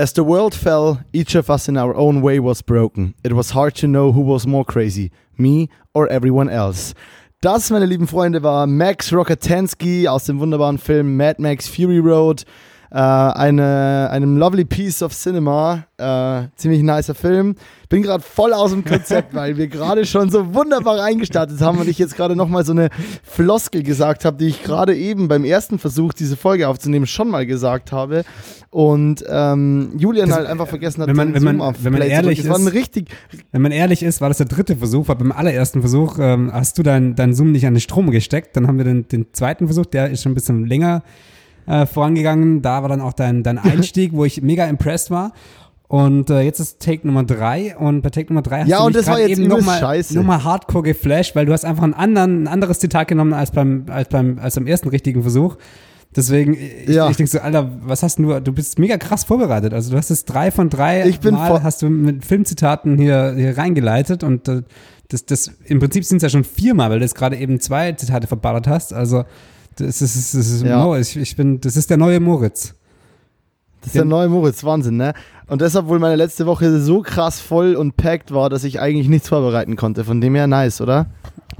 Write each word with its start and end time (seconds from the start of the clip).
As 0.00 0.14
the 0.14 0.24
world 0.24 0.54
fell, 0.54 1.02
each 1.12 1.34
of 1.34 1.50
us 1.50 1.68
in 1.68 1.76
our 1.76 1.94
own 1.94 2.22
way 2.22 2.40
was 2.40 2.62
broken. 2.62 3.12
It 3.22 3.34
was 3.34 3.50
hard 3.50 3.74
to 3.74 3.86
know 3.86 4.12
who 4.12 4.22
was 4.22 4.46
more 4.46 4.64
crazy, 4.64 5.10
me 5.36 5.68
or 5.92 6.08
everyone 6.08 6.48
else. 6.48 6.94
Das, 7.42 7.70
meine 7.70 7.84
lieben 7.84 8.06
Freunde, 8.06 8.42
war 8.42 8.66
Max 8.66 9.12
Rockatansky 9.12 10.08
aus 10.08 10.24
dem 10.24 10.40
wunderbaren 10.40 10.78
Film 10.78 11.18
Mad 11.18 11.38
Max 11.38 11.68
Fury 11.68 11.98
Road. 11.98 12.46
Äh, 12.92 12.96
eine, 12.98 14.08
einem 14.10 14.36
lovely 14.36 14.64
piece 14.64 15.02
of 15.02 15.14
cinema. 15.14 15.84
Äh, 15.96 16.48
ziemlich 16.56 16.82
nicer 16.82 17.14
Film. 17.14 17.54
Bin 17.88 18.02
gerade 18.02 18.22
voll 18.22 18.52
aus 18.52 18.72
dem 18.72 18.84
Konzept, 18.84 19.32
weil 19.34 19.56
wir 19.56 19.68
gerade 19.68 20.04
schon 20.04 20.28
so 20.30 20.54
wunderbar 20.54 21.00
eingestartet 21.00 21.60
haben 21.60 21.78
und 21.78 21.88
ich 21.88 21.98
jetzt 21.98 22.16
gerade 22.16 22.34
nochmal 22.34 22.64
so 22.64 22.72
eine 22.72 22.88
Floskel 23.22 23.84
gesagt 23.84 24.24
habe, 24.24 24.38
die 24.38 24.48
ich 24.48 24.64
gerade 24.64 24.96
eben 24.96 25.28
beim 25.28 25.44
ersten 25.44 25.78
Versuch, 25.78 26.12
diese 26.12 26.36
Folge 26.36 26.66
aufzunehmen, 26.66 27.06
schon 27.06 27.28
mal 27.28 27.46
gesagt 27.46 27.92
habe. 27.92 28.24
Und 28.70 29.24
ähm, 29.28 29.92
Julian 29.96 30.28
das, 30.28 30.38
halt 30.38 30.48
einfach 30.48 30.68
vergessen 30.68 31.02
hat, 31.02 31.08
wenn 31.08 31.16
man, 31.16 31.34
wenn 31.34 31.42
man, 31.56 31.74
wenn 31.82 31.92
man 31.92 32.02
ehrlich 32.02 32.40
ist, 32.40 32.72
richtig 32.72 33.10
wenn 33.52 33.62
man 33.62 33.72
ehrlich 33.72 34.02
ist, 34.02 34.20
war 34.20 34.28
das 34.28 34.38
der 34.38 34.46
dritte 34.46 34.76
Versuch, 34.76 35.06
weil 35.06 35.16
beim 35.16 35.32
allerersten 35.32 35.80
Versuch 35.80 36.18
ähm, 36.20 36.52
hast 36.52 36.78
du 36.78 36.82
deinen 36.82 37.14
dein 37.14 37.34
Zoom 37.34 37.52
nicht 37.52 37.66
an 37.66 37.74
den 37.74 37.80
Strom 37.80 38.10
gesteckt. 38.10 38.56
Dann 38.56 38.66
haben 38.66 38.78
wir 38.78 38.84
den, 38.84 39.06
den 39.06 39.26
zweiten 39.32 39.66
Versuch, 39.66 39.86
der 39.86 40.10
ist 40.10 40.22
schon 40.22 40.32
ein 40.32 40.36
bisschen 40.36 40.66
länger 40.66 41.02
äh, 41.66 41.86
vorangegangen. 41.86 42.62
Da 42.62 42.82
war 42.82 42.88
dann 42.88 43.00
auch 43.00 43.12
dein, 43.12 43.42
dein 43.42 43.58
Einstieg, 43.58 44.12
wo 44.12 44.24
ich 44.24 44.42
mega 44.42 44.66
impressed 44.66 45.10
war. 45.10 45.32
Und 45.88 46.30
äh, 46.30 46.42
jetzt 46.42 46.60
ist 46.60 46.80
Take 46.80 47.04
Nummer 47.04 47.24
3 47.24 47.76
und 47.76 48.02
bei 48.02 48.10
Take 48.10 48.32
Nummer 48.32 48.42
3 48.42 48.60
hast 48.60 48.68
ja, 48.68 48.78
du 48.78 48.96
mich 48.96 49.04
gerade 49.04 49.28
eben 49.28 49.48
nochmal 49.48 50.04
noch 50.10 50.22
mal 50.22 50.44
hardcore 50.44 50.84
geflasht, 50.84 51.34
weil 51.34 51.46
du 51.46 51.52
hast 51.52 51.64
einfach 51.64 51.82
einen 51.82 51.94
anderen, 51.94 52.44
ein 52.44 52.46
anderes 52.46 52.78
Zitat 52.78 53.08
genommen 53.08 53.32
als 53.32 53.50
beim, 53.50 53.86
als 53.88 54.08
beim, 54.08 54.38
als 54.38 54.54
beim 54.54 54.68
ersten 54.68 54.88
richtigen 54.88 55.22
Versuch. 55.22 55.56
Deswegen, 56.14 56.54
ich, 56.54 56.88
ja. 56.88 57.08
ich 57.08 57.16
denke 57.16 57.30
so, 57.30 57.40
Alter, 57.40 57.70
was 57.82 58.04
hast 58.04 58.20
du, 58.20 58.40
du 58.40 58.52
bist 58.52 58.78
mega 58.78 58.98
krass 58.98 59.24
vorbereitet. 59.24 59.72
Also 59.72 59.90
du 59.90 59.96
hast 59.96 60.10
es 60.10 60.24
drei 60.24 60.52
von 60.52 60.68
drei 60.68 61.08
ich 61.08 61.18
bin 61.18 61.34
Mal 61.34 61.62
hast 61.64 61.82
du 61.82 61.88
mit 61.88 62.24
Filmzitaten 62.24 62.96
hier, 62.96 63.34
hier 63.36 63.58
reingeleitet 63.58 64.22
und 64.22 64.48
äh, 64.48 64.62
das, 65.08 65.26
das, 65.26 65.50
im 65.64 65.80
Prinzip 65.80 66.04
sind 66.04 66.18
es 66.18 66.22
ja 66.22 66.28
schon 66.28 66.44
viermal, 66.44 66.90
weil 66.90 67.00
du 67.00 67.04
jetzt 67.04 67.16
gerade 67.16 67.36
eben 67.36 67.58
zwei 67.60 67.92
Zitate 67.92 68.28
verballert 68.28 68.68
hast. 68.68 68.92
Also 68.92 69.24
das 69.76 70.02
ist, 70.02 70.34
das 70.34 70.34
ist, 70.34 70.62
ja. 70.62 70.96
ich, 70.98 71.16
ich 71.16 71.36
bin, 71.36 71.60
das 71.60 71.76
ist 71.76 71.90
der 71.90 71.96
neue 71.96 72.20
Moritz. 72.20 72.74
Das 73.80 73.88
ist 73.88 73.94
der 73.96 74.04
neue 74.04 74.28
Moritz, 74.28 74.62
Wahnsinn, 74.62 74.96
ne? 74.98 75.14
Und 75.46 75.62
deshalb 75.62 75.86
wohl 75.86 75.98
meine 75.98 76.16
letzte 76.16 76.44
Woche 76.46 76.80
so 76.80 77.00
krass 77.00 77.40
voll 77.40 77.74
und 77.74 77.96
packed 77.96 78.32
war, 78.32 78.50
dass 78.50 78.62
ich 78.64 78.78
eigentlich 78.78 79.08
nichts 79.08 79.28
vorbereiten 79.28 79.76
konnte. 79.76 80.04
Von 80.04 80.20
dem 80.20 80.34
her 80.34 80.46
nice, 80.46 80.80
oder? 80.80 81.06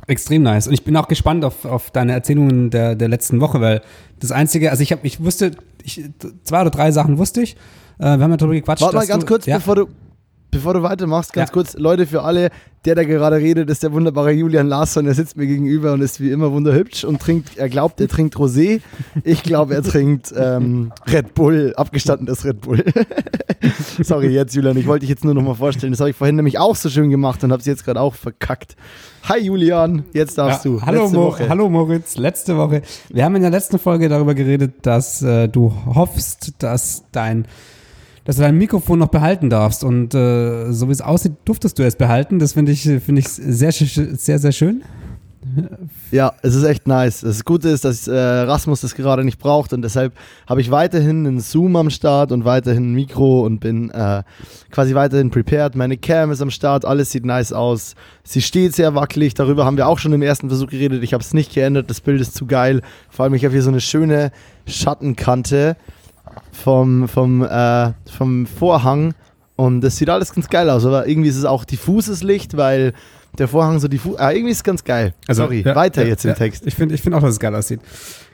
Extrem 0.07 0.43
nice. 0.43 0.67
Und 0.67 0.75
ich 0.75 0.85
bin 0.85 0.97
auch 0.97 1.09
gespannt 1.09 1.45
auf, 1.45 1.65
auf 1.65 1.91
deine 1.91 2.13
Erzählungen 2.13 2.71
der, 2.71 2.95
der 2.95 3.09
letzten 3.09 3.41
Woche, 3.41 3.61
weil 3.61 3.81
das 4.19 4.33
Einzige, 4.33 4.71
also 4.71 4.83
ich 4.83 4.93
habe, 4.93 5.07
ich 5.07 5.25
wusste, 5.25 5.53
ich, 5.83 6.05
zwei 6.45 6.61
oder 6.61 6.71
drei 6.71 6.93
Sachen 6.93 7.17
wusste 7.17 7.43
ich. 7.43 7.57
Äh, 7.99 8.19
wir 8.19 8.25
haben 8.25 8.31
ja 8.31 8.37
darüber 8.37 8.55
gequatscht. 8.55 8.83
Warte 8.83 8.97
mal 8.97 9.07
ganz 9.07 9.25
du, 9.25 9.29
kurz, 9.29 9.47
ja? 9.47 9.57
bevor 9.57 9.77
du, 9.77 9.89
Bevor 10.51 10.75
du 10.75 10.83
weitermachst, 10.83 11.33
ganz 11.33 11.51
ja. 11.51 11.53
kurz, 11.53 11.75
Leute, 11.75 12.07
für 12.07 12.23
alle, 12.23 12.51
der 12.85 12.97
da 12.97 13.05
gerade 13.05 13.37
redet, 13.37 13.71
ist 13.71 13.85
der 13.85 13.93
wunderbare 13.93 14.33
Julian 14.33 14.67
Larsson. 14.67 15.07
Er 15.07 15.15
sitzt 15.15 15.37
mir 15.37 15.47
gegenüber 15.47 15.93
und 15.93 16.01
ist 16.01 16.21
wie 16.21 16.31
immer 16.31 16.51
wunderhübsch 16.51 17.05
und 17.05 17.21
trinkt, 17.21 17.57
er 17.57 17.69
glaubt, 17.69 18.01
er 18.01 18.09
trinkt 18.09 18.35
Rosé. 18.35 18.81
Ich 19.23 19.45
glaube, 19.45 19.75
er 19.75 19.83
trinkt 19.83 20.35
ähm, 20.37 20.93
Red 21.07 21.35
Bull, 21.35 21.73
abgestandenes 21.77 22.45
Red 22.45 22.63
Bull. 22.63 22.85
Sorry, 24.03 24.29
jetzt 24.29 24.55
Julian, 24.55 24.77
ich 24.77 24.89
wollte 24.89 25.03
dich 25.03 25.11
jetzt 25.11 25.25
nur 25.25 25.35
noch 25.35 25.43
mal 25.43 25.55
vorstellen. 25.55 25.93
Das 25.93 26.01
habe 26.01 26.11
ich 26.11 26.17
vorhin 26.17 26.35
nämlich 26.35 26.59
auch 26.59 26.75
so 26.75 26.89
schön 26.89 27.11
gemacht 27.11 27.45
und 27.45 27.53
habe 27.53 27.61
es 27.61 27.67
jetzt 27.67 27.85
gerade 27.85 28.01
auch 28.01 28.15
verkackt. 28.15 28.75
Hi 29.29 29.39
Julian, 29.39 30.05
jetzt 30.15 30.37
darfst 30.37 30.65
ja, 30.65 30.71
du. 30.73 30.83
Hallo, 30.83 31.09
Mo 31.11 31.37
hallo 31.39 31.69
Moritz, 31.69 32.17
letzte 32.17 32.57
Woche. 32.57 32.83
Wir 33.09 33.25
haben 33.25 33.37
in 33.37 33.43
der 33.43 33.51
letzten 33.51 33.79
Folge 33.79 34.09
darüber 34.09 34.35
geredet, 34.35 34.75
dass 34.83 35.23
äh, 35.23 35.49
du 35.49 35.73
hoffst, 35.95 36.55
dass 36.59 37.05
dein 37.13 37.47
dass 38.31 38.37
du 38.37 38.43
dein 38.43 38.59
Mikrofon 38.59 39.01
noch 39.01 39.09
behalten 39.09 39.51
darfst. 39.51 39.83
Und 39.83 40.15
äh, 40.15 40.71
so 40.71 40.87
wie 40.87 40.93
es 40.93 41.01
aussieht, 41.01 41.33
durftest 41.47 41.81
du 41.81 41.83
es 41.83 41.97
behalten. 41.97 42.39
Das 42.39 42.53
finde 42.53 42.71
ich, 42.71 42.83
find 42.83 43.19
ich 43.19 43.27
sehr, 43.27 43.73
sehr, 43.73 44.39
sehr 44.39 44.53
schön. 44.53 44.85
Ja, 46.13 46.35
es 46.43 46.55
ist 46.55 46.63
echt 46.63 46.87
nice. 46.87 47.23
Das 47.23 47.45
Gute 47.45 47.71
ist, 47.71 47.85
dass 47.85 48.07
äh, 48.07 48.15
Rasmus 48.15 48.83
das 48.83 48.95
gerade 48.95 49.25
nicht 49.25 49.41
braucht 49.41 49.73
und 49.73 49.83
deshalb 49.83 50.13
habe 50.47 50.61
ich 50.61 50.71
weiterhin 50.71 51.27
einen 51.27 51.41
Zoom 51.41 51.75
am 51.75 51.91
Start 51.91 52.31
und 52.31 52.45
weiterhin 52.45 52.93
ein 52.93 52.95
Mikro 52.95 53.45
und 53.45 53.59
bin 53.59 53.91
äh, 53.91 54.23
quasi 54.71 54.95
weiterhin 54.95 55.31
prepared. 55.31 55.75
Meine 55.75 55.97
Cam 55.97 56.31
ist 56.31 56.41
am 56.41 56.51
Start, 56.51 56.85
alles 56.85 57.11
sieht 57.11 57.25
nice 57.25 57.53
aus. 57.53 57.97
Sie 58.23 58.43
steht 58.43 58.77
sehr 58.77 58.95
wackelig, 58.95 59.35
darüber 59.35 59.65
haben 59.65 59.77
wir 59.77 59.89
auch 59.89 59.99
schon 59.99 60.13
im 60.13 60.23
ersten 60.23 60.49
Versuch 60.49 60.69
geredet. 60.69 61.03
Ich 61.03 61.15
habe 61.15 61.25
es 61.25 61.35
nicht 61.35 61.53
geändert, 61.53 61.91
das 61.91 62.01
Bild 62.01 62.21
ist 62.21 62.37
zu 62.37 62.47
geil. 62.47 62.83
Vor 63.09 63.25
allem, 63.25 63.35
ich 63.35 63.45
habe 63.45 63.55
hier 63.55 63.63
so 63.63 63.71
eine 63.71 63.81
schöne 63.81 64.31
Schattenkante 64.67 65.77
vom, 66.53 67.09
vom, 67.09 67.43
äh, 67.43 67.93
vom 68.11 68.47
Vorhang 68.47 69.15
und 69.57 69.83
das 69.83 69.97
sieht 69.97 70.09
alles 70.09 70.33
ganz 70.33 70.49
geil 70.49 70.71
aus, 70.71 70.87
aber 70.87 71.07
irgendwie 71.07 71.29
ist 71.29 71.37
es 71.37 71.45
auch 71.45 71.65
diffuses 71.65 72.23
Licht, 72.23 72.57
weil 72.57 72.95
der 73.39 73.49
Vorhang 73.49 73.79
so 73.79 73.89
diffus. 73.89 74.19
Ah, 74.19 74.33
irgendwie 74.33 74.51
ist 74.51 74.59
es 74.59 74.65
ganz 74.65 74.83
geil. 74.83 75.15
Also, 75.29 75.43
Sorry, 75.43 75.63
ja, 75.65 75.75
weiter 75.75 76.03
ja, 76.03 76.09
jetzt 76.09 76.25
im 76.25 76.35
Text. 76.35 76.67
Ich 76.67 76.75
finde 76.75 76.95
ich 76.95 77.03
find 77.03 77.15
auch, 77.15 77.21
dass 77.21 77.33
es 77.33 77.39
geil 77.39 77.55
aussieht. 77.55 77.81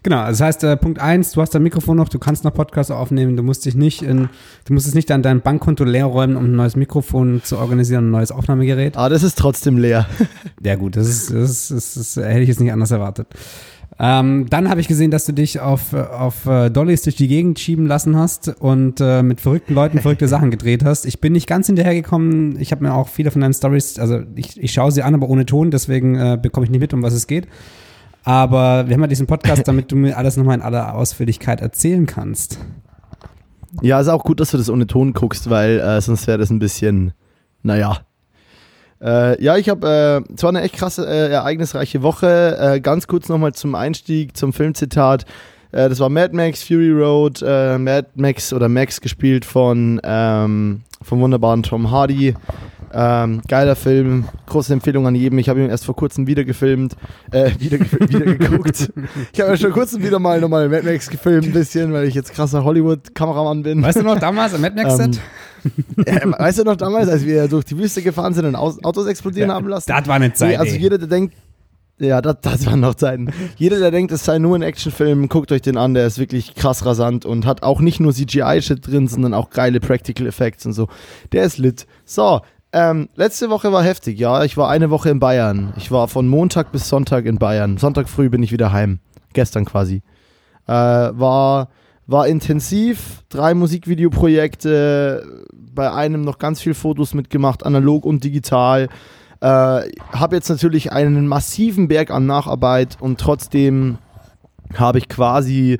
Genau, 0.02 0.18
also 0.18 0.38
das 0.38 0.46
heißt, 0.46 0.64
äh, 0.64 0.76
Punkt 0.76 1.00
1, 1.00 1.32
du 1.32 1.40
hast 1.40 1.54
dein 1.54 1.62
Mikrofon 1.62 1.96
noch, 1.96 2.08
du 2.08 2.18
kannst 2.18 2.44
noch 2.44 2.54
Podcasts 2.54 2.90
aufnehmen, 2.90 3.36
du 3.36 3.42
musst 3.42 3.64
dich 3.66 3.74
nicht 3.74 4.02
in, 4.02 4.28
du 4.64 4.72
musst 4.72 4.86
es 4.86 4.94
nicht 4.94 5.10
an 5.10 5.22
dein 5.22 5.40
Bankkonto 5.40 5.84
leer 5.84 6.06
räumen, 6.06 6.36
um 6.36 6.44
ein 6.44 6.56
neues 6.56 6.76
Mikrofon 6.76 7.42
zu 7.42 7.58
organisieren, 7.58 8.08
ein 8.08 8.10
neues 8.12 8.30
Aufnahmegerät. 8.30 8.96
Ah, 8.96 9.08
das 9.08 9.22
ist 9.22 9.36
trotzdem 9.36 9.78
leer. 9.78 10.06
ja, 10.62 10.76
gut, 10.76 10.96
das 10.96 11.08
ist, 11.08 11.30
das, 11.30 11.50
ist, 11.50 11.70
das, 11.72 11.96
ist, 11.96 12.16
das 12.16 12.24
hätte 12.24 12.40
ich 12.40 12.48
jetzt 12.48 12.60
nicht 12.60 12.72
anders 12.72 12.92
erwartet. 12.92 13.26
Ähm, 13.98 14.46
dann 14.50 14.68
habe 14.68 14.80
ich 14.80 14.88
gesehen, 14.88 15.10
dass 15.10 15.24
du 15.24 15.32
dich 15.32 15.60
auf, 15.60 15.94
auf 15.94 16.44
äh, 16.46 16.68
Dollys 16.68 17.02
durch 17.02 17.16
die 17.16 17.28
Gegend 17.28 17.58
schieben 17.58 17.86
lassen 17.86 18.16
hast 18.16 18.48
und 18.60 19.00
äh, 19.00 19.22
mit 19.22 19.40
verrückten 19.40 19.74
Leuten 19.74 20.00
verrückte 20.00 20.28
Sachen 20.28 20.50
gedreht 20.50 20.84
hast. 20.84 21.06
Ich 21.06 21.20
bin 21.20 21.32
nicht 21.32 21.46
ganz 21.46 21.66
hinterhergekommen. 21.66 22.60
Ich 22.60 22.72
habe 22.72 22.84
mir 22.84 22.92
auch 22.92 23.08
viele 23.08 23.30
von 23.30 23.40
deinen 23.40 23.54
Stories, 23.54 23.98
also 23.98 24.20
ich, 24.34 24.62
ich 24.62 24.72
schaue 24.72 24.92
sie 24.92 25.02
an, 25.02 25.14
aber 25.14 25.30
ohne 25.30 25.46
Ton, 25.46 25.70
deswegen 25.70 26.14
äh, 26.16 26.38
bekomme 26.40 26.64
ich 26.64 26.70
nicht 26.70 26.80
mit, 26.80 26.92
um 26.92 27.02
was 27.02 27.14
es 27.14 27.26
geht. 27.26 27.48
Aber 28.22 28.86
wir 28.86 28.94
haben 28.94 29.00
ja 29.00 29.06
diesen 29.06 29.26
Podcast, 29.26 29.66
damit 29.68 29.90
du 29.90 29.96
mir 29.96 30.18
alles 30.18 30.36
nochmal 30.36 30.56
in 30.56 30.62
aller 30.62 30.94
Ausführlichkeit 30.94 31.62
erzählen 31.62 32.04
kannst. 32.04 32.58
Ja, 33.80 34.00
ist 34.00 34.08
auch 34.08 34.24
gut, 34.24 34.40
dass 34.40 34.50
du 34.50 34.58
das 34.58 34.68
ohne 34.68 34.86
Ton 34.86 35.14
guckst, 35.14 35.48
weil 35.48 35.80
äh, 35.80 36.00
sonst 36.02 36.26
wäre 36.26 36.38
das 36.38 36.50
ein 36.50 36.58
bisschen, 36.58 37.12
naja, 37.62 38.00
äh, 39.02 39.42
ja, 39.42 39.56
ich 39.56 39.68
habe, 39.68 40.24
äh, 40.28 40.36
zwar 40.36 40.50
eine 40.50 40.62
echt 40.62 40.76
krasse, 40.76 41.06
äh, 41.06 41.30
ereignisreiche 41.30 42.02
Woche. 42.02 42.56
Äh, 42.58 42.80
ganz 42.80 43.06
kurz 43.06 43.28
nochmal 43.28 43.52
zum 43.52 43.74
Einstieg, 43.74 44.36
zum 44.36 44.52
Filmzitat. 44.52 45.24
Äh, 45.72 45.88
das 45.88 46.00
war 46.00 46.08
Mad 46.08 46.34
Max 46.34 46.62
Fury 46.62 46.90
Road, 46.90 47.42
äh, 47.46 47.78
Mad 47.78 48.08
Max 48.14 48.52
oder 48.52 48.68
Max 48.68 49.00
gespielt 49.00 49.44
von 49.44 50.00
ähm, 50.02 50.82
vom 51.02 51.20
wunderbaren 51.20 51.62
Tom 51.62 51.90
Hardy. 51.90 52.34
Ähm, 52.92 53.42
geiler 53.46 53.76
Film, 53.76 54.24
große 54.46 54.72
Empfehlung 54.72 55.06
an 55.06 55.14
jedem. 55.14 55.38
Ich 55.38 55.48
habe 55.48 55.60
ihn 55.60 55.68
erst 55.68 55.84
vor 55.84 55.96
kurzem 55.96 56.26
wieder 56.26 56.44
gefilmt, 56.44 56.96
äh, 57.32 57.50
wieder, 57.58 57.78
wieder 57.80 58.36
geguckt. 58.36 58.90
ich 59.32 59.40
habe 59.40 59.50
ja 59.50 59.56
schon 59.56 59.72
kurzem 59.72 60.02
wieder 60.02 60.18
mal 60.18 60.40
nochmal 60.40 60.68
Mad 60.68 60.90
Max 60.90 61.10
gefilmt, 61.10 61.46
ein 61.46 61.52
bisschen, 61.52 61.92
weil 61.92 62.06
ich 62.06 62.14
jetzt 62.14 62.32
krasser 62.32 62.64
Hollywood-Kameramann 62.64 63.62
bin. 63.62 63.82
Weißt 63.82 63.98
du 63.98 64.02
noch 64.02 64.18
damals 64.18 64.54
am 64.54 64.62
Mad 64.62 64.80
Max-Set? 64.80 65.16
Ähm, 65.16 65.20
ja, 66.06 66.38
weißt 66.38 66.60
du 66.60 66.64
noch 66.64 66.76
damals, 66.76 67.08
als 67.08 67.24
wir 67.24 67.48
durch 67.48 67.64
die 67.64 67.78
Wüste 67.78 68.02
gefahren 68.02 68.34
sind 68.34 68.46
und 68.46 68.56
Autos 68.56 69.06
explodieren 69.06 69.50
ja, 69.50 69.54
haben 69.54 69.68
lassen? 69.68 69.88
Das 69.88 70.06
war 70.06 70.16
eine 70.16 70.32
Zeit. 70.32 70.58
Also 70.58 70.76
jeder, 70.76 70.98
der 70.98 71.08
denkt, 71.08 71.34
ja, 71.98 72.20
das, 72.20 72.36
das 72.42 72.66
waren 72.66 72.80
noch 72.80 72.94
Zeiten. 72.94 73.32
Jeder, 73.56 73.78
der 73.78 73.90
denkt, 73.90 74.12
es 74.12 74.24
sei 74.24 74.38
nur 74.38 74.56
ein 74.56 74.62
Actionfilm, 74.62 75.28
guckt 75.28 75.50
euch 75.50 75.62
den 75.62 75.78
an, 75.78 75.94
der 75.94 76.06
ist 76.06 76.18
wirklich 76.18 76.54
krass 76.54 76.84
rasant 76.84 77.24
und 77.24 77.46
hat 77.46 77.62
auch 77.62 77.80
nicht 77.80 78.00
nur 78.00 78.12
CGI-Shit 78.12 78.86
drin, 78.86 79.08
sondern 79.08 79.32
auch 79.32 79.50
geile 79.50 79.80
Practical 79.80 80.26
Effects 80.26 80.66
und 80.66 80.74
so. 80.74 80.88
Der 81.32 81.44
ist 81.44 81.56
lit. 81.56 81.86
So, 82.04 82.42
ähm, 82.72 83.08
letzte 83.14 83.48
Woche 83.48 83.72
war 83.72 83.82
heftig, 83.82 84.18
ja. 84.18 84.44
Ich 84.44 84.58
war 84.58 84.68
eine 84.68 84.90
Woche 84.90 85.08
in 85.08 85.20
Bayern. 85.20 85.72
Ich 85.78 85.90
war 85.90 86.08
von 86.08 86.28
Montag 86.28 86.72
bis 86.72 86.88
Sonntag 86.88 87.24
in 87.24 87.38
Bayern. 87.38 87.78
Sonntag 87.78 88.08
früh 88.08 88.28
bin 88.28 88.42
ich 88.42 88.52
wieder 88.52 88.72
heim. 88.72 89.00
Gestern 89.32 89.64
quasi. 89.64 90.02
Äh, 90.66 90.72
war, 90.72 91.68
war 92.06 92.28
intensiv. 92.28 93.24
Drei 93.28 93.54
Musikvideoprojekte. 93.54 95.44
Bei 95.52 95.92
einem 95.92 96.22
noch 96.22 96.38
ganz 96.38 96.60
viel 96.60 96.74
Fotos 96.74 97.14
mitgemacht, 97.14 97.66
analog 97.66 98.04
und 98.04 98.24
digital. 98.24 98.88
Äh, 99.40 99.46
habe 99.46 100.36
jetzt 100.36 100.48
natürlich 100.48 100.92
einen 100.92 101.28
massiven 101.28 101.88
Berg 101.88 102.10
an 102.10 102.26
Nacharbeit 102.26 102.96
und 103.00 103.20
trotzdem 103.20 103.98
habe 104.74 104.98
ich 104.98 105.08
quasi 105.08 105.78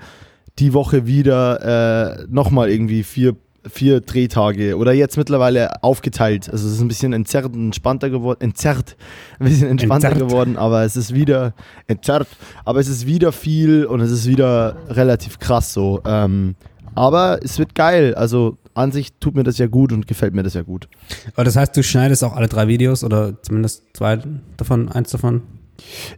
die 0.59 0.75
Woche 0.75 1.07
wieder 1.07 2.19
äh, 2.21 2.27
nochmal 2.29 2.71
irgendwie 2.71 3.03
vier 3.03 3.35
vier 3.69 4.01
Drehtage 4.01 4.77
oder 4.77 4.93
jetzt 4.93 5.17
mittlerweile 5.17 5.83
aufgeteilt. 5.83 6.49
Also 6.51 6.67
es 6.67 6.75
ist 6.75 6.81
ein 6.81 6.89
bisschen 6.89 7.13
entzerrt 7.13 7.47
und 7.47 7.67
entspannter 7.67 8.11
geworden, 8.11 8.41
entzerrt, 8.41 8.97
ein 9.39 9.47
bisschen 9.49 9.69
entspannter 9.69 10.09
entzerrt. 10.09 10.29
geworden, 10.31 10.57
aber 10.57 10.85
es 10.85 10.97
ist 10.97 11.15
wieder 11.15 11.55
entzerrt, 11.87 12.29
aber 12.65 12.81
es 12.81 12.89
ist 12.89 13.07
wieder 13.07 13.33
viel 13.33 13.85
und 13.85 14.01
es 14.01 14.11
ist 14.11 14.27
wieder 14.27 14.77
relativ 14.89 15.39
krass 15.39 15.73
so. 15.73 16.01
Ähm, 16.07 16.55
aber 16.95 17.41
es 17.43 17.59
wird 17.59 17.75
geil. 17.75 18.15
Also 18.15 18.57
an 18.75 18.93
sich 18.93 19.13
tut 19.21 19.35
mir 19.35 19.43
das 19.43 19.59
ja 19.59 19.67
gut 19.67 19.93
und 19.93 20.07
gefällt 20.07 20.35
mir 20.35 20.43
das 20.43 20.55
ja 20.55 20.63
gut. 20.63 20.89
Aber 21.35 21.45
das 21.45 21.57
heißt, 21.57 21.77
du 21.77 21.83
schneidest 21.83 22.25
auch 22.25 22.35
alle 22.35 22.49
drei 22.49 22.69
Videos 22.69 23.05
oder 23.05 23.41
zumindest 23.43 23.85
zwei 23.95 24.19
davon, 24.57 24.91
eins 24.91 25.11
davon? 25.11 25.43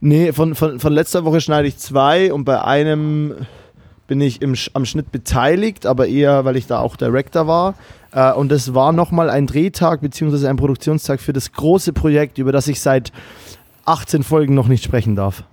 Nee, 0.01 0.33
von, 0.33 0.55
von, 0.55 0.79
von 0.79 0.93
letzter 0.93 1.25
Woche 1.25 1.41
schneide 1.41 1.69
ich 1.69 1.79
zwei 1.79 2.33
und 2.33 2.45
bei 2.45 2.63
einem 2.63 3.35
bin 4.09 4.21
ich 4.21 4.43
im, 4.43 4.57
am 4.73 4.85
Schnitt 4.85 5.13
beteiligt, 5.13 5.87
aber 5.87 6.09
eher, 6.09 6.45
weil 6.45 6.57
ich 6.57 6.67
da 6.67 6.81
auch 6.81 6.97
Director 6.97 7.47
war. 7.47 7.75
Äh, 8.13 8.33
und 8.33 8.51
das 8.51 8.75
war 8.75 8.93
nochmal 8.93 9.31
ein 9.31 9.47
Drehtag 9.47 10.01
beziehungsweise 10.01 10.49
ein 10.49 10.57
Produktionstag 10.57 11.21
für 11.21 11.33
das 11.33 11.53
große 11.53 11.93
Projekt, 11.93 12.39
über 12.39 12.51
das 12.51 12.67
ich 12.67 12.81
seit 12.81 13.13
18 13.85 14.23
Folgen 14.25 14.55
noch 14.55 14.67
nicht 14.67 14.83
sprechen 14.83 15.15
darf. 15.15 15.45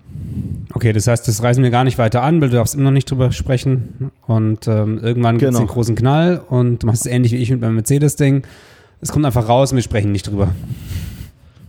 Okay, 0.73 0.93
das 0.93 1.07
heißt, 1.07 1.27
das 1.27 1.43
reisen 1.43 1.63
wir 1.63 1.71
gar 1.71 1.83
nicht 1.83 1.97
weiter 1.97 2.23
an, 2.23 2.41
weil 2.41 2.49
du 2.49 2.55
darfst 2.55 2.73
immer 2.73 2.85
noch 2.85 2.91
nicht 2.91 3.09
drüber 3.11 3.31
sprechen. 3.31 4.11
Und 4.25 4.67
ähm, 4.67 4.99
irgendwann 5.01 5.37
gibt 5.37 5.51
es 5.51 5.57
Genau. 5.57 5.67
den 5.67 5.73
großen 5.73 5.95
Knall 5.95 6.41
und 6.49 6.83
du 6.83 6.87
machst 6.87 7.05
es 7.05 7.11
ähnlich 7.11 7.33
wie 7.33 7.37
ich 7.37 7.51
mit 7.51 7.61
meinem 7.61 7.75
Mercedes-Ding. 7.75 8.43
Es 9.01 9.11
kommt 9.11 9.25
einfach 9.25 9.47
raus 9.49 9.71
und 9.71 9.75
wir 9.75 9.83
sprechen 9.83 10.11
nicht 10.13 10.27
drüber. 10.27 10.49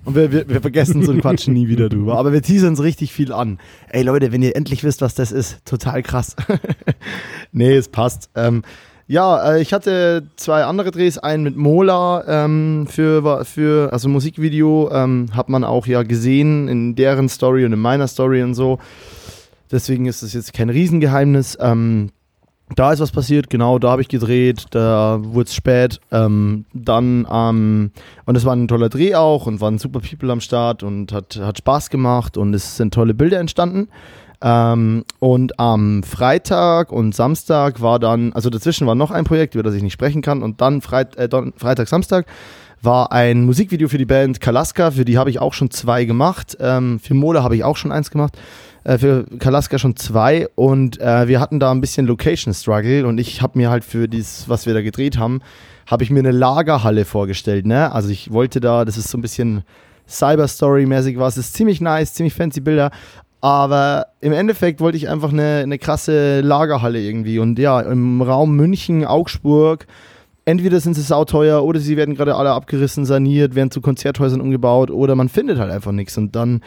Und 0.06 0.14
wir, 0.14 0.30
wir, 0.30 0.48
wir 0.48 0.60
vergessen 0.60 1.02
so 1.02 1.10
einen 1.10 1.20
Quatsch 1.20 1.48
nie 1.48 1.66
wieder 1.66 1.88
drüber. 1.88 2.16
Aber 2.16 2.32
wir 2.32 2.40
teasern 2.40 2.74
es 2.74 2.82
richtig 2.82 3.12
viel 3.12 3.32
an. 3.32 3.58
Ey 3.88 4.04
Leute, 4.04 4.30
wenn 4.30 4.40
ihr 4.40 4.54
endlich 4.54 4.84
wisst, 4.84 5.02
was 5.02 5.16
das 5.16 5.32
ist, 5.32 5.64
total 5.64 6.04
krass. 6.04 6.36
nee, 7.52 7.74
es 7.74 7.88
passt. 7.88 8.30
Ähm, 8.36 8.62
ja, 9.08 9.54
äh, 9.54 9.60
ich 9.60 9.72
hatte 9.72 10.28
zwei 10.36 10.62
andere 10.62 10.92
Drehs, 10.92 11.18
einen 11.18 11.42
mit 11.42 11.56
Mola 11.56 12.24
ähm, 12.28 12.86
für, 12.88 13.44
für, 13.44 13.92
also 13.92 14.08
Musikvideo, 14.08 14.90
ähm, 14.92 15.26
hat 15.32 15.48
man 15.48 15.64
auch 15.64 15.88
ja 15.88 16.04
gesehen 16.04 16.68
in 16.68 16.94
deren 16.94 17.28
Story 17.28 17.64
und 17.64 17.72
in 17.72 17.80
meiner 17.80 18.06
Story 18.06 18.44
und 18.44 18.54
so. 18.54 18.78
Deswegen 19.72 20.06
ist 20.06 20.22
es 20.22 20.34
jetzt 20.34 20.52
kein 20.52 20.70
Riesengeheimnis. 20.70 21.58
Ähm, 21.60 22.10
da 22.74 22.92
ist 22.92 23.00
was 23.00 23.12
passiert, 23.12 23.48
genau, 23.48 23.78
da 23.78 23.90
habe 23.90 24.02
ich 24.02 24.08
gedreht, 24.08 24.66
da 24.70 25.18
wurde 25.22 25.46
es 25.46 25.54
spät. 25.54 26.00
Ähm, 26.10 26.64
dann, 26.72 27.26
ähm, 27.30 27.92
und 28.24 28.36
es 28.36 28.44
war 28.44 28.54
ein 28.54 28.66
toller 28.66 28.88
Dreh 28.88 29.14
auch 29.14 29.46
und 29.46 29.60
waren 29.60 29.78
super 29.78 30.00
People 30.00 30.32
am 30.32 30.40
Start 30.40 30.82
und 30.82 31.12
hat, 31.12 31.38
hat 31.40 31.58
Spaß 31.58 31.90
gemacht 31.90 32.36
und 32.36 32.54
es 32.54 32.76
sind 32.76 32.92
tolle 32.92 33.14
Bilder 33.14 33.38
entstanden. 33.38 33.88
Ähm, 34.42 35.04
und 35.20 35.58
am 35.60 36.02
Freitag 36.02 36.92
und 36.92 37.14
Samstag 37.14 37.80
war 37.80 37.98
dann, 37.98 38.32
also 38.32 38.50
dazwischen 38.50 38.86
war 38.86 38.94
noch 38.94 39.10
ein 39.10 39.24
Projekt, 39.24 39.54
über 39.54 39.62
das 39.62 39.74
ich 39.74 39.82
nicht 39.82 39.94
sprechen 39.94 40.20
kann, 40.20 40.42
und 40.42 40.60
dann 40.60 40.82
Freit, 40.82 41.16
äh, 41.16 41.28
Freitag, 41.56 41.88
Samstag 41.88 42.26
war 42.82 43.12
ein 43.12 43.44
Musikvideo 43.44 43.88
für 43.88 43.98
die 43.98 44.04
Band 44.04 44.40
Kalaska, 44.40 44.90
für 44.90 45.04
die 45.04 45.18
habe 45.18 45.30
ich 45.30 45.40
auch 45.40 45.54
schon 45.54 45.70
zwei 45.70 46.04
gemacht. 46.04 46.56
Ähm, 46.60 46.98
für 46.98 47.14
Mola 47.14 47.42
habe 47.42 47.56
ich 47.56 47.64
auch 47.64 47.76
schon 47.76 47.92
eins 47.92 48.10
gemacht. 48.10 48.36
Äh, 48.86 48.98
für 48.98 49.24
Kalaska 49.40 49.78
schon 49.78 49.96
zwei. 49.96 50.46
Und 50.54 51.00
äh, 51.00 51.26
wir 51.26 51.40
hatten 51.40 51.58
da 51.58 51.72
ein 51.72 51.80
bisschen 51.80 52.06
Location 52.06 52.54
Struggle. 52.54 53.06
Und 53.06 53.18
ich 53.18 53.42
habe 53.42 53.58
mir 53.58 53.68
halt 53.68 53.84
für 53.84 54.06
dieses, 54.06 54.48
was 54.48 54.66
wir 54.66 54.74
da 54.74 54.82
gedreht 54.82 55.18
haben, 55.18 55.40
habe 55.86 56.04
ich 56.04 56.10
mir 56.10 56.20
eine 56.20 56.30
Lagerhalle 56.30 57.04
vorgestellt. 57.04 57.66
Ne? 57.66 57.90
Also 57.92 58.10
ich 58.10 58.32
wollte 58.32 58.60
da, 58.60 58.84
das 58.84 58.96
ist 58.96 59.08
so 59.08 59.18
ein 59.18 59.22
bisschen 59.22 59.64
Cyber-Story-mäßig 60.08 61.18
was. 61.18 61.36
ist 61.36 61.54
ziemlich 61.54 61.80
nice, 61.80 62.14
ziemlich 62.14 62.34
fancy 62.34 62.60
Bilder. 62.60 62.92
Aber 63.40 64.06
im 64.20 64.32
Endeffekt 64.32 64.80
wollte 64.80 64.96
ich 64.96 65.08
einfach 65.08 65.32
eine, 65.32 65.58
eine 65.64 65.78
krasse 65.78 66.40
Lagerhalle 66.40 67.00
irgendwie. 67.00 67.40
Und 67.40 67.58
ja, 67.58 67.80
im 67.80 68.22
Raum 68.22 68.54
München, 68.54 69.04
Augsburg, 69.04 69.86
entweder 70.44 70.78
sind 70.78 70.94
sie 70.94 71.02
sauteuer 71.02 71.64
oder 71.64 71.80
sie 71.80 71.96
werden 71.96 72.14
gerade 72.14 72.36
alle 72.36 72.52
abgerissen, 72.52 73.04
saniert, 73.04 73.56
werden 73.56 73.72
zu 73.72 73.80
Konzerthäusern 73.80 74.40
umgebaut 74.40 74.92
oder 74.92 75.16
man 75.16 75.28
findet 75.28 75.58
halt 75.58 75.72
einfach 75.72 75.92
nichts. 75.92 76.16
Und 76.16 76.36
dann 76.36 76.60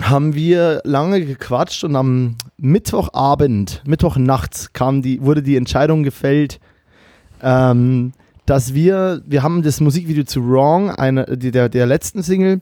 haben 0.00 0.34
wir 0.34 0.80
lange 0.84 1.24
gequatscht 1.24 1.84
und 1.84 1.96
am 1.96 2.36
Mittwochabend, 2.56 3.82
Mittwochnachts 3.86 4.72
kam 4.72 5.02
die, 5.02 5.22
wurde 5.22 5.42
die 5.42 5.56
Entscheidung 5.56 6.02
gefällt, 6.02 6.60
ähm, 7.42 8.12
dass 8.46 8.74
wir, 8.74 9.22
wir 9.26 9.42
haben 9.42 9.62
das 9.62 9.80
Musikvideo 9.80 10.24
zu 10.24 10.46
Wrong, 10.46 10.90
eine, 10.90 11.24
die, 11.36 11.50
der, 11.50 11.68
der 11.68 11.86
letzten 11.86 12.22
Single, 12.22 12.60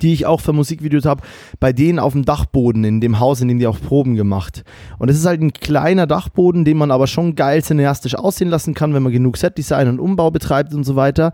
die 0.00 0.12
ich 0.12 0.26
auch 0.26 0.40
für 0.40 0.52
Musikvideos 0.52 1.04
habe, 1.04 1.22
bei 1.58 1.72
denen 1.72 1.98
auf 1.98 2.12
dem 2.12 2.24
Dachboden 2.24 2.84
in 2.84 3.00
dem 3.00 3.18
Haus, 3.18 3.40
in 3.40 3.48
dem 3.48 3.58
die 3.58 3.66
auch 3.66 3.80
Proben 3.80 4.14
gemacht. 4.14 4.64
Und 4.98 5.10
es 5.10 5.18
ist 5.18 5.26
halt 5.26 5.40
ein 5.40 5.52
kleiner 5.52 6.06
Dachboden, 6.06 6.64
den 6.64 6.78
man 6.78 6.90
aber 6.90 7.06
schon 7.06 7.34
geil 7.34 7.62
cineastisch 7.62 8.14
aussehen 8.14 8.48
lassen 8.48 8.74
kann, 8.74 8.94
wenn 8.94 9.02
man 9.02 9.12
genug 9.12 9.36
Setdesign 9.36 9.88
und 9.88 10.00
Umbau 10.00 10.30
betreibt 10.30 10.72
und 10.72 10.84
so 10.84 10.96
weiter. 10.96 11.32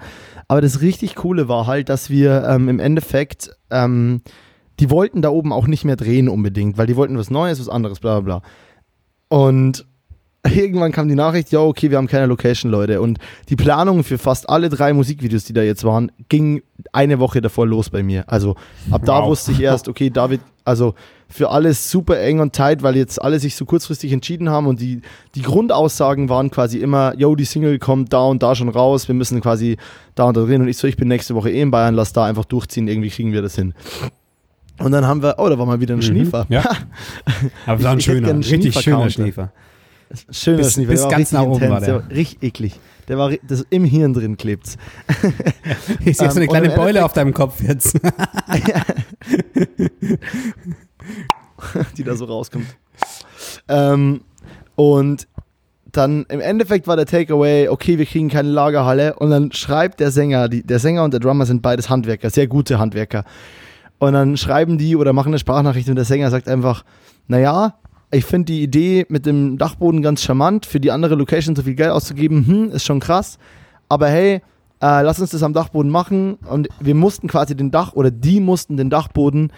Aber 0.48 0.60
das 0.60 0.80
richtig 0.80 1.14
Coole 1.14 1.48
war 1.48 1.66
halt, 1.66 1.88
dass 1.88 2.10
wir 2.10 2.44
ähm, 2.48 2.68
im 2.68 2.80
Endeffekt, 2.80 3.50
ähm, 3.70 4.22
die 4.80 4.90
wollten 4.90 5.22
da 5.22 5.30
oben 5.30 5.52
auch 5.52 5.66
nicht 5.66 5.84
mehr 5.84 5.96
drehen 5.96 6.28
unbedingt, 6.28 6.78
weil 6.78 6.86
die 6.86 6.96
wollten 6.96 7.18
was 7.18 7.30
Neues, 7.30 7.60
was 7.60 7.68
anderes, 7.68 8.00
bla 8.00 8.20
bla 8.20 8.40
bla. 8.40 8.48
Und 9.38 9.84
irgendwann 10.54 10.92
kam 10.92 11.08
die 11.08 11.16
Nachricht, 11.16 11.50
ja, 11.50 11.60
okay, 11.60 11.90
wir 11.90 11.98
haben 11.98 12.06
keine 12.06 12.26
Location, 12.26 12.70
Leute. 12.70 13.00
Und 13.00 13.18
die 13.48 13.56
Planung 13.56 14.04
für 14.04 14.18
fast 14.18 14.48
alle 14.48 14.68
drei 14.68 14.92
Musikvideos, 14.92 15.44
die 15.44 15.52
da 15.52 15.62
jetzt 15.62 15.82
waren, 15.84 16.12
ging 16.28 16.62
eine 16.92 17.18
Woche 17.18 17.40
davor 17.40 17.66
los 17.66 17.90
bei 17.90 18.02
mir. 18.04 18.24
Also 18.28 18.54
ab 18.90 19.02
da 19.04 19.20
Wow. 19.20 19.30
wusste 19.30 19.50
ich 19.52 19.60
erst, 19.60 19.88
okay, 19.88 20.10
David, 20.10 20.40
also 20.64 20.94
für 21.28 21.50
alles 21.50 21.90
super 21.90 22.20
eng 22.20 22.38
und 22.40 22.54
tight, 22.54 22.82
weil 22.82 22.96
jetzt 22.96 23.20
alle 23.20 23.40
sich 23.40 23.56
so 23.56 23.64
kurzfristig 23.64 24.12
entschieden 24.12 24.48
haben 24.48 24.66
und 24.66 24.80
die, 24.80 25.02
die 25.34 25.42
Grundaussagen 25.42 26.28
waren 26.28 26.50
quasi 26.50 26.78
immer, 26.78 27.14
yo, 27.18 27.34
die 27.34 27.44
Single 27.44 27.78
kommt 27.78 28.12
da 28.12 28.20
und 28.22 28.42
da 28.42 28.54
schon 28.54 28.68
raus, 28.68 29.08
wir 29.08 29.14
müssen 29.16 29.40
quasi 29.40 29.76
da 30.14 30.24
und 30.24 30.36
da 30.36 30.42
drehen. 30.44 30.62
Und 30.62 30.68
ich 30.68 30.76
so, 30.78 30.86
ich 30.86 30.96
bin 30.96 31.08
nächste 31.08 31.34
Woche 31.34 31.50
eh 31.50 31.60
in 31.60 31.70
Bayern, 31.72 31.94
lass 31.94 32.12
da 32.12 32.24
einfach 32.24 32.44
durchziehen, 32.44 32.86
irgendwie 32.86 33.10
kriegen 33.10 33.32
wir 33.32 33.42
das 33.42 33.56
hin. 33.56 33.74
Und 34.78 34.92
dann 34.92 35.06
haben 35.06 35.22
wir, 35.22 35.34
oh, 35.38 35.48
da 35.48 35.58
war 35.58 35.66
mal 35.66 35.80
wieder 35.80 35.94
ein 35.94 36.02
Schniefer. 36.02 36.46
Ja. 36.48 36.64
Aber 37.66 37.82
war 37.82 37.92
ein 37.92 38.00
schöner, 38.00 38.36
richtig 38.38 38.78
schöner. 38.80 39.10
Schniefer. 39.10 39.52
Schöner 40.30 40.58
Bis- 40.58 40.72
Schniefer. 40.74 40.90
bis 40.92 41.00
der 41.02 41.10
war 41.10 41.18
ganz 41.18 41.32
nach 41.32 41.42
oben 41.42 41.68
war 41.68 41.80
der. 41.80 41.94
war 41.94 42.10
richtig 42.10 42.42
eklig. 42.42 42.80
Der 43.08 43.18
war 43.18 43.30
das 43.46 43.64
im 43.70 43.84
Hirn 43.84 44.14
drin 44.14 44.36
klebt's. 44.36 44.76
Ich 46.04 46.16
sehe 46.16 46.26
Ähm, 46.28 46.32
so 46.32 46.36
eine 46.40 46.44
und 46.46 46.48
kleine 46.48 46.68
Beule 46.70 47.00
Endeffekt- 47.00 47.04
auf 47.04 47.12
deinem 47.12 47.34
Kopf 47.34 47.60
jetzt. 47.62 47.98
die 51.96 52.04
da 52.04 52.14
so 52.16 52.24
rauskommt. 52.26 52.66
Ähm, 53.68 54.20
und 54.76 55.26
dann 55.92 56.24
im 56.28 56.40
Endeffekt 56.40 56.86
war 56.86 56.96
der 56.96 57.06
Takeaway, 57.06 57.68
okay, 57.68 57.98
wir 57.98 58.06
kriegen 58.06 58.28
keine 58.28 58.50
Lagerhalle. 58.50 59.14
Und 59.16 59.30
dann 59.30 59.52
schreibt 59.52 60.00
der 60.00 60.10
Sänger, 60.10 60.48
die, 60.48 60.62
der 60.62 60.78
Sänger 60.78 61.02
und 61.04 61.12
der 61.12 61.20
Drummer 61.20 61.46
sind 61.46 61.62
beides 61.62 61.88
Handwerker, 61.90 62.30
sehr 62.30 62.46
gute 62.46 62.78
Handwerker. 62.78 63.24
Und 63.98 64.12
dann 64.12 64.36
schreiben 64.36 64.78
die 64.78 64.96
oder 64.96 65.12
machen 65.12 65.28
eine 65.28 65.38
Sprachnachricht 65.38 65.88
und 65.88 65.96
der 65.96 66.04
Sänger 66.04 66.30
sagt 66.30 66.48
einfach, 66.48 66.84
naja, 67.26 67.74
ich 68.10 68.24
finde 68.24 68.52
die 68.52 68.62
Idee 68.62 69.06
mit 69.08 69.26
dem 69.26 69.58
Dachboden 69.58 70.02
ganz 70.02 70.22
charmant, 70.22 70.66
für 70.66 70.80
die 70.80 70.90
andere 70.90 71.14
Location 71.14 71.56
so 71.56 71.62
viel 71.62 71.74
Geld 71.74 71.90
auszugeben, 71.90 72.46
hm, 72.46 72.70
ist 72.70 72.84
schon 72.84 73.00
krass. 73.00 73.38
Aber 73.88 74.08
hey, 74.08 74.40
äh, 74.80 75.02
lass 75.02 75.20
uns 75.20 75.30
das 75.30 75.42
am 75.42 75.52
Dachboden 75.52 75.90
machen. 75.90 76.34
Und 76.48 76.68
wir 76.80 76.94
mussten 76.94 77.28
quasi 77.28 77.56
den 77.56 77.70
Dach 77.70 77.92
oder 77.92 78.10
die 78.10 78.40
mussten 78.40 78.76
den 78.76 78.90
Dachboden 78.90 79.52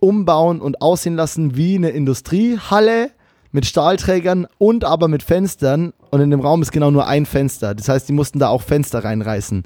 umbauen 0.00 0.60
und 0.60 0.82
aussehen 0.82 1.16
lassen 1.16 1.56
wie 1.56 1.76
eine 1.76 1.90
Industriehalle 1.90 3.10
mit 3.52 3.66
Stahlträgern 3.66 4.46
und 4.58 4.84
aber 4.84 5.08
mit 5.08 5.22
Fenstern. 5.22 5.92
Und 6.10 6.20
in 6.20 6.30
dem 6.30 6.40
Raum 6.40 6.62
ist 6.62 6.72
genau 6.72 6.90
nur 6.90 7.06
ein 7.06 7.26
Fenster. 7.26 7.74
Das 7.74 7.88
heißt, 7.88 8.08
die 8.08 8.12
mussten 8.12 8.38
da 8.38 8.48
auch 8.48 8.62
Fenster 8.62 9.04
reinreißen. 9.04 9.64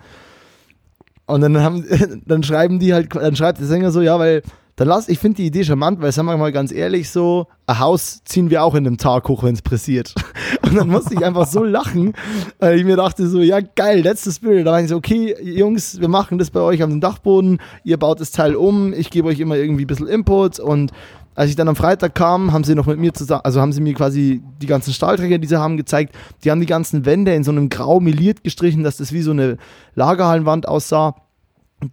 Und 1.29 1.43
dann 1.43 1.63
haben, 1.63 1.85
dann 2.27 2.43
schreiben 2.43 2.79
die 2.79 2.93
halt, 2.95 3.15
dann 3.15 3.37
schreibt 3.37 3.61
der 3.61 3.67
Sänger 3.67 3.91
so, 3.93 4.01
ja, 4.01 4.19
weil, 4.19 4.43
dann 4.77 4.89
lass, 4.89 5.09
ich 5.09 5.19
finde 5.19 5.37
die 5.37 5.47
Idee 5.47 5.65
charmant, 5.65 6.01
weil, 6.01 6.13
sagen 6.13 6.29
wir 6.29 6.37
mal 6.37 6.53
ganz 6.53 6.73
ehrlich, 6.73 7.11
so, 7.11 7.47
ein 7.67 7.81
Haus 7.81 8.23
ziehen 8.25 8.49
wir 8.49 8.63
auch 8.63 8.75
in 8.75 8.87
einem 8.87 8.97
Tag 8.97 9.29
hoch, 9.29 9.43
wenn 9.43 9.55
es 9.55 9.61
pressiert. 9.61 10.15
Und 10.63 10.77
dann 10.77 10.89
musste 10.89 11.15
ich 11.15 11.25
einfach 11.25 11.47
so 11.47 11.65
lachen, 11.65 12.15
weil 12.61 12.79
ich 12.79 12.85
mir 12.85 12.97
dachte 12.97 13.27
so, 13.27 13.41
ja 13.41 13.61
geil, 13.61 14.01
letztes 14.01 14.39
Bild. 14.39 14.67
Da 14.67 14.73
war 14.73 14.81
ich 14.81 14.89
so, 14.89 14.97
okay, 14.97 15.35
Jungs, 15.43 16.01
wir 16.01 16.09
machen 16.09 16.39
das 16.39 16.51
bei 16.51 16.61
euch 16.61 16.83
am 16.83 17.01
Dachboden, 17.01 17.61
ihr 17.85 17.99
baut 17.99 18.21
das 18.21 18.31
Teil 18.31 18.55
um, 18.55 18.93
ich 18.95 19.11
gebe 19.11 19.29
euch 19.29 19.41
immer 19.41 19.57
irgendwie 19.57 19.85
ein 19.85 19.89
bisschen 19.89 20.07
Input 20.07 20.61
und 20.61 20.93
als 21.39 21.51
ich 21.51 21.57
dann 21.57 21.69
am 21.69 21.77
Freitag 21.77 22.15
kam, 22.17 22.53
haben 22.53 22.65
sie 22.65 22.75
noch 22.75 22.87
mit 22.87 22.99
mir 22.99 23.15
zusammen, 23.15 23.43
also 23.45 23.61
haben 23.61 23.73
sie 23.73 23.81
mir 23.81 23.95
quasi 23.95 24.43
die 24.61 24.67
ganzen 24.67 24.93
Stahlträger, 24.93 25.39
die 25.39 25.47
sie 25.47 25.59
haben, 25.59 25.77
gezeigt. 25.77 26.15
Die 26.43 26.51
haben 26.51 26.61
die 26.61 26.67
ganzen 26.67 27.07
Wände 27.07 27.33
in 27.33 27.45
so 27.45 27.53
einem 27.53 27.69
grau 27.69 28.01
meliert 28.01 28.43
gestrichen, 28.43 28.83
dass 28.83 28.97
das 28.97 29.13
wie 29.13 29.23
so 29.23 29.31
eine 29.31 29.57
Lagerhallenwand 29.95 30.67
aussah. 30.67 31.15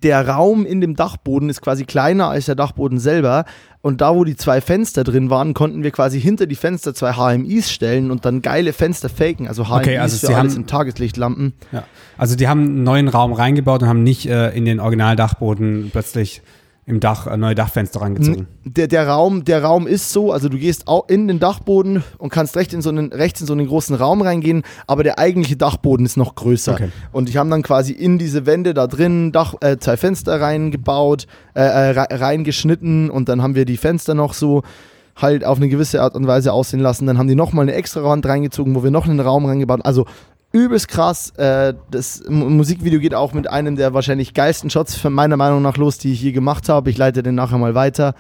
Der 0.01 0.27
Raum 0.27 0.65
in 0.65 0.81
dem 0.81 0.95
Dachboden 0.95 1.47
ist 1.47 1.61
quasi 1.61 1.85
kleiner 1.85 2.27
als 2.27 2.45
der 2.47 2.55
Dachboden 2.55 2.97
selber. 2.97 3.45
Und 3.83 4.01
da, 4.01 4.15
wo 4.15 4.23
die 4.23 4.35
zwei 4.35 4.59
Fenster 4.59 5.03
drin 5.03 5.29
waren, 5.29 5.53
konnten 5.53 5.83
wir 5.83 5.91
quasi 5.91 6.19
hinter 6.19 6.47
die 6.47 6.55
Fenster 6.55 6.95
zwei 6.95 7.13
HMIs 7.13 7.71
stellen 7.71 8.09
und 8.09 8.25
dann 8.25 8.41
geile 8.41 8.73
Fenster 8.73 9.09
faken. 9.09 9.47
Also 9.47 9.65
HMIs 9.65 9.77
Okay, 9.77 9.97
also 9.99 10.17
für 10.17 10.25
sie 10.25 10.33
alles 10.33 10.53
haben- 10.53 10.61
in 10.61 10.67
Tageslichtlampen. 10.67 11.53
Ja. 11.71 11.83
Also 12.17 12.35
die 12.35 12.47
haben 12.47 12.61
einen 12.61 12.83
neuen 12.83 13.07
Raum 13.09 13.31
reingebaut 13.31 13.83
und 13.83 13.87
haben 13.89 14.01
nicht 14.01 14.25
äh, 14.25 14.49
in 14.57 14.65
den 14.65 14.79
Originaldachboden 14.79 15.89
plötzlich 15.91 16.41
im 16.87 16.99
Dach 16.99 17.25
äh, 17.25 17.35
neue 17.35 17.55
Dachfenster 17.55 18.01
rangezogen. 18.01 18.47
Der, 18.63 18.87
der, 18.87 19.07
Raum, 19.07 19.43
der 19.43 19.63
Raum 19.63 19.87
ist 19.87 20.11
so, 20.11 20.31
also 20.31 20.49
du 20.49 20.57
gehst 20.57 20.85
in 21.07 21.27
den 21.27 21.39
Dachboden 21.39 22.03
und 22.19 22.29
kannst 22.29 22.55
recht 22.55 22.73
in 22.73 22.81
so 22.81 22.89
einen, 22.89 23.11
rechts 23.11 23.41
in 23.41 23.47
so 23.47 23.53
einen 23.53 23.67
großen 23.67 23.95
Raum 23.95 24.21
reingehen, 24.21 24.61
aber 24.85 25.03
der 25.03 25.17
eigentliche 25.17 25.57
Dachboden 25.57 26.05
ist 26.05 26.15
noch 26.15 26.35
größer. 26.35 26.73
Okay. 26.73 26.89
Und 27.11 27.27
ich 27.27 27.37
habe 27.37 27.49
dann 27.49 27.63
quasi 27.63 27.91
in 27.91 28.19
diese 28.19 28.45
Wände 28.45 28.73
da 28.73 28.85
drin 28.85 29.31
Dach, 29.31 29.55
äh, 29.61 29.77
zwei 29.77 29.97
Fenster 29.97 30.39
reingebaut, 30.39 31.25
äh, 31.55 31.61
äh, 31.61 31.99
re- 31.99 32.07
reingeschnitten 32.11 33.09
und 33.09 33.29
dann 33.29 33.41
haben 33.41 33.55
wir 33.55 33.65
die 33.65 33.77
Fenster 33.77 34.13
noch 34.13 34.33
so 34.33 34.61
halt 35.15 35.45
auf 35.45 35.57
eine 35.57 35.69
gewisse 35.69 36.01
Art 36.01 36.13
und 36.13 36.27
Weise 36.27 36.51
aussehen 36.51 36.81
lassen. 36.81 37.07
Dann 37.07 37.17
haben 37.17 37.27
die 37.29 37.35
nochmal 37.35 37.63
eine 37.63 37.73
extra 37.73 38.03
Wand 38.03 38.25
reingezogen, 38.25 38.75
wo 38.75 38.83
wir 38.83 38.91
noch 38.91 39.07
einen 39.07 39.21
Raum 39.21 39.45
reingebaut 39.45 39.79
haben. 39.79 39.85
Also 39.85 40.05
übelst 40.55 40.87
krass. 40.87 41.31
Äh, 41.31 41.73
das 41.91 42.23
Musikvideo 42.27 42.99
geht 42.99 43.13
auch 43.13 43.33
mit 43.33 43.49
einem 43.49 43.75
der 43.75 43.93
wahrscheinlich 43.93 44.33
geilsten 44.33 44.69
Shots 44.69 44.95
von 44.95 45.13
meiner 45.13 45.37
Meinung 45.37 45.61
nach 45.61 45.77
los, 45.77 45.97
die 45.97 46.13
ich 46.13 46.21
je 46.21 46.31
gemacht 46.31 46.69
habe. 46.69 46.89
Ich 46.89 46.97
leite 46.97 47.21
den 47.21 47.35
nachher 47.35 47.57
mal 47.57 47.75
weiter. 47.75 48.15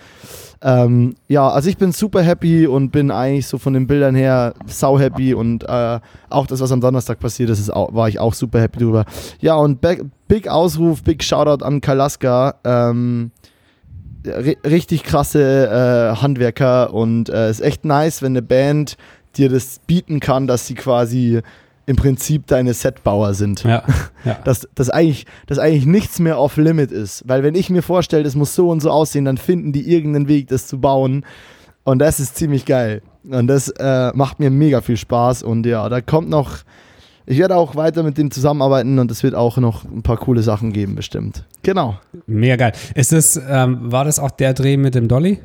Ähm, 0.61 1.15
ja, 1.27 1.47
also 1.47 1.69
ich 1.69 1.77
bin 1.77 1.91
super 1.91 2.21
happy 2.21 2.67
und 2.67 2.91
bin 2.91 3.11
eigentlich 3.11 3.47
so 3.47 3.57
von 3.57 3.73
den 3.73 3.87
Bildern 3.87 4.15
her 4.15 4.53
sau 4.65 4.99
happy 4.99 5.33
und 5.33 5.63
äh, 5.63 5.99
auch 6.29 6.47
das, 6.47 6.59
was 6.59 6.71
am 6.71 6.81
Donnerstag 6.81 7.19
passiert 7.19 7.49
ist, 7.49 7.59
ist 7.59 7.71
auch, 7.71 7.93
war 7.93 8.09
ich 8.09 8.19
auch 8.19 8.33
super 8.33 8.59
happy 8.59 8.79
drüber. 8.79 9.05
Ja, 9.39 9.55
und 9.55 9.79
Big 10.27 10.47
Ausruf, 10.47 11.03
Big 11.03 11.23
Shoutout 11.23 11.63
an 11.63 11.81
Kalaska. 11.81 12.55
Ähm, 12.63 13.31
richtig 14.25 15.03
krasse 15.03 15.67
äh, 15.67 16.21
Handwerker 16.21 16.93
und 16.93 17.29
es 17.29 17.35
äh, 17.35 17.51
ist 17.51 17.61
echt 17.61 17.85
nice, 17.85 18.21
wenn 18.21 18.33
eine 18.33 18.41
Band 18.41 18.97
dir 19.37 19.49
das 19.49 19.79
bieten 19.85 20.19
kann, 20.19 20.47
dass 20.47 20.65
sie 20.67 20.75
quasi 20.75 21.41
im 21.85 21.95
Prinzip 21.95 22.47
deine 22.47 22.73
Setbauer 22.73 23.33
sind. 23.33 23.63
Ja, 23.63 23.83
ja. 24.23 24.37
Dass, 24.43 24.67
dass, 24.73 24.89
eigentlich, 24.89 25.25
dass 25.45 25.59
eigentlich 25.59 25.85
nichts 25.85 26.19
mehr 26.19 26.39
off-limit 26.39 26.91
ist. 26.91 27.23
Weil 27.27 27.43
wenn 27.43 27.55
ich 27.55 27.69
mir 27.69 27.81
vorstelle, 27.81 28.23
das 28.23 28.35
muss 28.35 28.55
so 28.55 28.69
und 28.69 28.81
so 28.81 28.89
aussehen, 28.89 29.25
dann 29.25 29.37
finden 29.37 29.71
die 29.71 29.91
irgendeinen 29.91 30.27
Weg, 30.27 30.47
das 30.47 30.67
zu 30.67 30.79
bauen. 30.79 31.25
Und 31.83 31.99
das 31.99 32.19
ist 32.19 32.35
ziemlich 32.35 32.65
geil. 32.65 33.01
Und 33.29 33.47
das 33.47 33.69
äh, 33.69 34.11
macht 34.15 34.39
mir 34.39 34.49
mega 34.49 34.81
viel 34.81 34.97
Spaß. 34.97 35.43
Und 35.43 35.65
ja, 35.65 35.87
da 35.89 36.01
kommt 36.01 36.29
noch, 36.29 36.57
ich 37.27 37.37
werde 37.37 37.55
auch 37.55 37.75
weiter 37.75 38.01
mit 38.01 38.17
dem 38.17 38.31
zusammenarbeiten 38.31 38.97
und 38.97 39.11
es 39.11 39.21
wird 39.21 39.35
auch 39.35 39.57
noch 39.57 39.83
ein 39.83 40.01
paar 40.01 40.17
coole 40.17 40.41
Sachen 40.41 40.73
geben, 40.73 40.95
bestimmt. 40.95 41.45
Genau. 41.61 41.99
Mega 42.25 42.55
geil. 42.55 42.71
Ist 42.95 43.11
das, 43.11 43.39
ähm, 43.47 43.91
war 43.91 44.05
das 44.05 44.17
auch 44.17 44.31
der 44.31 44.53
Dreh 44.53 44.77
mit 44.77 44.95
dem 44.95 45.07
Dolly? 45.07 45.39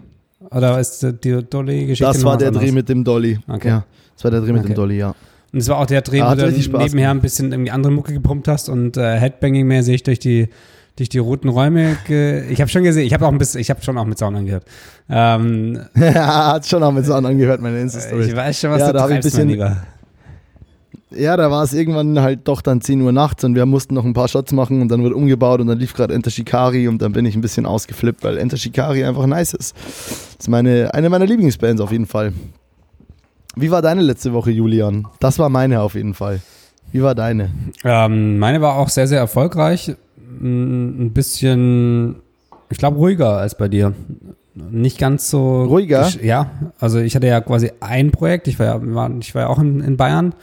Oder 0.50 0.80
ist 0.80 1.06
die 1.22 1.44
Dolly-Geschichte? 1.44 2.12
Das 2.12 2.24
war 2.24 2.38
der 2.38 2.48
anders? 2.48 2.62
Dreh 2.62 2.72
mit 2.72 2.88
dem 2.88 3.04
Dolly. 3.04 3.38
Okay. 3.46 3.68
Ja, 3.68 3.84
das 4.14 4.24
war 4.24 4.30
der 4.30 4.40
Dreh 4.40 4.52
mit 4.52 4.60
okay. 4.60 4.72
dem 4.72 4.74
Dolly, 4.74 4.98
ja. 4.98 5.14
Und 5.52 5.58
es 5.58 5.68
war 5.68 5.78
auch 5.78 5.86
der 5.86 6.02
Dreh, 6.02 6.20
wo 6.20 6.34
du 6.34 6.78
nebenher 6.78 7.10
ein 7.10 7.20
bisschen 7.20 7.52
irgendwie 7.52 7.70
andere 7.70 7.92
Mucke 7.92 8.12
gepumpt 8.12 8.46
hast 8.46 8.68
und 8.68 8.96
äh, 8.96 9.18
Headbanging-mäßig 9.18 10.04
durch 10.04 10.18
die 10.18 10.48
durch 10.96 11.08
die 11.08 11.18
roten 11.18 11.48
Räume. 11.48 11.96
ich 12.50 12.60
habe 12.60 12.68
schon 12.68 12.82
gesehen, 12.82 13.06
ich 13.06 13.14
habe 13.14 13.26
auch 13.26 13.32
ein 13.32 13.38
bisschen, 13.38 13.60
ich 13.60 13.70
habe 13.70 13.80
schon 13.82 13.96
auch 13.96 14.04
mit 14.04 14.18
Sound 14.18 14.36
angehört. 14.36 14.64
Ähm, 15.08 15.80
ja, 15.94 16.52
hat 16.52 16.66
schon 16.66 16.82
auch 16.82 16.92
mit 16.92 17.06
Sound 17.06 17.26
angehört, 17.26 17.62
meine 17.62 17.80
Insta-Story. 17.80 18.26
Ich 18.26 18.36
weiß 18.36 18.60
schon, 18.60 18.70
was 18.70 18.80
ja, 18.80 18.88
du 18.88 18.92
da 18.92 19.06
treibst, 19.06 19.28
ich 19.32 19.40
ein 19.40 19.48
bisschen, 19.48 19.76
Ja, 21.12 21.38
da 21.38 21.50
war 21.50 21.62
es 21.64 21.72
irgendwann 21.72 22.20
halt 22.20 22.40
doch 22.44 22.60
dann 22.60 22.82
10 22.82 23.00
Uhr 23.00 23.12
nachts 23.12 23.44
und 23.44 23.54
wir 23.54 23.64
mussten 23.64 23.94
noch 23.94 24.04
ein 24.04 24.12
paar 24.12 24.28
Shots 24.28 24.52
machen 24.52 24.82
und 24.82 24.88
dann 24.88 25.02
wurde 25.02 25.14
umgebaut 25.14 25.60
und 25.60 25.68
dann 25.68 25.78
lief 25.78 25.94
gerade 25.94 26.12
Enter 26.12 26.30
Shikari 26.30 26.86
und 26.86 27.00
dann 27.00 27.12
bin 27.12 27.24
ich 27.24 27.34
ein 27.34 27.40
bisschen 27.40 27.64
ausgeflippt, 27.64 28.22
weil 28.22 28.36
Enter 28.36 28.58
Shikari 28.58 29.02
einfach 29.02 29.24
nice 29.24 29.54
ist. 29.54 29.74
Das 29.74 30.36
ist 30.40 30.48
meine, 30.48 30.92
eine 30.92 31.08
meiner 31.08 31.24
Lieblingsbands 31.24 31.80
auf 31.80 31.92
jeden 31.92 32.06
Fall. 32.06 32.34
Wie 33.56 33.70
war 33.70 33.82
deine 33.82 34.02
letzte 34.02 34.32
Woche, 34.32 34.50
Julian? 34.50 35.06
Das 35.18 35.38
war 35.38 35.48
meine 35.48 35.80
auf 35.80 35.94
jeden 35.94 36.14
Fall. 36.14 36.40
Wie 36.92 37.02
war 37.02 37.14
deine? 37.14 37.50
Ähm, 37.84 38.38
meine 38.38 38.60
war 38.60 38.76
auch 38.76 38.88
sehr, 38.88 39.06
sehr 39.06 39.18
erfolgreich. 39.18 39.94
Ein 40.40 41.12
bisschen, 41.12 42.16
ich 42.68 42.78
glaube, 42.78 42.96
ruhiger 42.96 43.38
als 43.38 43.56
bei 43.56 43.68
dir. 43.68 43.94
Nicht 44.54 44.98
ganz 44.98 45.30
so. 45.30 45.64
Ruhiger? 45.64 46.08
Ja, 46.22 46.50
also 46.78 46.98
ich 46.98 47.14
hatte 47.14 47.26
ja 47.26 47.40
quasi 47.40 47.72
ein 47.80 48.10
Projekt. 48.10 48.48
Ich 48.48 48.58
war 48.58 48.66
ja, 48.66 49.10
ich 49.20 49.34
war 49.34 49.42
ja 49.42 49.48
auch 49.48 49.58
in, 49.58 49.80
in 49.80 49.96
Bayern. 49.96 50.34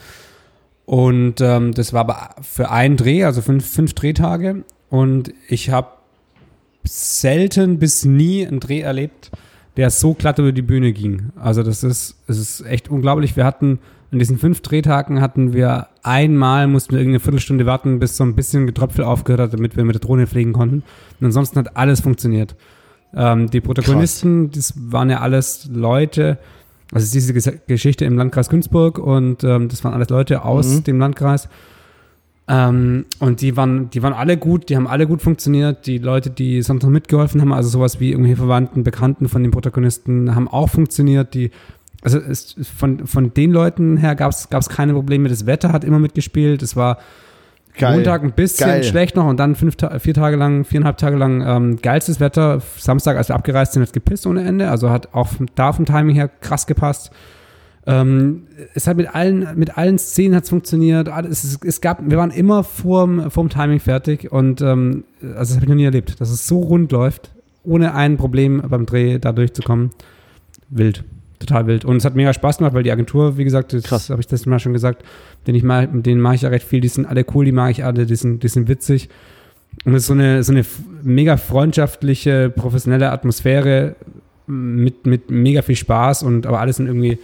Und 0.85 1.41
ähm, 1.41 1.73
das 1.73 1.91
war 1.91 2.01
aber 2.01 2.29
für 2.41 2.71
einen 2.71 2.95
Dreh, 2.95 3.25
also 3.25 3.41
fünf, 3.41 3.69
fünf 3.69 3.93
Drehtage. 3.93 4.63
Und 4.89 5.33
ich 5.49 5.69
habe 5.69 5.89
selten 6.85 7.79
bis 7.79 8.05
nie 8.05 8.47
einen 8.47 8.61
Dreh 8.61 8.79
erlebt, 8.79 9.31
der 9.77 9.91
so 9.91 10.13
glatt 10.13 10.39
über 10.39 10.51
die 10.51 10.63
Bühne 10.63 10.91
ging. 10.91 11.29
Also 11.35 11.63
das 11.63 11.83
ist, 11.83 12.15
es 12.27 12.37
ist 12.37 12.65
echt 12.65 12.89
unglaublich. 12.89 13.35
Wir 13.35 13.45
hatten 13.45 13.79
in 14.11 14.19
diesen 14.19 14.37
fünf 14.37 14.61
Drehtagen 14.61 15.21
hatten 15.21 15.53
wir 15.53 15.87
einmal, 16.01 16.67
mussten 16.67 16.91
wir 16.91 16.99
irgendeine 16.99 17.19
Viertelstunde 17.19 17.65
warten, 17.65 17.99
bis 17.99 18.15
so 18.15 18.23
ein 18.23 18.35
bisschen 18.35 18.65
Getröpfel 18.65 19.03
aufgehört 19.03 19.41
hat, 19.41 19.53
damit 19.53 19.75
wir 19.75 19.83
mit 19.83 19.95
der 19.95 20.01
Drohne 20.01 20.27
fliegen 20.27 20.53
konnten. 20.53 20.83
Und 21.19 21.25
ansonsten 21.25 21.59
hat 21.59 21.75
alles 21.75 22.01
funktioniert. 22.01 22.55
Ähm, 23.13 23.49
die 23.49 23.61
Protagonisten, 23.61 24.51
Krass. 24.51 24.73
das 24.73 24.91
waren 24.91 25.09
ja 25.09 25.19
alles 25.19 25.69
Leute, 25.71 26.37
also 26.91 27.11
diese 27.11 27.33
Geschichte 27.67 28.05
im 28.05 28.17
Landkreis 28.17 28.49
Günzburg 28.49 28.97
und 28.97 29.43
ähm, 29.43 29.67
das 29.67 29.83
waren 29.83 29.93
alles 29.93 30.09
Leute 30.09 30.45
aus 30.45 30.67
mhm. 30.67 30.83
dem 30.85 30.99
Landkreis. 30.99 31.49
Ähm, 32.49 33.05
und 33.19 33.41
die 33.41 33.57
waren, 33.57 33.89
die 33.89 34.01
waren 34.03 34.13
alle 34.13 34.37
gut, 34.37 34.69
die 34.69 34.77
haben 34.77 34.87
alle 34.87 35.05
gut 35.05 35.21
funktioniert. 35.21 35.85
Die 35.85 35.97
Leute, 35.97 36.29
die 36.29 36.61
sonst 36.61 36.83
noch 36.83 36.89
mitgeholfen 36.89 37.41
haben, 37.41 37.51
also 37.51 37.69
sowas 37.69 37.99
wie 37.99 38.11
irgendwelche 38.11 38.37
Verwandten, 38.37 38.83
Bekannten 38.83 39.27
von 39.27 39.43
den 39.43 39.51
Protagonisten, 39.51 40.33
haben 40.33 40.47
auch 40.47 40.69
funktioniert. 40.69 41.33
Die, 41.33 41.51
also 42.01 42.19
es, 42.19 42.55
von, 42.77 43.05
von 43.05 43.33
den 43.33 43.51
Leuten 43.51 43.97
her 43.97 44.15
gab 44.15 44.31
es 44.31 44.69
keine 44.69 44.93
Probleme. 44.93 45.27
Das 45.27 45.45
Wetter 45.45 45.73
hat 45.73 45.83
immer 45.83 45.99
mitgespielt. 45.99 46.61
Es 46.61 46.75
war 46.75 46.99
Geil. 47.77 47.95
Montag 47.95 48.23
ein 48.23 48.31
bisschen 48.31 48.67
Geil. 48.67 48.83
schlecht 48.83 49.15
noch 49.15 49.27
und 49.27 49.39
dann 49.39 49.55
fünf, 49.55 49.75
vier 49.99 50.13
Tage 50.13 50.35
lang, 50.35 50.65
viereinhalb 50.65 50.97
Tage 50.97 51.15
lang 51.15 51.41
ähm, 51.45 51.79
geilstes 51.81 52.19
Wetter. 52.19 52.59
Samstag, 52.77 53.17
als 53.17 53.29
wir 53.29 53.35
abgereist 53.35 53.73
sind, 53.73 53.81
hat 53.81 53.89
es 53.89 53.93
gepisst 53.93 54.25
ohne 54.25 54.43
Ende. 54.43 54.71
Also 54.71 54.89
hat 54.89 55.13
auch 55.13 55.29
da 55.55 55.73
vom 55.73 55.85
Timing 55.85 56.15
her 56.15 56.27
krass 56.27 56.65
gepasst. 56.65 57.11
Ähm, 57.87 58.43
es 58.73 58.85
hat 58.85 58.97
mit 58.97 59.15
allen, 59.15 59.47
mit 59.55 59.77
allen 59.77 59.97
Szenen 59.97 60.35
hat's 60.35 60.49
funktioniert. 60.49 61.07
Es, 61.07 61.57
es, 61.63 61.79
gab, 61.79 62.07
wir 62.07 62.17
waren 62.17 62.31
immer 62.31 62.65
vorm, 62.65 63.31
vorm 63.31 63.47
Timing 63.47 63.79
fertig 63.79 64.29
und 64.29 64.61
ähm, 64.61 65.05
also 65.21 65.39
das 65.39 65.55
habe 65.55 65.63
ich 65.63 65.69
noch 65.69 65.75
nie 65.75 65.85
erlebt, 65.85 66.19
dass 66.19 66.29
es 66.29 66.47
so 66.47 66.59
rund 66.59 66.91
läuft, 66.91 67.31
ohne 67.63 67.93
ein 67.93 68.17
Problem 68.17 68.61
beim 68.67 68.85
Dreh 68.85 69.19
da 69.19 69.31
durchzukommen. 69.31 69.91
Wild. 70.69 71.05
Total 71.39 71.65
wild. 71.67 71.85
Und 71.85 71.97
es 71.97 72.05
hat 72.05 72.15
mega 72.15 72.33
Spaß 72.33 72.57
gemacht, 72.57 72.73
weil 72.73 72.83
die 72.83 72.91
Agentur, 72.91 73.37
wie 73.37 73.45
gesagt, 73.45 73.71
das 73.71 74.09
habe 74.09 74.19
ich 74.19 74.27
das 74.27 74.45
mal 74.45 74.59
schon 74.59 74.73
gesagt, 74.73 75.05
den 75.45 75.55
ich 75.55 75.63
mal, 75.63 75.87
denen 75.87 76.19
mache 76.19 76.35
ich 76.35 76.41
ja 76.41 76.49
recht 76.49 76.67
viel, 76.67 76.81
die 76.81 76.87
sind 76.89 77.05
alle 77.05 77.25
cool, 77.33 77.45
die 77.45 77.51
mag 77.53 77.71
ich 77.71 77.85
alle, 77.85 78.05
die 78.05 78.15
sind, 78.15 78.43
die 78.43 78.47
sind 78.49 78.67
witzig. 78.67 79.07
Und 79.85 79.93
es 79.93 80.03
ist 80.03 80.07
so 80.07 80.13
eine, 80.13 80.43
so 80.43 80.51
eine 80.51 80.65
mega 81.03 81.37
freundschaftliche, 81.37 82.49
professionelle 82.49 83.11
Atmosphäre 83.11 83.95
mit, 84.47 85.05
mit 85.05 85.29
mega 85.29 85.61
viel 85.61 85.75
Spaß 85.75 86.23
und 86.23 86.47
aber 86.47 86.59
alles 86.59 86.77
sind 86.77 86.87
irgendwie 86.87 87.19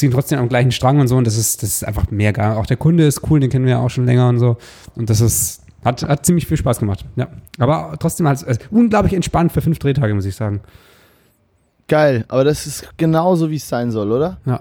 ziehen 0.00 0.10
trotzdem 0.10 0.38
am 0.38 0.48
gleichen 0.48 0.72
Strang 0.72 0.98
und 1.00 1.08
so. 1.08 1.16
Und 1.16 1.26
das 1.26 1.36
ist, 1.36 1.62
das 1.62 1.70
ist 1.70 1.84
einfach 1.84 2.10
mega. 2.10 2.56
Auch 2.56 2.66
der 2.66 2.76
Kunde 2.76 3.06
ist 3.06 3.30
cool, 3.30 3.40
den 3.40 3.50
kennen 3.50 3.64
wir 3.64 3.72
ja 3.72 3.78
auch 3.78 3.90
schon 3.90 4.06
länger 4.06 4.28
und 4.28 4.38
so. 4.38 4.56
Und 4.96 5.10
das 5.10 5.20
ist, 5.20 5.62
hat, 5.84 6.02
hat 6.02 6.26
ziemlich 6.26 6.46
viel 6.46 6.56
Spaß 6.56 6.80
gemacht. 6.80 7.04
Ja. 7.16 7.28
Aber 7.58 7.96
trotzdem 8.00 8.26
halt 8.26 8.44
also 8.44 8.60
unglaublich 8.70 9.14
entspannt 9.14 9.52
für 9.52 9.60
fünf 9.60 9.78
Drehtage, 9.78 10.14
muss 10.14 10.24
ich 10.24 10.34
sagen. 10.34 10.60
Geil, 11.86 12.24
aber 12.28 12.44
das 12.44 12.66
ist 12.66 12.88
genauso, 12.96 13.50
wie 13.50 13.56
es 13.56 13.68
sein 13.68 13.90
soll, 13.90 14.12
oder? 14.12 14.38
Ja. 14.44 14.60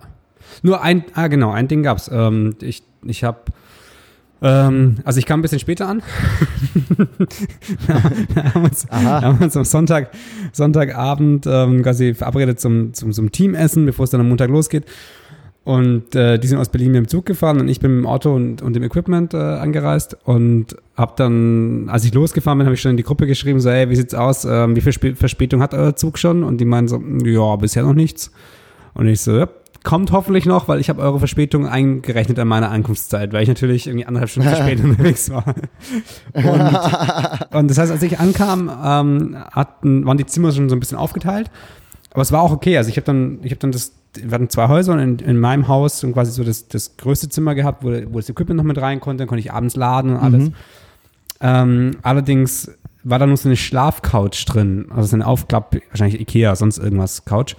Nur 0.64 0.82
ein, 0.82 1.04
ah 1.14 1.28
genau, 1.28 1.52
ein 1.52 1.68
Ding 1.68 1.84
gab's. 1.84 2.10
Ähm, 2.12 2.56
ich 2.62 2.84
ich 3.06 3.24
habe 3.24 3.40
ähm, 4.42 4.98
also 5.04 5.20
ich 5.20 5.26
kam 5.26 5.40
ein 5.40 5.42
bisschen 5.42 5.60
später 5.60 5.88
an. 5.88 6.02
wir, 8.36 8.54
haben 8.54 8.64
uns, 8.64 8.88
wir 8.90 9.22
haben 9.22 9.38
uns 9.40 9.58
am 9.58 9.66
Sonntag, 9.66 10.12
Sonntagabend 10.54 11.46
ähm, 11.46 11.84
quasi 11.84 12.14
verabredet 12.14 12.60
zum, 12.60 12.94
zum, 12.94 13.12
zum 13.12 13.32
Teamessen, 13.32 13.86
bevor 13.86 14.06
es 14.06 14.12
dann 14.12 14.22
am 14.22 14.30
Montag 14.30 14.50
losgeht. 14.50 14.86
Und 15.66 16.16
äh, 16.16 16.40
die 16.40 16.48
sind 16.48 16.58
aus 16.58 16.70
Berlin 16.70 16.94
mit 16.94 16.98
dem 16.98 17.08
Zug 17.08 17.26
gefahren 17.26 17.60
und 17.60 17.68
ich 17.68 17.80
bin 17.80 17.92
mit 17.92 18.06
dem 18.06 18.08
Auto 18.08 18.34
und, 18.34 18.62
und 18.62 18.74
dem 18.74 18.82
Equipment 18.82 19.34
äh, 19.34 19.38
angereist 19.38 20.18
und 20.24 20.76
habe 20.96 21.14
dann, 21.16 21.90
als 21.90 22.06
ich 22.06 22.14
losgefahren 22.14 22.58
bin, 22.58 22.66
habe 22.66 22.74
ich 22.74 22.82
schon 22.82 22.92
in 22.92 22.98
die 22.98 23.04
Gruppe 23.04 23.28
geschrieben, 23.28 23.60
so, 23.60 23.70
hey, 23.70 23.90
wie 23.90 23.96
sieht's 23.96 24.16
aus? 24.16 24.46
Ähm, 24.46 24.76
wie 24.76 24.82
viel 24.82 24.92
Sp 24.96 25.14
Verspätung 25.16 25.62
hat 25.62 25.74
euer 25.74 25.96
Zug 25.96 26.18
schon? 26.18 26.44
Und 26.44 26.60
die 26.60 26.66
meinen 26.66 26.88
so, 26.88 27.02
ja, 27.24 27.56
bisher 27.58 27.84
noch 27.84 27.94
nichts. 27.94 28.32
Und 28.96 29.08
ich 29.08 29.22
so, 29.22 29.38
ja, 29.38 29.48
kommt 29.84 30.12
hoffentlich 30.12 30.46
noch, 30.46 30.68
weil 30.68 30.80
ich 30.80 30.90
habe 30.90 31.02
eure 31.02 31.20
Verspätung 31.20 31.68
eingerechnet 31.68 32.40
an 32.40 32.48
meiner 32.48 32.72
Ankunftszeit, 32.72 33.32
weil 33.34 33.44
ich 33.44 33.50
natürlich 33.50 33.88
irgendwie 33.88 34.06
anderthalb 34.06 34.30
Stunden 34.30 34.56
später 34.56 34.84
unterwegs 34.84 35.30
war. 35.30 35.56
Und, 36.34 37.56
und, 37.56 37.70
das 37.70 37.78
heißt, 37.78 37.92
als 37.92 38.04
ich 38.04 38.20
ankam, 38.20 38.70
ähm, 38.84 39.38
hatten, 39.52 40.06
waren 40.06 40.18
die 40.18 40.26
Zimmer 40.26 40.52
schon 40.52 40.70
so 40.70 40.76
ein 40.76 40.80
bisschen 40.80 40.98
aufgeteilt. 40.98 41.50
Aber 42.12 42.22
es 42.22 42.32
war 42.32 42.42
auch 42.42 42.52
okay. 42.52 42.78
Also 42.78 42.90
ich 42.90 42.98
habe 42.98 43.06
dann, 43.06 43.40
ich 43.44 43.52
habe 43.52 43.60
dann 43.60 43.72
das, 43.72 43.94
wir 44.24 44.32
hatten 44.32 44.50
zwei 44.50 44.68
Häuser 44.68 44.94
und 44.94 45.00
in, 45.00 45.20
in 45.20 45.40
meinem 45.40 45.68
Haus 45.68 46.04
und 46.04 46.14
quasi 46.14 46.32
so 46.32 46.44
das, 46.44 46.68
das 46.68 46.98
größte 46.98 47.30
Zimmer 47.30 47.56
gehabt, 47.56 47.84
wo, 47.84 47.90
wo 48.12 48.20
das 48.20 48.30
Equipment 48.30 48.58
noch 48.58 48.64
mit 48.64 48.78
rein 48.80 49.00
konnte, 49.00 49.22
dann 49.22 49.28
konnte 49.28 49.42
ich 49.42 49.52
abends 49.52 49.76
laden 49.76 50.12
und 50.12 50.18
alles. 50.18 50.44
Mhm. 50.50 50.54
Ähm, 51.42 51.92
allerdings 52.02 52.72
war 53.04 53.20
da 53.20 53.26
nur 53.26 53.38
so 53.38 53.48
eine 53.48 53.56
Schlafcouch 53.56 54.46
drin, 54.46 54.88
also 54.90 55.10
so 55.10 55.16
eine 55.16 55.26
Aufklapp, 55.26 55.78
wahrscheinlich 55.90 56.20
Ikea, 56.20 56.56
sonst 56.56 56.78
irgendwas 56.78 57.26
Couch. 57.26 57.56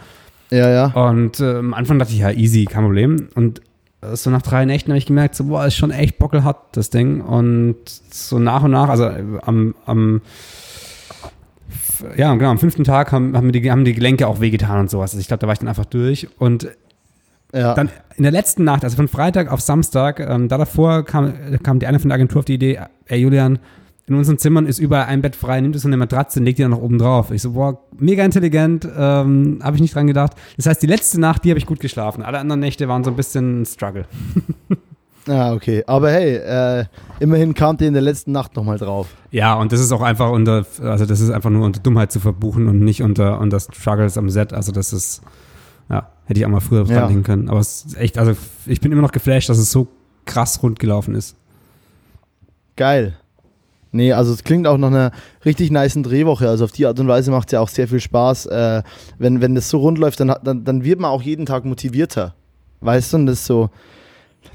Ja, 0.51 0.69
ja. 0.69 0.87
Und 0.87 1.41
äh, 1.41 1.59
am 1.59 1.75
Anfang 1.75 1.99
dachte 1.99 2.13
ich, 2.13 2.19
ja, 2.19 2.31
easy, 2.31 2.65
kein 2.65 2.85
Problem. 2.85 3.29
Und 3.35 3.61
äh, 4.03 4.17
so 4.17 4.31
nach 4.31 4.43
drei 4.43 4.65
Nächten 4.65 4.91
habe 4.91 4.99
ich 4.99 5.07
gemerkt, 5.07 5.35
so, 5.35 5.45
boah, 5.45 5.65
ist 5.65 5.77
schon 5.77 5.91
echt 5.91 6.19
bockelhart, 6.19 6.77
das 6.77 6.91
Ding. 6.91 7.21
Und 7.21 7.77
so 8.11 8.39
nach 8.39 8.63
und 8.63 8.73
nach, 8.73 8.89
also 8.89 9.09
am, 9.43 9.75
am 9.87 10.21
ja, 12.17 12.35
genau, 12.35 12.51
am 12.51 12.59
fünften 12.59 12.85
Tag 12.85 13.13
haben, 13.13 13.37
haben, 13.37 13.53
die, 13.53 13.71
haben 13.71 13.85
die 13.85 13.95
Gelenke 13.95 14.27
auch 14.27 14.41
wehgetan 14.41 14.81
und 14.81 14.91
sowas. 14.91 15.13
Also 15.13 15.21
ich 15.21 15.29
glaube, 15.29 15.41
da 15.41 15.47
war 15.47 15.53
ich 15.53 15.59
dann 15.59 15.69
einfach 15.69 15.85
durch. 15.85 16.29
Und 16.39 16.69
ja. 17.53 17.75
dann 17.75 17.91
in 18.17 18.23
der 18.23 18.33
letzten 18.33 18.65
Nacht, 18.65 18.85
also 18.85 18.97
von 18.97 19.09
Freitag 19.09 19.51
auf 19.51 19.61
Samstag, 19.61 20.21
ähm, 20.21 20.49
da 20.49 20.59
davor 20.59 21.05
kam, 21.05 21.33
kam 21.63 21.79
die 21.79 21.87
eine 21.87 21.99
von 21.99 22.09
der 22.09 22.17
Agentur 22.17 22.41
auf 22.41 22.45
die 22.45 22.55
Idee, 22.55 22.81
ey 23.07 23.21
Julian, 23.21 23.59
in 24.07 24.17
unseren 24.17 24.39
Zimmern 24.39 24.67
ist 24.67 24.81
überall 24.81 25.07
ein 25.07 25.23
Bett 25.23 25.37
frei, 25.37 25.61
nimmt 25.61 25.77
es 25.77 25.83
so 25.83 25.89
eine 25.89 25.97
Matratze 25.97 26.41
und 26.41 26.45
legt 26.45 26.59
die 26.59 26.63
dann 26.63 26.73
noch 26.73 26.83
oben 26.83 26.99
drauf. 26.99 27.31
Ich 27.31 27.43
so, 27.43 27.53
boah, 27.53 27.81
mega 27.97 28.25
intelligent, 28.25 28.85
ähm, 28.85 29.61
habe 29.63 29.77
ich 29.77 29.81
nicht 29.81 29.95
dran 29.95 30.09
gedacht. 30.09 30.33
Das 30.57 30.67
heißt, 30.67 30.83
die 30.83 30.89
letzte 30.89 31.21
Nacht, 31.21 31.45
die 31.45 31.51
habe 31.51 31.59
ich 31.59 31.67
gut 31.67 31.79
geschlafen. 31.79 32.25
Alle 32.25 32.41
anderen 32.41 32.59
Nächte 32.59 32.89
waren 32.89 33.05
so 33.05 33.11
ein 33.11 33.17
bisschen 33.17 33.63
ein 33.63 33.67
Struggle. 33.67 34.07
Ah, 35.33 35.53
okay. 35.53 35.85
Aber 35.87 36.11
hey, 36.11 36.35
äh, 36.37 36.85
immerhin 37.21 37.55
kam 37.55 37.77
ihr 37.81 37.87
in 37.87 37.93
der 37.93 38.03
letzten 38.03 38.33
Nacht 38.33 38.57
nochmal 38.57 38.79
drauf. 38.79 39.07
Ja, 39.31 39.55
und 39.55 39.71
das 39.71 39.79
ist 39.79 39.93
auch 39.93 40.01
einfach 40.03 40.31
unter, 40.31 40.67
also 40.83 41.07
das 41.07 41.21
ist 41.21 41.31
einfach 41.31 41.51
nur 41.51 41.65
unter 41.65 41.79
Dummheit 41.81 42.11
zu 42.11 42.19
verbuchen 42.19 42.67
und 42.67 42.81
nicht 42.81 43.01
unter, 43.03 43.39
unter 43.39 43.61
Struggles 43.61 44.19
am 44.19 44.29
Set. 44.29 44.53
Also 44.53 44.73
das 44.73 44.93
ist, 44.93 45.23
ja, 45.89 46.09
hätte 46.25 46.41
ich 46.41 46.47
auch 46.47 46.51
mal 46.51 46.61
früher 46.61 46.85
Ja. 46.87 47.07
dran 47.07 47.23
können. 47.23 47.49
Aber 47.49 47.61
es 47.61 47.85
ist 47.85 47.97
echt, 47.97 48.19
also 48.19 48.33
ich 48.67 48.81
bin 48.81 48.91
immer 48.91 49.03
noch 49.03 49.13
geflasht, 49.13 49.49
dass 49.49 49.59
es 49.59 49.71
so 49.71 49.87
krass 50.25 50.63
rund 50.65 50.81
gelaufen 50.81 51.15
ist. 51.15 51.37
Geil. 52.77 53.15
Nee, 53.93 54.13
also 54.13 54.33
es 54.33 54.43
klingt 54.45 54.67
auch 54.67 54.79
nach 54.79 54.89
einer 54.89 55.11
richtig 55.45 55.71
niceen 55.71 56.03
Drehwoche. 56.03 56.49
Also 56.49 56.65
auf 56.65 56.73
die 56.73 56.87
Art 56.87 56.99
und 56.99 57.07
Weise 57.09 57.31
macht 57.31 57.49
es 57.49 57.53
ja 57.53 57.61
auch 57.61 57.69
sehr 57.69 57.87
viel 57.89 58.01
Spaß. 58.01 58.47
Äh, 58.47 58.83
wenn, 59.19 59.41
wenn 59.41 59.55
das 59.55 59.69
so 59.69 59.79
rund 59.79 59.99
läuft, 59.99 60.19
dann, 60.21 60.35
dann, 60.43 60.65
dann 60.65 60.83
wird 60.85 60.99
man 61.01 61.11
auch 61.11 61.23
jeden 61.23 61.47
Tag 61.47 61.65
motivierter. 61.65 62.35
Weißt 62.81 63.13
du, 63.13 63.19
und 63.19 63.27
das 63.27 63.41
ist 63.41 63.47
so. 63.47 63.71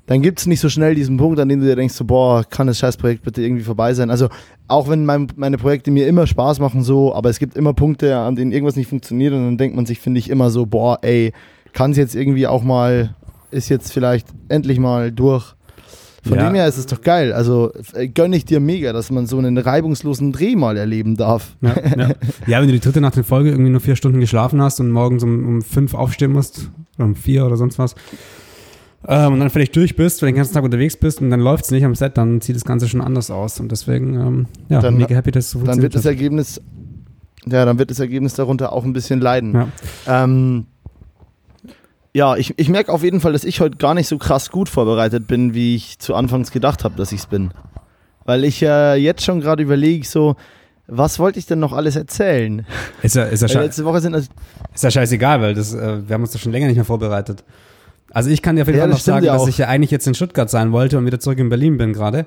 Dann 0.07 0.21
gibt 0.21 0.39
es 0.39 0.45
nicht 0.45 0.59
so 0.59 0.69
schnell 0.69 0.93
diesen 0.95 1.17
Punkt, 1.17 1.39
an 1.39 1.49
dem 1.49 1.59
du 1.61 1.65
dir 1.65 1.75
denkst, 1.75 1.95
so, 1.95 2.05
boah, 2.05 2.43
kann 2.43 2.67
das 2.67 2.77
Scheißprojekt 2.79 3.23
bitte 3.23 3.41
irgendwie 3.41 3.63
vorbei 3.63 3.93
sein. 3.93 4.09
Also 4.09 4.29
auch 4.67 4.87
wenn 4.87 5.05
mein, 5.05 5.27
meine 5.35 5.57
Projekte 5.57 5.91
mir 5.91 6.07
immer 6.07 6.27
Spaß 6.27 6.59
machen, 6.59 6.83
so, 6.83 7.13
aber 7.13 7.29
es 7.29 7.39
gibt 7.39 7.55
immer 7.55 7.73
Punkte, 7.73 8.15
an 8.17 8.35
denen 8.35 8.51
irgendwas 8.51 8.75
nicht 8.75 8.89
funktioniert 8.89 9.33
und 9.33 9.43
dann 9.45 9.57
denkt 9.57 9.75
man 9.75 9.85
sich, 9.85 9.99
finde 9.99 10.19
ich, 10.19 10.29
immer 10.29 10.49
so, 10.51 10.65
boah, 10.65 10.99
ey, 11.01 11.33
kann 11.73 11.91
es 11.91 11.97
jetzt 11.97 12.15
irgendwie 12.15 12.47
auch 12.47 12.63
mal, 12.63 13.15
ist 13.51 13.69
jetzt 13.69 13.91
vielleicht 13.91 14.27
endlich 14.49 14.79
mal 14.79 15.11
durch. 15.11 15.53
Von 16.23 16.37
Ja. 16.39 16.47
dem 16.49 16.55
her 16.55 16.67
ist 16.67 16.77
es 16.77 16.87
doch 16.87 17.01
geil. 17.01 17.33
Also 17.33 17.71
äh, 17.93 18.07
gönne 18.07 18.35
ich 18.35 18.45
dir 18.45 18.59
mega, 18.59 18.93
dass 18.93 19.11
man 19.11 19.27
so 19.27 19.37
einen 19.37 19.57
reibungslosen 19.59 20.31
Dreh 20.31 20.55
mal 20.55 20.75
erleben 20.75 21.15
darf. 21.17 21.55
Ja, 21.61 21.75
ja. 21.97 22.09
ja, 22.47 22.61
wenn 22.61 22.67
du 22.67 22.73
die 22.73 22.79
dritte 22.79 23.01
Nacht 23.01 23.15
in 23.17 23.23
Folge 23.23 23.51
irgendwie 23.51 23.69
nur 23.69 23.79
vier 23.81 23.95
Stunden 23.95 24.19
geschlafen 24.19 24.59
hast 24.61 24.79
und 24.79 24.89
morgens 24.89 25.21
um, 25.23 25.47
um 25.47 25.61
fünf 25.61 25.93
aufstehen 25.93 26.31
musst, 26.31 26.71
oder 26.97 27.05
um 27.05 27.15
vier 27.15 27.45
oder 27.45 27.57
sonst 27.57 27.77
was, 27.77 27.93
ähm, 29.07 29.33
und 29.33 29.39
dann 29.39 29.49
völlig 29.49 29.71
durch 29.71 29.95
bist, 29.95 30.21
weil 30.21 30.27
du 30.29 30.33
den 30.33 30.37
ganzen 30.37 30.53
Tag 30.53 30.63
unterwegs 30.63 30.97
bist 30.97 31.21
und 31.21 31.29
dann 31.29 31.39
läuft 31.39 31.65
es 31.65 31.71
nicht 31.71 31.85
am 31.85 31.95
Set, 31.95 32.17
dann 32.17 32.41
sieht 32.41 32.55
das 32.55 32.65
Ganze 32.65 32.87
schon 32.87 33.01
anders 33.01 33.31
aus. 33.31 33.59
Und 33.59 33.71
deswegen, 33.71 34.13
ähm, 34.15 34.45
ja, 34.69 34.79
Dann- 34.79 34.97
mega 34.97 35.15
happy, 35.15 35.31
dass 35.31 35.51
so 35.51 35.61
Dann 35.61 35.81
wird 35.81 35.95
das. 35.95 36.05
Ergebnis, 36.05 36.61
ja, 37.45 37.65
dann 37.65 37.77
wird 37.77 37.91
das 37.91 37.99
Ergebnis 37.99 38.33
darunter 38.33 38.73
auch 38.73 38.83
ein 38.83 38.93
bisschen 38.93 39.21
leiden. 39.21 39.53
Ja. 39.53 40.23
Ähm, 40.23 40.65
ja, 42.13 42.37
ich, 42.37 42.57
ich 42.57 42.69
merke 42.69 42.91
auf 42.93 43.03
jeden 43.03 43.19
Fall, 43.19 43.33
dass 43.33 43.43
ich 43.43 43.59
heute 43.59 43.77
gar 43.77 43.93
nicht 43.93 44.07
so 44.07 44.17
krass 44.17 44.49
gut 44.49 44.69
vorbereitet 44.69 45.27
bin, 45.27 45.53
wie 45.53 45.75
ich 45.75 45.99
zu 45.99 46.15
Anfangs 46.15 46.51
gedacht 46.51 46.83
habe, 46.83 46.95
dass 46.95 47.11
ich 47.11 47.19
es 47.19 47.25
bin. 47.25 47.51
Weil 48.23 48.43
ich 48.45 48.61
äh, 48.63 48.95
jetzt 48.95 49.23
schon 49.23 49.41
gerade 49.41 49.61
überlege, 49.61 50.05
so, 50.05 50.35
was 50.87 51.19
wollte 51.19 51.39
ich 51.39 51.45
denn 51.45 51.59
noch 51.59 51.73
alles 51.73 51.95
erzählen? 51.95 52.65
Ist 53.01 53.15
ja, 53.15 53.23
ist, 53.23 53.41
ja 53.41 53.61
letzte 53.61 53.85
Woche 53.85 54.01
sind 54.01 54.15
also, 54.15 54.29
ist 54.73 54.83
ja 54.83 54.91
scheißegal, 54.91 55.41
weil 55.41 55.53
das, 55.53 55.73
äh, 55.73 56.07
wir 56.07 56.13
haben 56.13 56.21
uns 56.21 56.31
das 56.31 56.41
schon 56.41 56.51
länger 56.51 56.67
nicht 56.67 56.77
mehr 56.77 56.85
vorbereitet. 56.85 57.43
Also 58.15 58.29
ich 58.29 58.41
kann 58.41 58.55
dir 58.55 58.61
auf 58.61 58.67
jeden 58.69 58.77
Ja, 58.77 58.83
Fall 58.85 58.91
noch 58.91 58.99
sagen, 58.99 59.25
ja 59.25 59.33
dass 59.33 59.45
ich 59.49 59.57
ja 59.57 59.67
eigentlich 59.67 59.91
jetzt 59.91 60.07
in 60.07 60.13
Stuttgart 60.13 60.49
sein 60.49 60.71
wollte 60.71 60.97
und 60.97 61.05
wieder 61.05 61.19
zurück 61.19 61.37
in 61.37 61.49
Berlin 61.49 61.77
bin 61.77 61.91
gerade. 61.91 62.25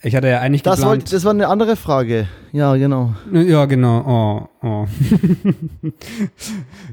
Ich 0.00 0.14
hatte 0.14 0.28
ja 0.28 0.38
eigentlich 0.38 0.62
das, 0.62 0.76
geplant. 0.76 1.00
wollte, 1.00 1.10
das 1.12 1.24
war 1.24 1.32
eine 1.32 1.48
andere 1.48 1.74
Frage. 1.74 2.28
Ja, 2.52 2.76
genau. 2.76 3.14
ja, 3.32 3.64
genau. 3.64 4.48
Oh, 4.62 4.66
oh. 4.66 4.86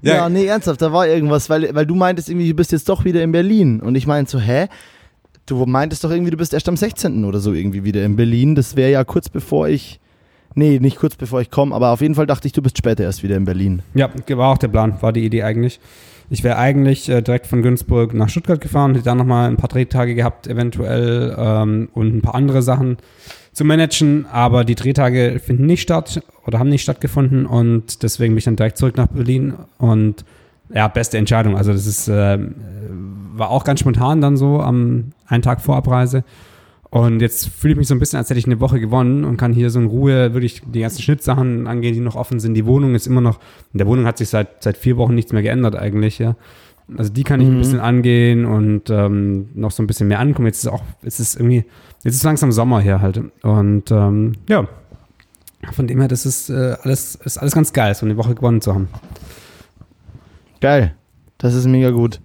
Ja, 0.02 0.28
nee, 0.28 0.46
ernsthaft, 0.48 0.82
da 0.82 0.92
war 0.92 1.08
irgendwas, 1.08 1.52
weil, 1.52 1.76
weil 1.76 1.86
du 1.86 1.94
meintest 1.94 2.28
irgendwie, 2.30 2.50
du 2.50 2.56
bist 2.56 2.72
jetzt 2.72 2.90
doch 2.90 3.06
wieder 3.06 3.22
in 3.22 3.32
Berlin. 3.32 3.80
Und 3.80 3.94
ich 3.94 4.08
meinte 4.08 4.32
so, 4.32 4.40
hä? 4.40 4.70
Du 5.46 5.64
meintest 5.68 6.04
doch 6.04 6.10
irgendwie, 6.10 6.32
du 6.32 6.38
bist 6.38 6.52
erst 6.52 6.68
am 6.68 6.78
16. 6.78 7.26
oder 7.26 7.40
so 7.40 7.54
irgendwie 7.54 7.84
wieder 7.84 8.04
in 8.04 8.16
Berlin. 8.16 8.56
Das 8.56 8.76
wäre 8.76 8.90
ja 8.90 9.04
kurz 9.04 9.30
bevor 9.30 9.68
ich. 9.68 10.00
Nee, 10.56 10.80
nicht 10.80 10.98
kurz 10.98 11.16
bevor 11.16 11.42
ich 11.42 11.52
komme, 11.52 11.76
aber 11.76 11.92
auf 11.92 12.02
jeden 12.02 12.16
Fall 12.16 12.26
dachte 12.26 12.48
ich, 12.48 12.54
du 12.54 12.64
bist 12.64 12.76
später 12.76 13.04
erst 13.04 13.22
wieder 13.22 13.36
in 13.36 13.46
Berlin. 13.46 13.84
Ja, 13.94 14.10
war 14.30 14.52
auch 14.52 14.58
der 14.58 14.70
Plan, 14.70 15.00
war 15.02 15.14
die 15.14 15.24
Idee 15.26 15.44
eigentlich. 15.44 15.80
Ich 16.30 16.44
wäre 16.44 16.58
eigentlich 16.58 17.10
äh, 17.10 17.22
direkt 17.22 17.48
von 17.48 17.62
Günzburg 17.62 18.14
nach 18.14 18.30
Stuttgart 18.30 18.60
gefahren, 18.60 18.94
hätte 18.94 19.06
dann 19.06 19.18
nochmal 19.18 19.48
ein 19.48 19.58
paar 19.58 19.70
Drehtage 19.70 20.16
gehabt, 20.16 20.48
eventuell, 20.48 21.36
ähm, 21.38 21.90
und 21.94 22.16
ein 22.16 22.22
paar 22.22 22.36
andere 22.36 22.62
Sachen 22.62 22.98
zu 23.52 23.64
managen, 23.64 24.26
aber 24.32 24.66
die 24.66 24.76
Drehtage 24.76 25.40
finden 25.40 25.66
nicht 25.66 25.82
statt 25.82 26.22
oder 26.46 26.60
haben 26.60 26.70
nicht 26.70 26.82
stattgefunden 26.82 27.46
und 27.46 28.04
deswegen 28.04 28.34
bin 28.34 28.40
ich 28.40 28.44
dann 28.44 28.58
direkt 28.58 28.78
zurück 28.78 28.98
nach 28.98 29.08
Berlin 29.08 29.54
und 29.78 30.26
ja, 30.74 30.88
beste 30.88 31.18
Entscheidung. 31.18 31.56
Also 31.56 31.72
das 31.72 31.86
ist, 31.86 32.08
ähm, 32.08 32.56
war 33.34 33.50
auch 33.50 33.64
ganz 33.64 33.80
spontan 33.80 34.20
dann 34.20 34.36
so 34.36 34.60
am 34.60 35.14
einen 35.28 35.44
Tag 35.44 35.62
vor 35.62 35.76
Abreise. 35.76 36.24
Und 36.98 37.20
jetzt 37.22 37.50
fühle 37.50 37.74
ich 37.74 37.78
mich 37.78 37.88
so 37.90 37.94
ein 37.94 38.00
bisschen, 38.00 38.16
als 38.20 38.30
hätte 38.30 38.40
ich 38.40 38.46
eine 38.46 38.62
Woche 38.62 38.80
gewonnen 38.80 39.26
und 39.26 39.36
kann 39.36 39.52
hier 39.52 39.70
so 39.70 39.80
in 39.82 39.88
Ruhe 39.88 40.34
wirklich 40.34 40.62
die 40.66 40.80
ganzen 40.80 41.02
Schnittsachen 41.02 41.68
angehen, 41.68 41.94
die 41.94 42.00
noch 42.00 42.16
offen 42.16 42.40
sind. 42.40 42.54
Die 42.54 42.66
Wohnung 42.66 42.96
ist 42.96 43.06
immer 43.06 43.20
noch, 43.20 43.40
in 43.74 43.80
der 43.80 43.88
Wohnung 43.88 44.06
hat 44.06 44.18
sich 44.18 44.30
seit, 44.30 44.64
seit 44.64 44.78
vier 44.78 44.96
Wochen 44.96 45.14
nichts 45.14 45.34
mehr 45.34 45.42
geändert 45.42 45.76
eigentlich, 45.76 46.20
ja. 46.20 46.38
Also 46.98 47.12
die 47.12 47.24
kann 47.24 47.42
ich 47.42 47.48
ein 47.48 47.56
Mhm. 47.56 47.60
bisschen 47.60 47.80
angehen 47.82 48.46
und 48.46 48.90
ähm, 48.90 49.50
noch 49.56 49.72
so 49.72 49.84
ein 49.84 49.88
bisschen 49.88 50.08
mehr 50.08 50.20
ankommen. 50.22 50.46
Jetzt 50.46 50.60
ist 50.64 50.68
auch, 50.72 50.84
jetzt 51.04 51.20
ist 51.20 51.36
irgendwie, 51.36 51.66
jetzt 52.06 52.16
ist 52.16 52.24
langsam 52.24 52.54
Sommer 52.54 52.80
hier 52.80 53.02
halt. 53.02 53.20
Und 53.42 53.92
ähm, 53.92 54.32
ja, 54.48 54.66
von 55.74 55.88
dem 55.88 56.00
her, 56.00 56.08
das 56.08 56.26
ist 56.26 56.50
äh, 56.50 56.78
alles, 56.82 57.16
ist 57.16 57.38
alles 57.40 57.54
ganz 57.56 57.74
geil, 57.74 57.94
so 57.94 58.06
eine 58.06 58.16
Woche 58.16 58.36
gewonnen 58.36 58.62
zu 58.62 58.74
haben. 58.74 58.88
Geil. 60.62 60.94
Das 61.40 61.54
ist 61.56 61.66
mega 61.66 61.90
gut. 61.92 62.22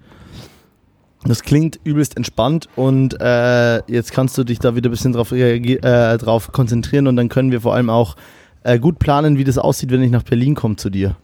Das 1.25 1.43
klingt 1.43 1.79
übelst 1.85 2.17
entspannt 2.17 2.69
und 2.77 3.21
äh, 3.21 3.83
jetzt 3.93 4.13
kannst 4.13 4.39
du 4.39 4.45
dich 4.45 4.59
da 4.59 4.75
wieder 4.75 4.89
ein 4.89 4.93
bisschen 4.93 5.13
drauf, 5.13 5.33
äh, 5.33 6.17
drauf 6.17 6.51
konzentrieren 6.53 7.07
und 7.07 7.17
dann 7.17 7.29
können 7.29 7.51
wir 7.51 7.61
vor 7.61 7.75
allem 7.75 7.91
auch 7.91 8.17
äh, 8.63 8.79
gut 8.79 8.99
planen, 8.99 9.37
wie 9.37 9.45
das 9.45 9.59
aussieht, 9.59 9.91
wenn 9.91 10.03
ich 10.03 10.11
nach 10.11 10.23
Berlin 10.23 10.55
komme 10.55 10.77
zu 10.77 10.89
dir. 10.89 11.17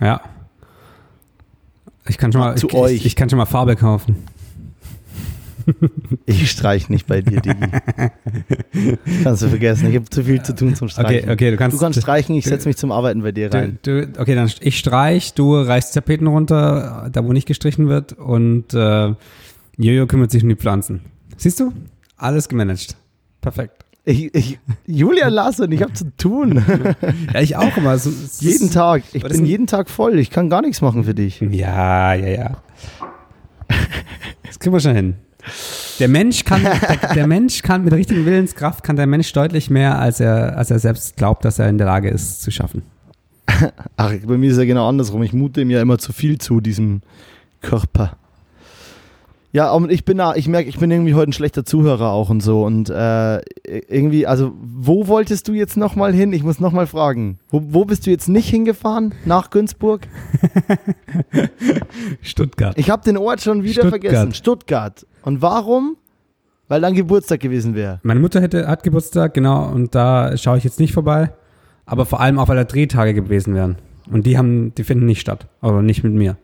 Ja. 0.00 0.20
Ich 2.08 2.18
kann 2.18 2.32
schon 2.32 2.40
mal, 2.40 2.56
Zu 2.56 2.68
ich, 2.68 2.74
euch. 2.74 2.92
Ich, 2.92 3.06
ich 3.06 3.16
kann 3.16 3.28
schon 3.28 3.38
mal 3.38 3.46
Farbe 3.46 3.76
kaufen. 3.76 4.26
Ich 6.26 6.50
streich 6.50 6.88
nicht 6.88 7.06
bei 7.06 7.22
dir, 7.22 7.40
Digi. 7.40 7.66
Kannst 9.22 9.42
du 9.42 9.48
vergessen, 9.48 9.88
ich 9.90 9.96
habe 9.96 10.08
zu 10.08 10.24
viel 10.24 10.42
zu 10.42 10.54
tun 10.54 10.74
zum 10.74 10.88
Streichen. 10.88 11.24
Okay, 11.24 11.32
okay, 11.32 11.50
du 11.50 11.56
kannst. 11.56 11.76
Du 11.76 11.80
kannst 11.80 12.00
streichen, 12.00 12.34
ich 12.34 12.44
setze 12.44 12.68
mich 12.68 12.76
zum 12.76 12.92
Arbeiten 12.92 13.22
bei 13.22 13.32
dir 13.32 13.52
rein. 13.52 13.78
Du, 13.82 14.06
du, 14.06 14.20
okay, 14.20 14.34
dann 14.34 14.50
ich 14.60 14.78
streich, 14.78 15.34
du 15.34 15.56
reißt 15.56 15.94
Tapeten 15.94 16.26
runter, 16.26 17.08
da 17.12 17.24
wo 17.24 17.32
nicht 17.32 17.46
gestrichen 17.46 17.88
wird 17.88 18.12
und 18.12 18.74
äh, 18.74 19.14
Jojo 19.76 20.06
kümmert 20.06 20.30
sich 20.30 20.42
um 20.42 20.48
die 20.48 20.56
Pflanzen. 20.56 21.00
Siehst 21.36 21.60
du? 21.60 21.72
Alles 22.16 22.48
gemanagt. 22.48 22.96
Perfekt. 23.40 23.84
Ich, 24.04 24.32
ich, 24.34 24.58
Julian 24.86 25.32
Larsson, 25.32 25.70
ich 25.72 25.82
habe 25.82 25.92
zu 25.92 26.16
tun. 26.16 26.64
Ja, 27.34 27.40
ich 27.40 27.56
auch 27.56 27.76
immer. 27.76 27.98
So, 27.98 28.10
jeden 28.40 28.66
ist- 28.66 28.74
Tag. 28.74 29.02
Ich 29.12 29.22
bin 29.22 29.44
jeden 29.44 29.66
Tag 29.66 29.90
voll. 29.90 30.18
Ich 30.18 30.30
kann 30.30 30.48
gar 30.48 30.62
nichts 30.62 30.80
machen 30.80 31.04
für 31.04 31.14
dich. 31.14 31.40
Ja, 31.40 32.14
ja, 32.14 32.28
ja. 32.28 32.56
Das 34.44 34.58
kriegen 34.60 34.72
wir 34.74 34.80
schon 34.80 34.94
hin. 34.94 35.14
Der 35.98 36.08
Mensch 36.08 36.44
kann, 36.44 36.62
der, 36.62 37.14
der 37.14 37.26
Mensch 37.26 37.62
kann 37.62 37.84
mit 37.84 37.92
richtigen 37.92 38.26
Willenskraft 38.26 38.84
kann 38.84 38.96
der 38.96 39.06
Mensch 39.06 39.32
deutlich 39.32 39.70
mehr, 39.70 39.98
als 39.98 40.20
er, 40.20 40.56
als 40.58 40.70
er 40.70 40.78
selbst 40.78 41.16
glaubt, 41.16 41.44
dass 41.44 41.58
er 41.58 41.68
in 41.68 41.78
der 41.78 41.86
Lage 41.86 42.08
ist 42.10 42.42
zu 42.42 42.50
schaffen. 42.50 42.82
Ach, 43.96 44.12
bei 44.26 44.36
mir 44.36 44.50
ist 44.50 44.58
ja 44.58 44.64
genau 44.64 44.88
andersrum. 44.88 45.22
Ich 45.22 45.32
mute 45.32 45.60
ihm 45.60 45.70
ja 45.70 45.80
immer 45.80 45.98
zu 45.98 46.12
viel 46.12 46.38
zu, 46.38 46.60
diesem 46.60 47.02
Körper. 47.60 48.16
Ja, 49.56 49.72
und 49.72 49.90
ich 49.90 50.04
bin 50.04 50.18
da, 50.18 50.34
ich 50.34 50.48
merke, 50.48 50.68
ich 50.68 50.78
bin 50.78 50.90
irgendwie 50.90 51.14
heute 51.14 51.30
ein 51.30 51.32
schlechter 51.32 51.64
Zuhörer 51.64 52.10
auch 52.10 52.28
und 52.28 52.42
so. 52.42 52.62
Und 52.62 52.90
äh, 52.90 53.40
irgendwie, 53.64 54.26
also, 54.26 54.52
wo 54.60 55.08
wolltest 55.08 55.48
du 55.48 55.54
jetzt 55.54 55.78
nochmal 55.78 56.12
hin? 56.12 56.34
Ich 56.34 56.42
muss 56.42 56.60
nochmal 56.60 56.86
fragen. 56.86 57.38
Wo, 57.48 57.62
wo 57.68 57.86
bist 57.86 58.06
du 58.06 58.10
jetzt 58.10 58.28
nicht 58.28 58.50
hingefahren? 58.50 59.14
Nach 59.24 59.48
Günzburg? 59.48 60.08
Stuttgart. 62.20 62.76
Ich 62.76 62.90
habe 62.90 63.02
den 63.02 63.16
Ort 63.16 63.40
schon 63.40 63.62
wieder 63.62 63.80
Stuttgart. 63.80 64.02
vergessen. 64.02 64.34
Stuttgart. 64.34 65.06
Und 65.22 65.40
warum? 65.40 65.96
Weil 66.68 66.82
dann 66.82 66.92
Geburtstag 66.92 67.40
gewesen 67.40 67.74
wäre. 67.74 67.98
Meine 68.02 68.20
Mutter 68.20 68.42
hätte, 68.42 68.68
hat 68.68 68.82
Geburtstag, 68.82 69.32
genau, 69.32 69.70
und 69.70 69.94
da 69.94 70.36
schaue 70.36 70.58
ich 70.58 70.64
jetzt 70.64 70.80
nicht 70.80 70.92
vorbei. 70.92 71.32
Aber 71.86 72.04
vor 72.04 72.20
allem 72.20 72.38
auch, 72.38 72.48
weil 72.48 72.56
da 72.56 72.64
Drehtage 72.64 73.14
gewesen 73.14 73.54
wären. 73.54 73.76
Und 74.10 74.26
die 74.26 74.36
haben, 74.36 74.74
die 74.74 74.84
finden 74.84 75.06
nicht 75.06 75.22
statt. 75.22 75.46
Aber 75.62 75.80
nicht 75.80 76.04
mit 76.04 76.12
mir. 76.12 76.36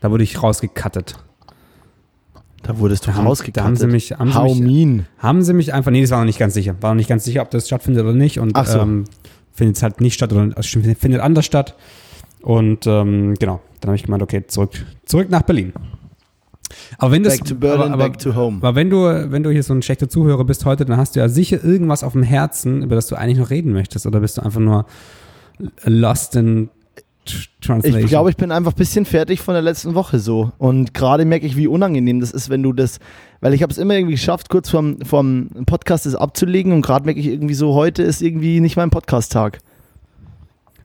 Da 0.00 0.10
wurde 0.10 0.24
ich 0.24 0.42
rausgekattet. 0.42 1.18
Da 2.68 2.78
wurdest 2.78 3.06
du 3.06 3.10
Da 3.10 3.16
haben, 3.16 3.26
rausgekattet. 3.26 3.56
da 3.56 3.64
haben 3.64 3.76
sie 3.76 3.86
mich, 3.86 4.12
haben 4.12 4.30
sie 4.30 4.42
mich, 4.42 4.60
mean. 4.60 5.06
haben 5.16 5.40
sie 5.42 5.54
mich 5.54 5.72
einfach, 5.72 5.90
nee, 5.90 6.02
das 6.02 6.10
war 6.10 6.18
noch 6.18 6.26
nicht 6.26 6.38
ganz 6.38 6.52
sicher. 6.52 6.76
War 6.82 6.90
noch 6.90 6.98
nicht 6.98 7.08
ganz 7.08 7.24
sicher, 7.24 7.40
ob 7.40 7.50
das 7.50 7.66
stattfindet 7.66 8.04
oder 8.04 8.12
nicht. 8.12 8.38
Und 8.40 8.52
Ach 8.54 8.66
so. 8.66 8.78
ähm, 8.80 9.04
findet 9.54 9.76
es 9.78 9.82
halt 9.82 10.02
nicht 10.02 10.12
statt 10.12 10.34
oder 10.34 10.50
also 10.54 10.78
findet 10.80 11.20
anders 11.22 11.46
statt. 11.46 11.76
Und 12.42 12.86
ähm, 12.86 13.36
genau, 13.38 13.62
dann 13.80 13.88
habe 13.88 13.96
ich 13.96 14.02
gemeint, 14.02 14.22
okay, 14.22 14.44
zurück, 14.46 14.72
zurück 15.06 15.30
nach 15.30 15.40
Berlin. 15.42 15.72
Aber 16.98 17.10
wenn 17.12 17.22
das, 17.22 17.38
Back 17.38 17.46
to 17.46 17.54
Berlin, 17.54 17.80
aber, 17.80 17.94
aber, 17.94 18.04
back 18.10 18.18
to 18.18 18.34
home. 18.34 18.58
aber 18.58 18.74
wenn 18.74 18.90
du, 18.90 19.32
wenn 19.32 19.42
du 19.42 19.50
hier 19.50 19.62
so 19.62 19.72
ein 19.72 19.80
schlechter 19.80 20.10
Zuhörer 20.10 20.44
bist 20.44 20.66
heute, 20.66 20.84
dann 20.84 20.98
hast 20.98 21.16
du 21.16 21.20
ja 21.20 21.30
sicher 21.30 21.64
irgendwas 21.64 22.04
auf 22.04 22.12
dem 22.12 22.22
Herzen, 22.22 22.82
über 22.82 22.96
das 22.96 23.06
du 23.06 23.16
eigentlich 23.16 23.38
noch 23.38 23.48
reden 23.48 23.72
möchtest. 23.72 24.06
Oder 24.06 24.20
bist 24.20 24.36
du 24.36 24.42
einfach 24.42 24.60
nur 24.60 24.84
lost 25.84 26.36
in 26.36 26.68
translation? 27.60 28.00
Ich 28.02 28.08
glaube, 28.08 28.30
ich 28.30 28.36
bin 28.36 28.50
einfach 28.52 28.72
ein 28.72 28.76
bisschen 28.76 29.04
fertig 29.04 29.40
von 29.40 29.54
der 29.54 29.62
letzten 29.62 29.94
Woche 29.94 30.18
so. 30.18 30.52
Und 30.58 30.94
gerade 30.94 31.24
merke 31.24 31.46
ich, 31.46 31.56
wie 31.56 31.66
unangenehm 31.66 32.20
das 32.20 32.30
ist, 32.30 32.50
wenn 32.50 32.62
du 32.62 32.72
das, 32.72 32.98
weil 33.40 33.54
ich 33.54 33.62
habe 33.62 33.70
es 33.72 33.78
immer 33.78 33.94
irgendwie 33.94 34.14
geschafft, 34.14 34.48
kurz 34.48 34.70
vorm, 34.70 34.98
vorm 35.04 35.48
Podcast 35.66 36.06
das 36.06 36.14
abzulegen 36.14 36.72
und 36.72 36.82
gerade 36.82 37.04
merke 37.04 37.20
ich 37.20 37.26
irgendwie 37.26 37.54
so, 37.54 37.74
heute 37.74 38.02
ist 38.02 38.22
irgendwie 38.22 38.60
nicht 38.60 38.76
mein 38.76 38.90
Podcast-Tag. 38.90 39.58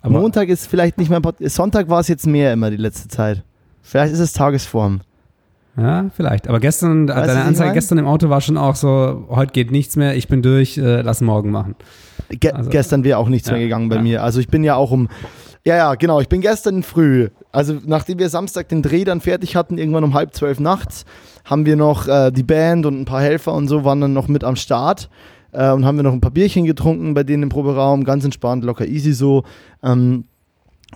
Aber- 0.01 0.19
Montag 0.19 0.49
ist 0.49 0.67
vielleicht 0.67 0.97
nicht 0.97 1.09
mein 1.09 1.21
Podcast, 1.21 1.55
Sonntag 1.55 1.89
war 1.89 1.99
es 2.01 2.07
jetzt 2.07 2.27
mehr 2.27 2.51
immer 2.53 2.69
die 2.69 2.77
letzte 2.77 3.07
Zeit. 3.07 3.43
Vielleicht 3.81 4.13
ist 4.13 4.19
es 4.19 4.33
Tagesform. 4.33 5.01
Ja, 5.75 6.05
vielleicht. 6.15 6.47
Aber 6.47 6.59
gestern, 6.59 7.07
Weißt 7.07 7.17
du, 7.23 7.27
deine 7.33 7.45
Anzeige 7.45 7.67
mein? 7.69 7.73
gestern 7.73 7.97
im 7.97 8.05
Auto 8.05 8.29
war 8.29 8.41
schon 8.41 8.57
auch 8.57 8.75
so, 8.75 9.25
heute 9.29 9.51
geht 9.53 9.71
nichts 9.71 9.95
mehr, 9.95 10.15
ich 10.15 10.27
bin 10.27 10.41
durch, 10.43 10.77
äh, 10.77 11.01
lass 11.01 11.21
morgen 11.21 11.49
machen. 11.51 11.75
Ge 12.29 12.51
Also- 12.51 12.69
gestern 12.69 13.03
wäre 13.03 13.17
auch 13.17 13.27
nichts 13.27 13.47
Ja, 13.47 13.53
mehr 13.55 13.63
gegangen 13.63 13.89
bei 13.89 13.95
ja. 13.95 14.01
mir. 14.01 14.23
Also 14.23 14.39
ich 14.39 14.47
bin 14.49 14.63
ja 14.63 14.75
auch 14.75 14.91
um. 14.91 15.09
Ja, 15.65 15.77
ja, 15.77 15.95
genau. 15.95 16.19
Ich 16.19 16.27
bin 16.27 16.41
gestern 16.41 16.83
früh, 16.83 17.29
also 17.53 17.79
nachdem 17.85 18.19
wir 18.19 18.27
Samstag 18.27 18.67
den 18.67 18.81
Dreh 18.81 19.05
dann 19.05 19.21
fertig 19.21 19.55
hatten, 19.55 19.77
irgendwann 19.77 20.03
um 20.03 20.13
halb 20.13 20.33
zwölf 20.33 20.59
nachts, 20.59 21.05
haben 21.45 21.65
wir 21.65 21.77
noch 21.77 22.05
äh, 22.07 22.31
die 22.31 22.43
Band 22.43 22.85
und 22.85 22.99
ein 22.99 23.05
paar 23.05 23.21
Helfer 23.21 23.53
und 23.53 23.69
so 23.69 23.85
waren 23.85 24.01
dann 24.01 24.11
noch 24.11 24.27
mit 24.27 24.43
am 24.43 24.57
Start 24.57 25.09
äh, 25.53 25.71
und 25.71 25.85
haben 25.85 25.95
wir 25.95 26.03
noch 26.03 26.11
ein 26.11 26.19
paar 26.19 26.31
Bierchen 26.31 26.65
getrunken 26.65 27.13
bei 27.13 27.23
denen 27.23 27.43
im 27.43 27.49
Proberaum, 27.49 28.03
ganz 28.03 28.25
entspannt, 28.25 28.65
locker 28.65 28.85
easy 28.85 29.13
so. 29.13 29.43
Ähm, 29.81 30.25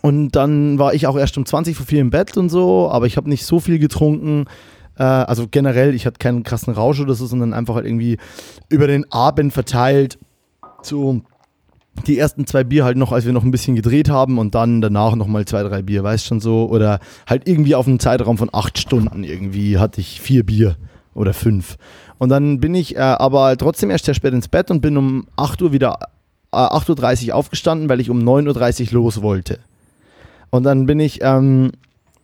und 0.02 0.32
dann 0.32 0.78
war 0.78 0.94
ich 0.94 1.08
auch 1.08 1.18
erst 1.18 1.38
um 1.38 1.46
20 1.46 1.78
vor 1.78 1.86
4 1.86 2.02
im 2.02 2.10
Bett 2.10 2.36
und 2.36 2.50
so, 2.50 2.90
aber 2.90 3.06
ich 3.06 3.16
habe 3.16 3.30
nicht 3.30 3.46
so 3.46 3.62
viel 3.62 3.80
getrunken. 3.80 4.46
Äh, 4.98 5.04
also 5.04 5.48
generell, 5.50 5.96
ich 5.96 6.06
hatte 6.06 6.20
keinen 6.20 6.44
krassen 6.44 6.74
Rausch 6.74 7.00
oder 7.00 7.14
so, 7.14 7.26
sondern 7.26 7.54
einfach 7.54 7.76
halt 7.76 7.86
irgendwie 7.86 8.18
über 8.68 8.88
den 8.88 9.10
Abend 9.14 9.54
verteilt 9.54 10.20
so 10.82 11.22
die 12.06 12.18
ersten 12.18 12.46
zwei 12.46 12.64
Bier 12.64 12.86
halt 12.86 12.98
noch, 12.98 13.12
als 13.12 13.26
wir 13.26 13.34
noch 13.34 13.44
ein 13.44 13.52
bisschen 13.52 13.76
gedreht 13.76 14.10
haben 14.10 14.38
und 14.38 14.56
dann 14.56 14.82
danach 14.82 15.16
nochmal 15.16 15.46
zwei, 15.46 15.64
drei 15.64 15.82
Bier, 15.82 16.04
weißt 16.04 16.26
schon 16.26 16.40
so. 16.40 16.70
Oder 16.70 17.00
halt 17.28 17.48
irgendwie 17.48 17.76
auf 17.76 17.88
einem 17.88 18.00
Zeitraum 18.00 18.38
von 18.38 18.50
acht 18.52 18.78
Stunden 18.78 19.24
irgendwie 19.24 19.78
hatte 19.78 20.02
ich 20.02 20.22
vier 20.22 20.46
Bier 20.46 20.76
oder 21.14 21.34
fünf. 21.34 21.78
Und 22.20 22.30
dann 22.30 22.60
bin 22.60 22.74
ich 22.76 22.96
äh, 22.96 23.00
aber 23.00 23.58
trotzdem 23.58 23.90
erst 23.90 24.06
sehr 24.06 24.14
spät 24.14 24.34
ins 24.34 24.48
Bett 24.48 24.72
und 24.72 24.82
bin 24.82 24.98
um 24.98 25.28
8 25.36 25.62
Uhr 25.62 25.72
wieder, 25.72 26.00
äh, 26.52 26.58
8.30 26.58 27.30
Uhr 27.30 27.36
aufgestanden, 27.36 27.90
weil 27.90 28.00
ich 28.00 28.10
um 28.10 28.20
9.30 28.20 28.88
Uhr 28.88 28.94
los 28.94 29.22
wollte. 29.22 29.60
Und 30.50 30.64
dann 30.64 30.86
bin 30.86 31.00
ich, 31.00 31.20
ähm, 31.22 31.72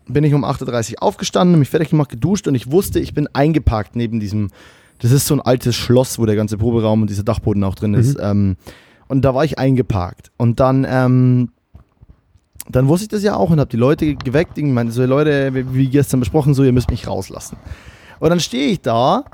bin 0.07 0.23
ich 0.23 0.33
um 0.33 0.45
8.30 0.45 0.93
Uhr 0.93 1.03
aufgestanden, 1.03 1.59
mich 1.59 1.69
fertig 1.69 1.89
gemacht, 1.89 2.09
geduscht 2.09 2.47
und 2.47 2.55
ich 2.55 2.71
wusste, 2.71 2.99
ich 2.99 3.13
bin 3.13 3.27
eingeparkt 3.33 3.95
neben 3.95 4.19
diesem, 4.19 4.49
das 4.99 5.11
ist 5.11 5.27
so 5.27 5.35
ein 5.35 5.41
altes 5.41 5.75
Schloss, 5.75 6.17
wo 6.17 6.25
der 6.25 6.35
ganze 6.35 6.57
Proberaum 6.57 7.01
und 7.01 7.09
dieser 7.09 7.23
Dachboden 7.23 7.63
auch 7.63 7.75
drin 7.75 7.93
ist. 7.93 8.17
Ähm, 8.19 8.55
und 9.07 9.23
da 9.23 9.35
war 9.35 9.43
ich 9.43 9.59
eingeparkt. 9.59 10.31
Und 10.37 10.59
dann, 10.59 10.85
ähm, 10.89 11.49
dann 12.69 12.87
wusste 12.87 13.05
ich 13.05 13.09
das 13.09 13.23
ja 13.23 13.35
auch 13.35 13.49
und 13.49 13.59
habe 13.59 13.69
die 13.69 13.77
Leute 13.77 14.15
geweckt. 14.15 14.57
Ich 14.57 14.63
meinte 14.63 14.93
so, 14.93 15.05
Leute, 15.05 15.53
wie, 15.53 15.73
wie 15.73 15.89
gestern 15.89 16.19
besprochen, 16.19 16.53
so, 16.53 16.63
ihr 16.63 16.71
müsst 16.71 16.89
mich 16.89 17.07
rauslassen. 17.07 17.57
Und 18.19 18.29
dann 18.29 18.39
stehe 18.39 18.67
ich 18.67 18.81
da 18.81 19.25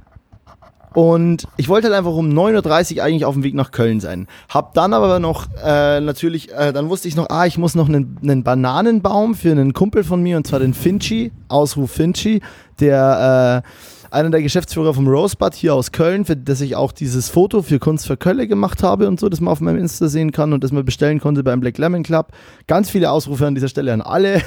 und 0.93 1.47
ich 1.57 1.69
wollte 1.69 1.87
halt 1.87 1.97
einfach 1.97 2.13
um 2.13 2.29
9.30 2.29 2.97
Uhr 2.97 3.03
eigentlich 3.03 3.25
auf 3.25 3.35
dem 3.35 3.43
Weg 3.43 3.53
nach 3.53 3.71
Köln 3.71 3.99
sein. 3.99 4.27
Hab 4.49 4.73
dann 4.73 4.93
aber 4.93 5.19
noch 5.19 5.45
äh, 5.63 5.99
natürlich, 5.99 6.51
äh, 6.51 6.73
dann 6.73 6.89
wusste 6.89 7.07
ich 7.07 7.15
noch, 7.15 7.29
ah, 7.29 7.45
ich 7.45 7.57
muss 7.57 7.75
noch 7.75 7.87
einen, 7.87 8.17
einen 8.23 8.43
Bananenbaum 8.43 9.35
für 9.35 9.51
einen 9.51 9.73
Kumpel 9.73 10.03
von 10.03 10.23
mir 10.23 10.37
und 10.37 10.47
zwar 10.47 10.59
den 10.59 10.73
Finchi, 10.73 11.31
Ausruf 11.47 11.91
Finchi, 11.91 12.41
der 12.79 13.63
äh, 13.63 13.98
einer 14.11 14.29
der 14.29 14.41
Geschäftsführer 14.41 14.93
vom 14.93 15.07
Rosebud 15.07 15.53
hier 15.53 15.73
aus 15.73 15.91
Köln, 15.91 16.25
für 16.25 16.35
das 16.35 16.61
ich 16.61 16.75
auch 16.75 16.91
dieses 16.91 17.29
Foto 17.29 17.61
für 17.61 17.79
Kunst 17.79 18.07
für 18.07 18.17
Kölle 18.17 18.47
gemacht 18.47 18.83
habe 18.83 19.07
und 19.07 19.19
so, 19.19 19.29
das 19.29 19.41
man 19.41 19.51
auf 19.51 19.61
meinem 19.61 19.77
Insta 19.77 20.07
sehen 20.07 20.31
kann 20.31 20.53
und 20.53 20.63
das 20.63 20.71
man 20.71 20.85
bestellen 20.85 21.19
konnte 21.19 21.43
beim 21.43 21.59
Black 21.59 21.77
Lemon 21.77 22.03
Club. 22.03 22.31
Ganz 22.67 22.89
viele 22.89 23.11
Ausrufe 23.11 23.45
an 23.45 23.55
dieser 23.55 23.67
Stelle 23.67 23.93
an 23.93 24.01
alle. 24.01 24.41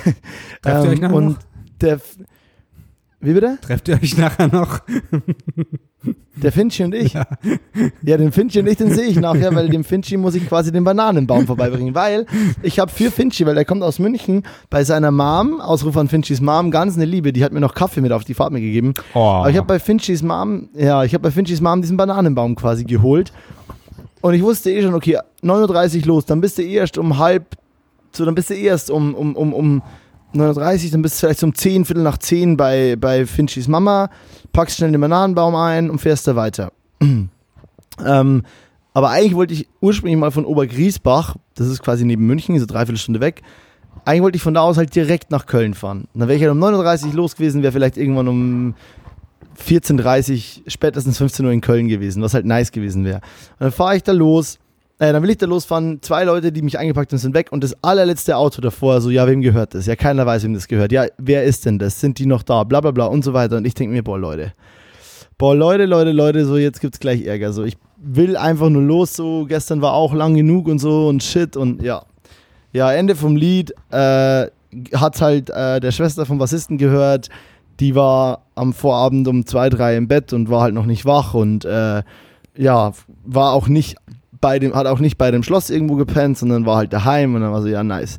Trefft 0.62 0.84
ihr 0.84 0.90
euch 0.90 1.02
und 1.02 1.24
noch? 1.26 1.36
der 1.80 2.00
wie 3.22 3.32
bitte? 3.32 3.58
Trefft 3.62 3.88
ihr 3.88 3.94
euch 3.94 4.16
nachher 4.18 4.48
noch? 4.48 4.80
Der 6.42 6.50
Finchi 6.50 6.82
und 6.82 6.94
ich. 6.94 7.14
Ja, 7.14 8.16
den 8.16 8.32
Finchi 8.32 8.58
und 8.58 8.66
ich, 8.66 8.76
den 8.76 8.92
sehe 8.92 9.04
ich 9.04 9.16
nachher, 9.20 9.54
weil 9.54 9.68
dem 9.68 9.84
Finchi 9.84 10.16
muss 10.16 10.34
ich 10.34 10.48
quasi 10.48 10.72
den 10.72 10.82
Bananenbaum 10.82 11.46
vorbeibringen, 11.46 11.94
weil 11.94 12.26
ich 12.62 12.80
habe 12.80 12.90
für 12.90 13.12
Finchi, 13.12 13.46
weil 13.46 13.56
er 13.56 13.64
kommt 13.64 13.82
aus 13.82 14.00
München, 14.00 14.42
bei 14.68 14.82
seiner 14.82 15.12
Mom, 15.12 15.60
Ausruf 15.60 15.96
an 15.96 16.08
Finchis 16.08 16.40
Mom, 16.40 16.72
ganz 16.72 16.96
eine 16.96 17.04
Liebe, 17.04 17.32
die 17.32 17.44
hat 17.44 17.52
mir 17.52 17.60
noch 17.60 17.74
Kaffee 17.74 18.00
mit 18.00 18.10
auf 18.10 18.24
die 18.24 18.34
Fahrt 18.34 18.52
mitgegeben. 18.52 18.94
Oh. 19.14 19.20
Aber 19.20 19.50
ich 19.50 19.56
habe 19.56 19.66
bei 19.66 19.78
Finchis 19.78 20.22
Mom, 20.22 20.68
ja, 20.74 21.04
ich 21.04 21.14
habe 21.14 21.22
bei 21.22 21.30
Finchis 21.30 21.60
Mom 21.60 21.80
diesen 21.80 21.96
Bananenbaum 21.96 22.56
quasi 22.56 22.84
geholt 22.84 23.32
und 24.20 24.34
ich 24.34 24.42
wusste 24.42 24.72
eh 24.72 24.82
schon, 24.82 24.94
okay, 24.94 25.18
9.30 25.42 26.00
Uhr 26.00 26.06
los, 26.06 26.26
dann 26.26 26.40
bist 26.40 26.58
du 26.58 26.62
eh 26.62 26.74
erst 26.74 26.98
um 26.98 27.18
halb, 27.18 27.56
so, 28.10 28.24
dann 28.24 28.34
bist 28.34 28.50
du 28.50 28.54
eh 28.54 28.64
erst 28.64 28.90
um, 28.90 29.14
um, 29.14 29.36
um, 29.36 29.52
um 29.52 29.82
9.30 30.34 30.84
Uhr, 30.86 30.90
dann 30.92 31.02
bist 31.02 31.16
du 31.16 31.26
vielleicht 31.26 31.42
um 31.42 31.54
10, 31.54 31.84
Viertel 31.84 32.02
nach 32.02 32.18
10 32.18 32.56
bei, 32.56 32.96
bei 32.96 33.26
Finchis 33.26 33.68
Mama, 33.68 34.10
packst 34.52 34.76
schnell 34.76 34.92
den 34.92 35.00
Bananenbaum 35.00 35.54
ein 35.54 35.90
und 35.90 36.00
fährst 36.00 36.26
da 36.26 36.36
weiter. 36.36 36.72
ähm, 38.04 38.42
aber 38.94 39.10
eigentlich 39.10 39.34
wollte 39.34 39.54
ich 39.54 39.68
ursprünglich 39.80 40.18
mal 40.18 40.30
von 40.30 40.44
Obergriesbach, 40.44 41.36
das 41.54 41.68
ist 41.68 41.82
quasi 41.82 42.04
neben 42.04 42.26
München, 42.26 42.58
so 42.58 42.66
dreiviertel 42.66 42.98
Stunde 42.98 43.20
weg, 43.20 43.42
eigentlich 44.04 44.22
wollte 44.22 44.36
ich 44.36 44.42
von 44.42 44.54
da 44.54 44.62
aus 44.62 44.76
halt 44.76 44.94
direkt 44.94 45.30
nach 45.30 45.46
Köln 45.46 45.74
fahren. 45.74 46.08
Dann 46.14 46.28
wäre 46.28 46.36
ich 46.36 46.42
halt 46.42 46.52
um 46.52 46.62
9.30 46.62 47.08
Uhr 47.08 47.14
los 47.14 47.36
gewesen, 47.36 47.62
wäre 47.62 47.72
vielleicht 47.72 47.96
irgendwann 47.96 48.28
um 48.28 48.74
14.30 49.64 50.32
Uhr, 50.32 50.70
spätestens 50.70 51.18
15 51.18 51.46
Uhr 51.46 51.52
in 51.52 51.60
Köln 51.60 51.88
gewesen, 51.88 52.22
was 52.22 52.34
halt 52.34 52.46
nice 52.46 52.72
gewesen 52.72 53.04
wäre. 53.04 53.18
Und 53.18 53.60
dann 53.60 53.72
fahre 53.72 53.96
ich 53.96 54.02
da 54.02 54.12
los, 54.12 54.58
äh, 54.98 55.12
dann 55.12 55.22
will 55.22 55.30
ich 55.30 55.38
da 55.38 55.46
losfahren, 55.46 56.00
zwei 56.02 56.24
Leute, 56.24 56.52
die 56.52 56.62
mich 56.62 56.78
eingepackt 56.78 57.12
haben, 57.12 57.18
sind 57.18 57.34
weg 57.34 57.50
und 57.50 57.64
das 57.64 57.76
allerletzte 57.82 58.36
Auto 58.36 58.60
davor, 58.60 59.00
so, 59.00 59.10
ja, 59.10 59.26
wem 59.26 59.40
gehört 59.40 59.74
das? 59.74 59.86
Ja, 59.86 59.96
keiner 59.96 60.26
weiß, 60.26 60.44
wem 60.44 60.54
das 60.54 60.68
gehört. 60.68 60.92
Ja, 60.92 61.06
wer 61.18 61.44
ist 61.44 61.66
denn 61.66 61.78
das? 61.78 62.00
Sind 62.00 62.18
die 62.18 62.26
noch 62.26 62.42
da? 62.42 62.64
Bla 62.64 62.80
bla 62.80 62.90
bla 62.90 63.06
und 63.06 63.24
so 63.24 63.32
weiter. 63.32 63.56
Und 63.56 63.66
ich 63.66 63.74
denke 63.74 63.94
mir, 63.94 64.02
boah, 64.02 64.18
Leute, 64.18 64.52
boah, 65.38 65.56
Leute, 65.56 65.86
Leute, 65.86 66.12
Leute, 66.12 66.44
so, 66.44 66.56
jetzt 66.56 66.80
gibt's 66.80 67.00
gleich 67.00 67.24
Ärger. 67.24 67.52
So, 67.52 67.64
ich 67.64 67.76
will 67.96 68.36
einfach 68.36 68.68
nur 68.68 68.82
los, 68.82 69.14
so, 69.14 69.44
gestern 69.46 69.80
war 69.82 69.94
auch 69.94 70.14
lang 70.14 70.34
genug 70.34 70.68
und 70.68 70.78
so 70.78 71.08
und 71.08 71.22
shit 71.22 71.56
und 71.56 71.82
ja. 71.82 72.04
Ja, 72.72 72.92
Ende 72.92 73.14
vom 73.16 73.36
Lied, 73.36 73.74
äh, 73.90 74.46
hat 74.94 75.20
halt 75.20 75.50
äh, 75.50 75.80
der 75.80 75.92
Schwester 75.92 76.26
vom 76.26 76.38
Bassisten 76.38 76.78
gehört, 76.78 77.28
die 77.80 77.94
war 77.94 78.42
am 78.54 78.72
Vorabend 78.72 79.28
um 79.28 79.46
zwei, 79.46 79.68
drei 79.68 79.96
im 79.96 80.08
Bett 80.08 80.32
und 80.32 80.48
war 80.48 80.62
halt 80.62 80.74
noch 80.74 80.86
nicht 80.86 81.04
wach 81.04 81.34
und 81.34 81.64
äh, 81.64 82.02
ja, 82.56 82.92
war 83.24 83.52
auch 83.52 83.68
nicht 83.68 83.96
bei 84.42 84.58
dem, 84.58 84.74
hat 84.74 84.86
auch 84.86 84.98
nicht 84.98 85.16
bei 85.16 85.30
dem 85.30 85.42
Schloss 85.42 85.70
irgendwo 85.70 85.94
gepennt, 85.94 86.36
sondern 86.36 86.66
war 86.66 86.76
halt 86.76 86.92
daheim 86.92 87.34
und 87.34 87.40
dann 87.40 87.52
war 87.52 87.62
so, 87.62 87.68
ja, 87.68 87.82
nice. 87.82 88.18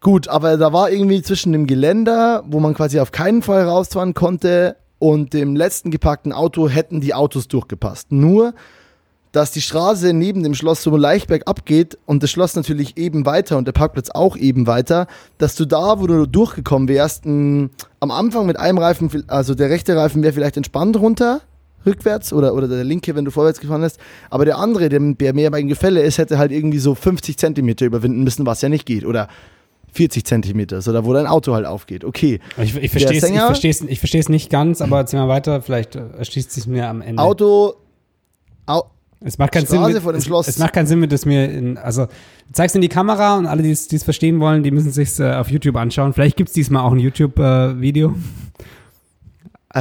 Gut, 0.00 0.26
aber 0.26 0.56
da 0.56 0.72
war 0.72 0.90
irgendwie 0.90 1.22
zwischen 1.22 1.52
dem 1.52 1.68
Geländer, 1.68 2.42
wo 2.48 2.58
man 2.58 2.74
quasi 2.74 2.98
auf 2.98 3.12
keinen 3.12 3.42
Fall 3.42 3.62
rausfahren 3.62 4.12
konnte, 4.14 4.76
und 5.04 5.34
dem 5.34 5.54
letzten 5.54 5.90
geparkten 5.90 6.32
Auto 6.32 6.68
hätten 6.68 7.02
die 7.02 7.12
Autos 7.12 7.46
durchgepasst. 7.46 8.10
Nur, 8.10 8.54
dass 9.32 9.50
die 9.50 9.60
Straße 9.60 10.14
neben 10.14 10.42
dem 10.42 10.54
Schloss 10.54 10.82
so 10.82 10.96
leicht 10.96 11.26
bergab 11.26 11.66
geht 11.66 11.98
und 12.06 12.22
das 12.22 12.30
Schloss 12.30 12.54
natürlich 12.54 12.96
eben 12.96 13.26
weiter 13.26 13.58
und 13.58 13.66
der 13.66 13.72
Parkplatz 13.72 14.08
auch 14.08 14.34
eben 14.36 14.66
weiter, 14.66 15.06
dass 15.36 15.56
du 15.56 15.66
da, 15.66 16.00
wo 16.00 16.06
du 16.06 16.26
durchgekommen 16.26 16.88
wärst, 16.88 17.26
m, 17.26 17.70
am 18.00 18.10
Anfang 18.10 18.46
mit 18.46 18.58
einem 18.58 18.78
Reifen, 18.78 19.24
also 19.26 19.54
der 19.54 19.68
rechte 19.68 19.94
Reifen 19.94 20.22
wäre 20.22 20.32
vielleicht 20.32 20.56
entspannt 20.56 20.96
runter, 20.96 21.42
rückwärts 21.86 22.32
oder, 22.32 22.54
oder 22.54 22.68
der 22.68 22.84
linke, 22.84 23.14
wenn 23.14 23.24
du 23.24 23.30
vorwärts 23.30 23.60
gefahren 23.60 23.80
bist, 23.82 23.98
aber 24.30 24.44
der 24.44 24.58
andere, 24.58 24.88
der, 24.88 25.00
der 25.00 25.34
mehr 25.34 25.50
beim 25.50 25.68
Gefälle 25.68 26.02
ist, 26.02 26.18
hätte 26.18 26.38
halt 26.38 26.52
irgendwie 26.52 26.78
so 26.78 26.94
50 26.94 27.36
Zentimeter 27.36 27.86
überwinden 27.86 28.24
müssen, 28.24 28.46
was 28.46 28.62
ja 28.62 28.68
nicht 28.68 28.86
geht. 28.86 29.04
Oder 29.04 29.28
40 29.92 30.24
Zentimeter, 30.24 30.82
so 30.82 30.92
da 30.92 31.04
wo 31.04 31.12
dein 31.12 31.26
Auto 31.28 31.54
halt 31.54 31.66
aufgeht. 31.66 32.04
Okay. 32.04 32.40
Ich, 32.60 32.76
ich 32.76 32.90
verstehe 32.90 33.16
es 33.16 33.22
ich 33.24 33.30
Sänger- 33.30 33.46
versteh's, 33.46 33.80
ich 33.80 33.98
versteh's 34.00 34.28
nicht 34.28 34.50
ganz, 34.50 34.80
aber 34.82 34.98
erzähl 34.98 35.20
mal 35.20 35.28
weiter, 35.28 35.62
vielleicht 35.62 35.94
äh, 35.94 36.02
erschließt 36.18 36.50
sich 36.50 36.66
mir 36.66 36.88
am 36.88 37.00
Ende. 37.00 37.22
Auto. 37.22 37.74
Au, 38.66 38.82
Es 39.20 39.38
macht 39.38 39.52
keinen 39.52 39.66
Straße 39.66 39.92
Sinn, 39.92 40.02
mit, 40.04 40.04
dem 40.04 40.16
es, 40.16 40.24
Schloss. 40.24 40.48
es 40.48 40.58
macht 40.58 40.72
keinen 40.72 40.86
Sinn, 40.88 40.98
mit 40.98 41.12
das 41.12 41.26
mir 41.26 41.48
in, 41.48 41.78
also 41.78 42.08
zeigst 42.52 42.74
in 42.74 42.82
die 42.82 42.88
Kamera 42.88 43.36
und 43.38 43.46
alle, 43.46 43.62
die 43.62 43.70
es 43.70 44.02
verstehen 44.02 44.40
wollen, 44.40 44.64
die 44.64 44.72
müssen 44.72 44.90
sich 44.90 45.16
äh, 45.20 45.32
auf 45.34 45.48
YouTube 45.48 45.76
anschauen. 45.76 46.12
Vielleicht 46.12 46.36
gibt 46.36 46.48
es 46.48 46.54
diesmal 46.54 46.82
auch 46.82 46.92
ein 46.92 46.98
YouTube-Video. 46.98 48.14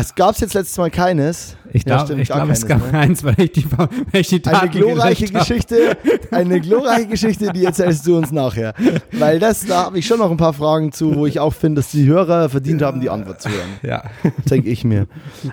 Es 0.01 0.15
gab 0.15 0.37
jetzt 0.39 0.53
letztes 0.53 0.77
Mal 0.77 0.89
keines. 0.89 1.55
ich 1.71 1.83
Ja, 1.83 1.95
glaube, 1.95 2.05
stimmt, 2.05 2.21
ich 2.21 2.27
glaub, 2.29 2.49
es 2.49 2.65
keines, 2.65 2.83
gab 2.83 2.91
ne? 2.91 2.99
eins, 2.99 3.23
weil 3.23 3.35
ich 3.39 3.51
die, 3.51 3.65
weil 3.71 3.87
ich 4.21 4.27
die 4.27 4.43
Eine 4.45 4.53
Daten 4.59 4.71
glorreiche. 4.71 5.25
Geschichte, 5.25 5.97
eine 6.31 6.59
glorreiche 6.59 7.07
Geschichte, 7.07 7.51
die 7.53 7.63
erzählst 7.65 8.05
du 8.07 8.17
uns 8.17 8.31
nachher. 8.31 8.73
Weil 9.11 9.39
das, 9.39 9.65
da 9.65 9.85
habe 9.85 9.99
ich 9.99 10.07
schon 10.07 10.19
noch 10.19 10.31
ein 10.31 10.37
paar 10.37 10.53
Fragen 10.53 10.91
zu, 10.91 11.15
wo 11.15 11.25
ich 11.25 11.39
auch 11.39 11.53
finde, 11.53 11.81
dass 11.81 11.91
die 11.91 12.05
Hörer 12.05 12.49
verdient 12.49 12.81
haben, 12.81 13.01
die 13.01 13.09
Antwort 13.09 13.41
zu 13.41 13.49
hören. 13.49 13.69
Ja. 13.83 14.03
denke 14.49 14.69
ich 14.69 14.83
mir. 14.83 15.07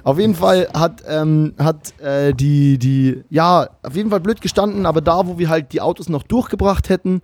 Auf 0.05 0.19
jeden 0.19 0.35
Fall 0.35 0.69
hat, 0.75 1.03
ähm, 1.09 1.55
hat 1.59 1.99
äh, 2.01 2.33
die, 2.33 2.79
die, 2.79 3.23
ja, 3.31 3.69
auf 3.83 3.95
jeden 3.95 4.11
Fall 4.11 4.21
blöd 4.21 4.41
gestanden, 4.41 4.87
aber 4.87 5.01
da, 5.01 5.27
wo 5.27 5.39
wir 5.39 5.49
halt 5.49 5.73
die 5.73 5.81
Autos 5.81 6.09
noch 6.09 6.23
durchgebracht 6.23 6.89
hätten, 6.89 7.23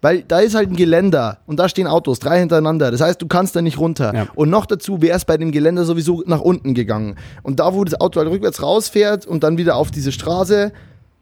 weil 0.00 0.22
da 0.22 0.40
ist 0.40 0.54
halt 0.54 0.70
ein 0.70 0.76
Geländer 0.76 1.38
und 1.46 1.58
da 1.58 1.68
stehen 1.68 1.86
Autos, 1.86 2.18
drei 2.18 2.38
hintereinander. 2.38 2.90
Das 2.90 3.00
heißt, 3.00 3.20
du 3.20 3.26
kannst 3.26 3.54
da 3.56 3.62
nicht 3.62 3.78
runter. 3.78 4.14
Ja. 4.14 4.26
Und 4.34 4.50
noch 4.50 4.66
dazu 4.66 5.02
wäre 5.02 5.16
es 5.16 5.24
bei 5.24 5.36
dem 5.36 5.52
Geländer 5.52 5.84
sowieso 5.84 6.22
nach 6.26 6.40
unten 6.40 6.74
gegangen. 6.74 7.16
Und 7.42 7.60
da, 7.60 7.74
wo 7.74 7.84
das 7.84 8.00
Auto 8.00 8.20
halt 8.20 8.30
rückwärts 8.30 8.62
rausfährt 8.62 9.26
und 9.26 9.44
dann 9.44 9.58
wieder 9.58 9.76
auf 9.76 9.90
diese 9.90 10.12
Straße 10.12 10.72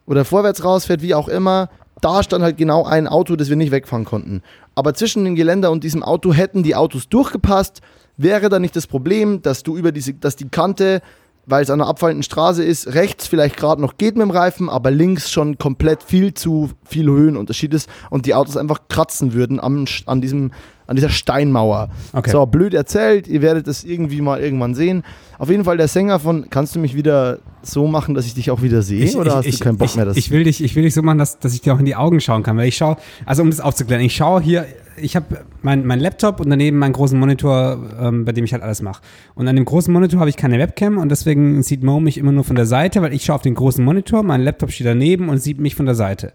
oder 0.07 0.25
vorwärts 0.25 0.65
rausfährt, 0.65 1.03
wie 1.03 1.15
auch 1.15 1.29
immer, 1.29 1.71
da 2.01 2.23
stand 2.23 2.45
halt 2.45 2.57
genau 2.57 2.85
ein 2.85 3.09
Auto, 3.09 3.37
das 3.37 3.49
wir 3.49 3.57
nicht 3.57 3.73
wegfahren 3.73 4.05
konnten. 4.05 4.43
Aber 4.75 4.95
zwischen 4.95 5.25
dem 5.25 5.35
Geländer 5.35 5.71
und 5.71 5.83
diesem 5.83 6.03
Auto 6.03 6.33
hätten 6.33 6.63
die 6.63 6.77
Autos 6.77 7.09
durchgepasst, 7.09 7.81
wäre 8.17 8.49
da 8.49 8.59
nicht 8.59 8.77
das 8.77 8.87
Problem, 8.87 9.43
dass 9.43 9.63
du 9.63 9.77
über 9.77 9.93
diese, 9.93 10.15
dass 10.15 10.37
die 10.37 10.49
Kante, 10.49 11.03
weil 11.49 11.63
es 11.63 11.71
an 11.71 11.81
einer 11.81 11.89
abfallenden 11.89 12.23
Straße 12.23 12.63
ist, 12.63 12.95
rechts 12.95 13.27
vielleicht 13.27 13.57
gerade 13.57 13.81
noch 13.81 13.97
geht 13.97 14.17
mit 14.17 14.23
dem 14.23 14.31
Reifen, 14.31 14.69
aber 14.69 14.91
links 14.91 15.31
schon 15.31 15.59
komplett 15.59 16.03
viel 16.03 16.35
zu 16.35 16.71
viel 16.85 17.07
Höhenunterschied 17.07 17.73
ist 17.75 17.89
und 18.11 18.27
die 18.27 18.35
Autos 18.35 18.57
einfach 18.57 18.89
kratzen 18.89 19.33
würden 19.33 19.59
am, 19.61 19.87
an 20.07 20.21
diesem 20.21 20.51
an 20.87 20.97
dieser 20.97 21.11
Steinmauer. 21.11 21.91
Okay. 22.15 22.31
So, 22.31 22.47
blöd 22.47 22.73
erzählt, 22.73 23.29
ihr 23.29 23.43
werdet 23.43 23.69
es 23.69 23.85
irgendwie 23.85 24.23
mal 24.23 24.41
irgendwann 24.41 24.75
sehen. 24.75 25.05
Auf 25.39 25.51
jeden 25.51 25.63
Fall 25.65 25.77
der 25.77 25.87
Sänger 25.87 26.19
von, 26.19 26.49
kannst 26.49 26.75
du 26.75 26.79
mich 26.79 26.97
wieder 26.97 27.41
so 27.63 27.87
machen, 27.87 28.15
dass 28.15 28.25
ich 28.25 28.33
dich 28.33 28.51
auch 28.51 28.63
wieder 28.63 28.81
sehe? 28.81 29.15
oder 29.15 29.37
hast 29.37 29.47
du 29.47 29.65
keinen 29.65 29.77
Bock 29.77 29.91
ich, 29.91 29.97
mehr? 29.97 30.07
Das 30.07 30.17
Ich 30.17 30.31
will 30.31 30.45
dich, 30.45 30.65
ich 30.65 30.75
will 30.75 30.85
dich 30.85 30.95
so 30.95 31.03
machen, 31.03 31.19
dass, 31.19 31.39
dass 31.39 31.53
ich 31.53 31.61
dir 31.61 31.75
auch 31.75 31.79
in 31.79 31.85
die 31.85 31.95
Augen 31.95 32.23
schauen 32.23 32.43
kann. 32.43 32.57
Weil 32.57 32.69
ich 32.69 32.79
schaue, 32.79 32.97
also 33.27 33.43
um 33.43 33.51
das 33.51 33.61
aufzuklären, 33.61 34.03
ich 34.03 34.17
schaue 34.17 34.41
hier, 34.41 34.67
ich 35.01 35.17
habe 35.17 35.45
mein, 35.63 35.87
mein 35.87 36.01
Laptop 36.01 36.41
und 36.41 36.51
daneben 36.51 36.79
meinen 36.79 36.93
großen 36.93 37.19
Monitor, 37.19 37.79
ähm, 38.01 38.25
bei 38.25 38.33
dem 38.33 38.45
ich 38.45 38.53
halt 38.53 38.63
alles 38.63 38.83
mache. 38.83 39.03
Und 39.35 39.49
an 39.49 39.57
dem 39.57 39.65
großen 39.65 39.93
Monitor 39.93 40.21
habe 40.21 40.31
ich 40.31 40.37
keine 40.37 40.59
Webcam 40.59 40.99
und 40.99 41.09
deswegen 41.11 41.63
sieht 41.63 41.83
Mo 41.83 42.01
mich 42.01 42.19
immer 42.19 42.33
nur 42.33 42.45
von 42.45 42.57
der 42.57 42.67
Seite, 42.67 43.03
weil 43.03 43.13
ich 43.13 43.25
schaue 43.25 43.37
auf 43.37 43.43
den 43.43 43.55
großen 43.55 43.85
Monitor, 43.85 44.23
mein 44.23 44.43
Laptop 44.43 44.71
steht 44.71 44.87
daneben 44.87 45.29
und 45.29 45.39
sieht 45.39 45.59
mich 45.61 45.75
von 45.75 45.87
der 45.87 45.95
Seite. 45.95 46.33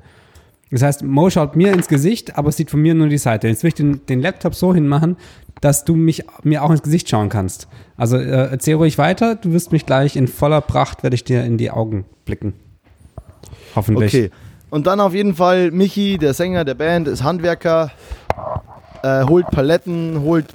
Das 0.71 0.81
heißt, 0.81 1.03
Mo 1.03 1.29
schaut 1.29 1.55
mir 1.55 1.71
ins 1.71 1.87
Gesicht, 1.87 2.37
aber 2.37 2.51
sieht 2.51 2.71
von 2.71 2.81
mir 2.81 2.95
nur 2.95 3.07
die 3.07 3.19
Seite. 3.19 3.47
Jetzt 3.47 3.61
will 3.63 3.67
ich 3.67 3.75
den, 3.75 4.05
den 4.07 4.21
Laptop 4.21 4.55
so 4.55 4.73
hinmachen, 4.73 5.17
dass 5.61 5.85
du 5.85 5.95
mich 5.95 6.25
mir 6.41 6.63
auch 6.63 6.71
ins 6.71 6.81
Gesicht 6.81 7.07
schauen 7.09 7.29
kannst. 7.29 7.67
Also 7.95 8.17
äh, 8.17 8.49
erzähl 8.49 8.75
ruhig 8.75 8.97
weiter, 8.97 9.35
du 9.35 9.53
wirst 9.53 9.71
mich 9.71 9.85
gleich 9.85 10.15
in 10.15 10.27
voller 10.27 10.61
Pracht, 10.61 11.03
werde 11.03 11.15
ich 11.15 11.23
dir 11.23 11.43
in 11.43 11.57
die 11.57 11.69
Augen 11.69 12.05
blicken. 12.25 12.53
Hoffentlich. 13.75 14.13
Okay. 14.13 14.31
Und 14.71 14.87
dann 14.87 14.99
auf 14.99 15.13
jeden 15.13 15.35
Fall 15.35 15.69
Michi, 15.69 16.17
der 16.17 16.33
Sänger 16.33 16.65
der 16.65 16.73
Band, 16.73 17.07
ist 17.07 17.21
Handwerker, 17.21 17.91
äh, 19.03 19.23
holt 19.23 19.47
Paletten, 19.47 20.21
holt 20.21 20.47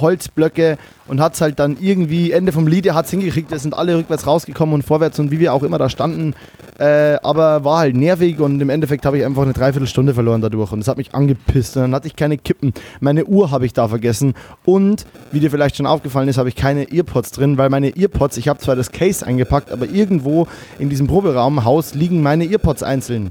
Holzblöcke 0.00 0.76
und 1.06 1.20
hat 1.20 1.34
es 1.34 1.40
halt 1.40 1.58
dann 1.58 1.76
irgendwie, 1.80 2.32
Ende 2.32 2.52
vom 2.52 2.66
Lied, 2.66 2.86
er 2.86 2.94
hat 2.94 3.06
es 3.06 3.10
hingekriegt, 3.10 3.50
wir 3.50 3.58
sind 3.58 3.74
alle 3.74 3.96
rückwärts 3.96 4.26
rausgekommen 4.26 4.74
und 4.74 4.82
vorwärts 4.82 5.18
und 5.18 5.30
wie 5.30 5.38
wir 5.38 5.52
auch 5.52 5.62
immer 5.62 5.78
da 5.78 5.88
standen, 5.88 6.34
äh, 6.78 7.16
aber 7.22 7.64
war 7.64 7.78
halt 7.78 7.96
nervig 7.96 8.40
und 8.40 8.60
im 8.60 8.70
Endeffekt 8.70 9.06
habe 9.06 9.18
ich 9.18 9.24
einfach 9.24 9.42
eine 9.42 9.52
Dreiviertelstunde 9.52 10.14
verloren 10.14 10.40
dadurch 10.40 10.72
und 10.72 10.80
das 10.80 10.88
hat 10.88 10.96
mich 10.96 11.14
angepisst 11.14 11.76
und 11.76 11.82
dann 11.82 11.94
hatte 11.94 12.08
ich 12.08 12.16
keine 12.16 12.38
Kippen. 12.38 12.72
Meine 13.00 13.24
Uhr 13.26 13.50
habe 13.50 13.66
ich 13.66 13.72
da 13.72 13.88
vergessen 13.88 14.34
und, 14.64 15.06
wie 15.30 15.40
dir 15.40 15.50
vielleicht 15.50 15.76
schon 15.76 15.86
aufgefallen 15.86 16.28
ist, 16.28 16.38
habe 16.38 16.48
ich 16.48 16.56
keine 16.56 16.90
Earpods 16.92 17.32
drin, 17.32 17.58
weil 17.58 17.70
meine 17.70 17.96
Earpods, 17.96 18.36
ich 18.36 18.48
habe 18.48 18.58
zwar 18.58 18.76
das 18.76 18.90
Case 18.90 19.24
eingepackt, 19.24 19.70
aber 19.70 19.86
irgendwo 19.86 20.48
in 20.78 20.90
diesem 20.90 21.06
Proberaumhaus 21.06 21.94
liegen 21.94 22.22
meine 22.22 22.44
Earpods 22.46 22.82
einzeln. 22.82 23.30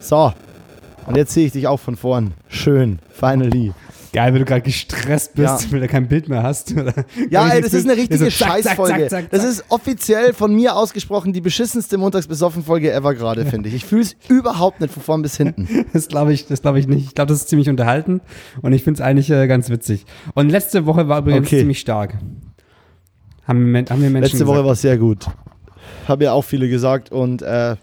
So, 0.00 0.32
und 1.06 1.16
jetzt 1.16 1.32
sehe 1.32 1.46
ich 1.46 1.52
dich 1.52 1.66
auch 1.66 1.80
von 1.80 1.96
vorn. 1.96 2.32
Schön, 2.48 2.98
finally. 3.10 3.72
Geil, 4.12 4.32
wenn 4.32 4.38
du 4.40 4.44
gerade 4.46 4.60
gestresst 4.62 5.34
bist, 5.34 5.64
Ja. 5.64 5.72
weil 5.72 5.80
du 5.80 5.88
kein 5.88 6.06
Bild 6.06 6.28
mehr 6.28 6.44
hast. 6.44 6.72
Ja, 7.30 7.48
ey, 7.48 7.60
das 7.60 7.72
ist 7.72 7.84
eine 7.84 7.94
so 7.94 8.00
richtige 8.00 8.30
zack, 8.30 8.62
Scheißfolge. 8.64 9.08
Das 9.28 9.42
ist 9.42 9.64
offiziell 9.70 10.32
von 10.32 10.54
mir 10.54 10.76
ausgesprochen 10.76 11.32
die 11.32 11.40
beschissenste 11.40 11.98
Montagsbesoffen-Folge 11.98 12.92
ever 12.92 13.14
gerade, 13.14 13.44
finde 13.44 13.68
ich. 13.70 13.74
Ich 13.74 13.84
fühle 13.84 14.02
es 14.02 14.14
überhaupt 14.28 14.80
nicht 14.80 14.92
von 14.94 15.02
vorn 15.02 15.22
bis 15.22 15.36
hinten. 15.36 15.68
Das 15.92 16.06
glaube 16.06 16.32
ich, 16.32 16.46
das 16.46 16.62
glaube 16.62 16.78
ich 16.78 16.86
nicht. 16.86 17.06
Ich 17.08 17.14
glaube, 17.16 17.28
das 17.30 17.38
ist 17.40 17.48
ziemlich 17.48 17.68
unterhalten 17.68 18.20
und 18.62 18.72
ich 18.72 18.84
finde 18.84 19.00
es 19.02 19.04
eigentlich 19.04 19.30
äh, 19.30 19.48
ganz 19.48 19.68
witzig. 19.68 20.06
Und 20.34 20.48
letzte 20.50 20.86
Woche 20.86 21.08
war 21.08 21.18
übrigens 21.18 21.48
Okay. 21.48 21.58
ziemlich 21.58 21.80
stark. 21.80 22.14
Haben, 23.48 23.72
wir 23.72 23.84
haben 23.90 24.00
wir 24.00 24.10
Menschen 24.10 24.20
Letzte 24.38 24.46
Woche 24.46 24.54
gesagt. 24.58 24.66
war 24.66 24.72
es 24.74 24.80
sehr 24.80 24.96
gut. 24.96 25.26
Haben 26.06 26.22
ja 26.22 26.32
auch 26.32 26.42
viele 26.44 26.68
gesagt 26.68 27.10
und 27.10 27.42
äh, 27.42 27.74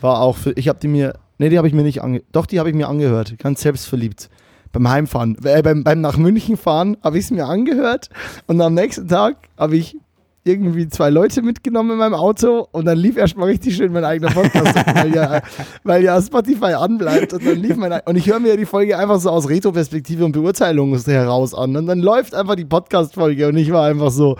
war 0.00 0.20
auch 0.20 0.36
für, 0.36 0.52
ich 0.52 0.68
habe 0.68 0.78
die 0.80 0.88
mir, 0.88 1.14
nee, 1.44 1.50
die 1.50 1.58
habe 1.58 1.68
ich 1.68 1.74
mir 1.74 1.82
nicht 1.82 2.02
ange, 2.02 2.22
doch, 2.32 2.46
die 2.46 2.58
habe 2.58 2.70
ich 2.70 2.74
mir 2.74 2.88
angehört, 2.88 3.38
ganz 3.38 3.60
selbstverliebt. 3.60 4.30
Beim 4.72 4.88
Heimfahren, 4.88 5.36
äh, 5.44 5.62
beim, 5.62 5.84
beim 5.84 6.00
nach 6.00 6.16
München 6.16 6.56
fahren 6.56 6.96
habe 7.02 7.18
ich 7.18 7.26
es 7.26 7.30
mir 7.30 7.44
angehört 7.44 8.08
und 8.46 8.60
am 8.60 8.72
nächsten 8.72 9.06
Tag 9.06 9.36
habe 9.58 9.76
ich 9.76 9.96
irgendwie 10.42 10.88
zwei 10.88 11.10
Leute 11.10 11.42
mitgenommen 11.42 11.92
in 11.92 11.98
meinem 11.98 12.14
Auto 12.14 12.66
und 12.72 12.86
dann 12.86 12.98
lief 12.98 13.16
erstmal 13.16 13.48
richtig 13.48 13.76
schön 13.76 13.92
mein 13.92 14.04
eigener 14.04 14.30
Podcast, 14.30 14.74
weil, 14.94 15.14
ja, 15.14 15.42
weil 15.84 16.02
ja 16.02 16.20
Spotify 16.20 16.72
anbleibt 16.72 17.34
und 17.34 17.46
dann 17.46 17.58
lief 17.58 17.76
mein 17.76 18.00
und 18.06 18.16
ich 18.16 18.26
höre 18.26 18.40
mir 18.40 18.56
die 18.56 18.66
Folge 18.66 18.98
einfach 18.98 19.20
so 19.20 19.30
aus 19.30 19.48
Retro-Perspektive 19.48 20.24
und 20.24 20.32
Beurteilung 20.32 20.98
heraus 20.98 21.54
an 21.54 21.76
und 21.76 21.86
dann 21.86 22.00
läuft 22.00 22.34
einfach 22.34 22.56
die 22.56 22.64
Podcast-Folge 22.64 23.48
und 23.48 23.56
ich 23.58 23.70
war 23.70 23.86
einfach 23.86 24.10
so, 24.10 24.36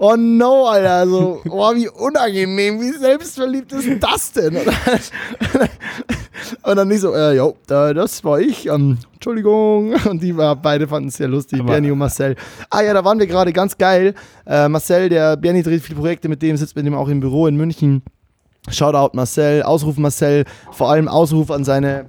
Oh 0.00 0.14
no, 0.16 0.66
Alter, 0.66 0.92
also, 0.92 1.40
oh, 1.50 1.74
wie 1.74 1.88
unangenehm, 1.88 2.80
wie 2.80 2.92
selbstverliebt 2.92 3.72
ist 3.72 3.88
das 4.00 4.30
denn? 4.30 4.56
Und 6.62 6.76
dann, 6.76 6.86
nicht 6.86 7.00
so, 7.00 7.12
äh, 7.14 7.34
jo, 7.36 7.56
da, 7.66 7.92
das 7.92 8.22
war 8.22 8.38
ich, 8.38 8.66
ähm, 8.68 8.98
Entschuldigung. 9.14 9.94
Und 10.08 10.22
die 10.22 10.36
war, 10.36 10.54
beide 10.54 10.86
fanden 10.86 11.08
es 11.08 11.16
sehr 11.16 11.26
lustig, 11.26 11.58
Aber- 11.60 11.72
Bernie 11.72 11.90
und 11.90 11.98
Marcel. 11.98 12.36
Ah 12.70 12.80
ja, 12.82 12.94
da 12.94 13.04
waren 13.04 13.18
wir 13.18 13.26
gerade 13.26 13.52
ganz 13.52 13.76
geil. 13.76 14.14
Äh, 14.46 14.68
Marcel, 14.68 15.08
der 15.08 15.36
Bernie 15.36 15.64
dreht 15.64 15.82
viele 15.82 15.98
Projekte 15.98 16.28
mit 16.28 16.42
dem, 16.42 16.56
sitzt 16.56 16.76
mit 16.76 16.86
dem 16.86 16.94
auch 16.94 17.08
im 17.08 17.18
Büro 17.18 17.48
in 17.48 17.56
München. 17.56 18.02
Shoutout 18.70 19.16
Marcel, 19.16 19.64
Ausruf 19.64 19.96
Marcel, 19.96 20.44
vor 20.70 20.90
allem 20.90 21.08
Ausruf 21.08 21.50
an 21.50 21.64
seine 21.64 22.06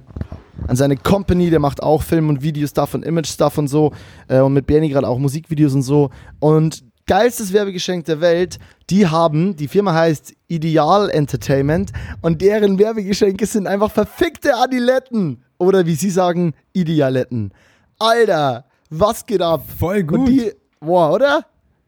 an 0.68 0.76
seine 0.76 0.94
Company, 0.96 1.48
der 1.48 1.58
macht 1.58 1.82
auch 1.82 2.02
Film- 2.02 2.28
und 2.28 2.42
Video-Stuff 2.42 2.92
und 2.94 3.02
Image-Stuff 3.04 3.56
und 3.56 3.66
so 3.68 3.92
äh, 4.28 4.40
und 4.40 4.52
mit 4.52 4.66
Bernie 4.66 4.90
gerade 4.90 5.08
auch 5.08 5.18
Musikvideos 5.18 5.72
und 5.74 5.82
so 5.82 6.10
und 6.38 6.84
geilstes 7.10 7.52
Werbegeschenk 7.52 8.04
der 8.04 8.20
Welt, 8.20 8.60
die 8.88 9.08
haben, 9.08 9.56
die 9.56 9.66
Firma 9.66 9.92
heißt 9.92 10.32
Ideal 10.46 11.10
Entertainment 11.10 11.90
und 12.22 12.40
deren 12.40 12.78
Werbegeschenke 12.78 13.46
sind 13.46 13.66
einfach 13.66 13.90
verfickte 13.90 14.54
Adiletten 14.54 15.42
oder 15.58 15.86
wie 15.86 15.96
sie 15.96 16.10
sagen, 16.10 16.54
Idealetten. 16.72 17.52
Alter, 17.98 18.64
was 18.90 19.26
geht 19.26 19.42
ab? 19.42 19.64
Voll 19.76 20.04
gut. 20.04 20.20
Und 20.20 20.26
die, 20.26 20.52
boah, 20.78 21.10
oder? 21.12 21.46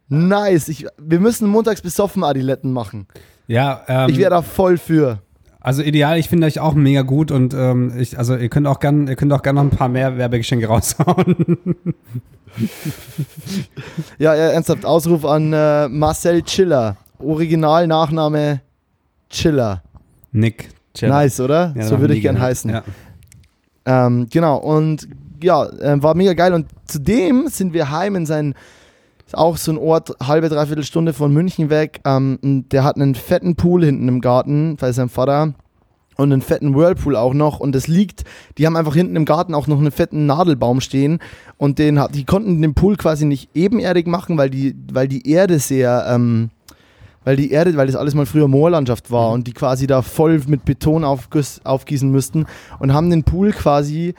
Nice. 0.09 0.67
Ich, 0.69 0.87
wir 0.99 1.21
müssen 1.21 1.47
montags 1.47 1.83
besoffen 1.83 2.25
Adiletten 2.25 2.73
machen. 2.73 3.07
Ja, 3.47 3.85
ähm, 3.87 4.11
Ich 4.11 4.19
wäre 4.19 4.31
da 4.31 4.43
voll 4.43 4.77
für. 4.77 5.23
Also 5.63 5.83
ideal, 5.83 6.19
ich 6.19 6.29
finde 6.29 6.47
euch 6.47 6.59
auch 6.59 6.75
mega 6.75 7.03
gut 7.03 7.31
und 7.31 7.55
ähm, 7.55 7.93
ich, 7.97 8.19
also 8.19 8.37
ihr 8.37 8.49
könnt 8.49 8.67
auch 8.67 8.81
gern, 8.81 9.07
ihr 9.07 9.17
könnt 9.17 9.33
auch 9.33 9.43
gern 9.43 9.55
noch 9.55 9.63
ein 9.63 9.71
paar 9.71 9.89
mehr 9.89 10.19
Werbegeschenke 10.19 10.67
raushauen. 10.69 11.57
Ja, 14.19 14.35
ja, 14.35 14.49
ernsthaft, 14.49 14.85
Ausruf 14.85 15.25
an 15.25 15.53
äh, 15.53 15.89
Marcel 15.89 16.43
Chiller. 16.43 16.97
Original 17.19 17.87
Nachname 17.87 18.61
Chiller. 19.31 19.83
Nick. 20.33 20.71
Chill. 20.95 21.09
Nice, 21.09 21.41
oder? 21.41 21.73
Ja, 21.77 21.85
so 21.85 22.01
würde 22.01 22.15
ich 22.15 22.23
gern 22.23 22.35
gehört. 22.35 22.51
heißen. 22.51 22.71
Ja. 22.71 22.83
Ähm, 23.87 24.27
genau, 24.31 24.59
und 24.59 25.09
ja, 25.43 25.65
äh, 25.65 26.03
war 26.03 26.15
mega 26.15 26.35
geil. 26.35 26.53
Und 26.53 26.67
zudem 26.87 27.49
sind 27.49 27.73
wir 27.73 27.91
heim 27.91 28.17
in 28.17 28.27
sein, 28.27 28.51
ist 28.51 28.57
auch 29.37 29.57
so 29.57 29.73
ein 29.73 29.79
Ort, 29.79 30.15
halbe, 30.23 30.49
dreiviertel 30.49 30.85
Stunde 30.85 31.13
von 31.13 31.33
München 31.33 31.71
weg. 31.71 32.01
Ähm, 32.05 32.39
der 32.43 32.85
hat 32.85 32.97
einen 32.97 33.15
fetten 33.15 33.57
Pool 33.57 33.85
hinten 33.85 34.09
im 34.09 34.21
Garten 34.21 34.77
bei 34.77 34.93
seinem 34.93 35.09
Vater. 35.09 35.55
Und 36.17 36.31
einen 36.31 36.43
fetten 36.43 36.75
Whirlpool 36.75 37.17
auch 37.17 37.33
noch. 37.33 37.59
Und 37.59 37.75
das 37.75 37.89
liegt, 37.89 38.25
die 38.59 38.67
haben 38.67 38.77
einfach 38.77 38.95
hinten 38.95 39.17
im 39.17 39.25
Garten 39.25 39.55
auch 39.55 39.67
noch 39.67 39.79
einen 39.79 39.91
fetten 39.91 40.27
Nadelbaum 40.27 40.81
stehen. 40.83 41.21
Und 41.57 41.79
den, 41.79 41.99
hat- 41.99 42.15
die 42.15 42.25
konnten 42.25 42.61
den 42.61 42.75
Pool 42.75 42.97
quasi 42.97 43.25
nicht 43.25 43.49
ebenerdig 43.55 44.07
machen, 44.07 44.37
weil 44.37 44.51
die, 44.51 44.77
weil 44.93 45.09
die 45.09 45.27
Erde 45.29 45.59
sehr, 45.59 46.05
ähm, 46.09 46.51
weil 47.25 47.37
die 47.37 47.51
Erde, 47.51 47.77
weil 47.77 47.87
das 47.87 47.97
alles 47.97 48.15
mal 48.15 48.27
früher 48.27 48.47
Moorlandschaft 48.47 49.11
war 49.11 49.31
und 49.31 49.47
die 49.47 49.53
quasi 49.55 49.87
da 49.87 50.03
voll 50.03 50.43
mit 50.47 50.65
Beton 50.67 51.03
aufgießen 51.05 52.11
müssten 52.11 52.47
und 52.79 52.93
haben 52.93 53.09
den 53.11 53.25
Pool 53.25 53.53
quasi 53.53 54.15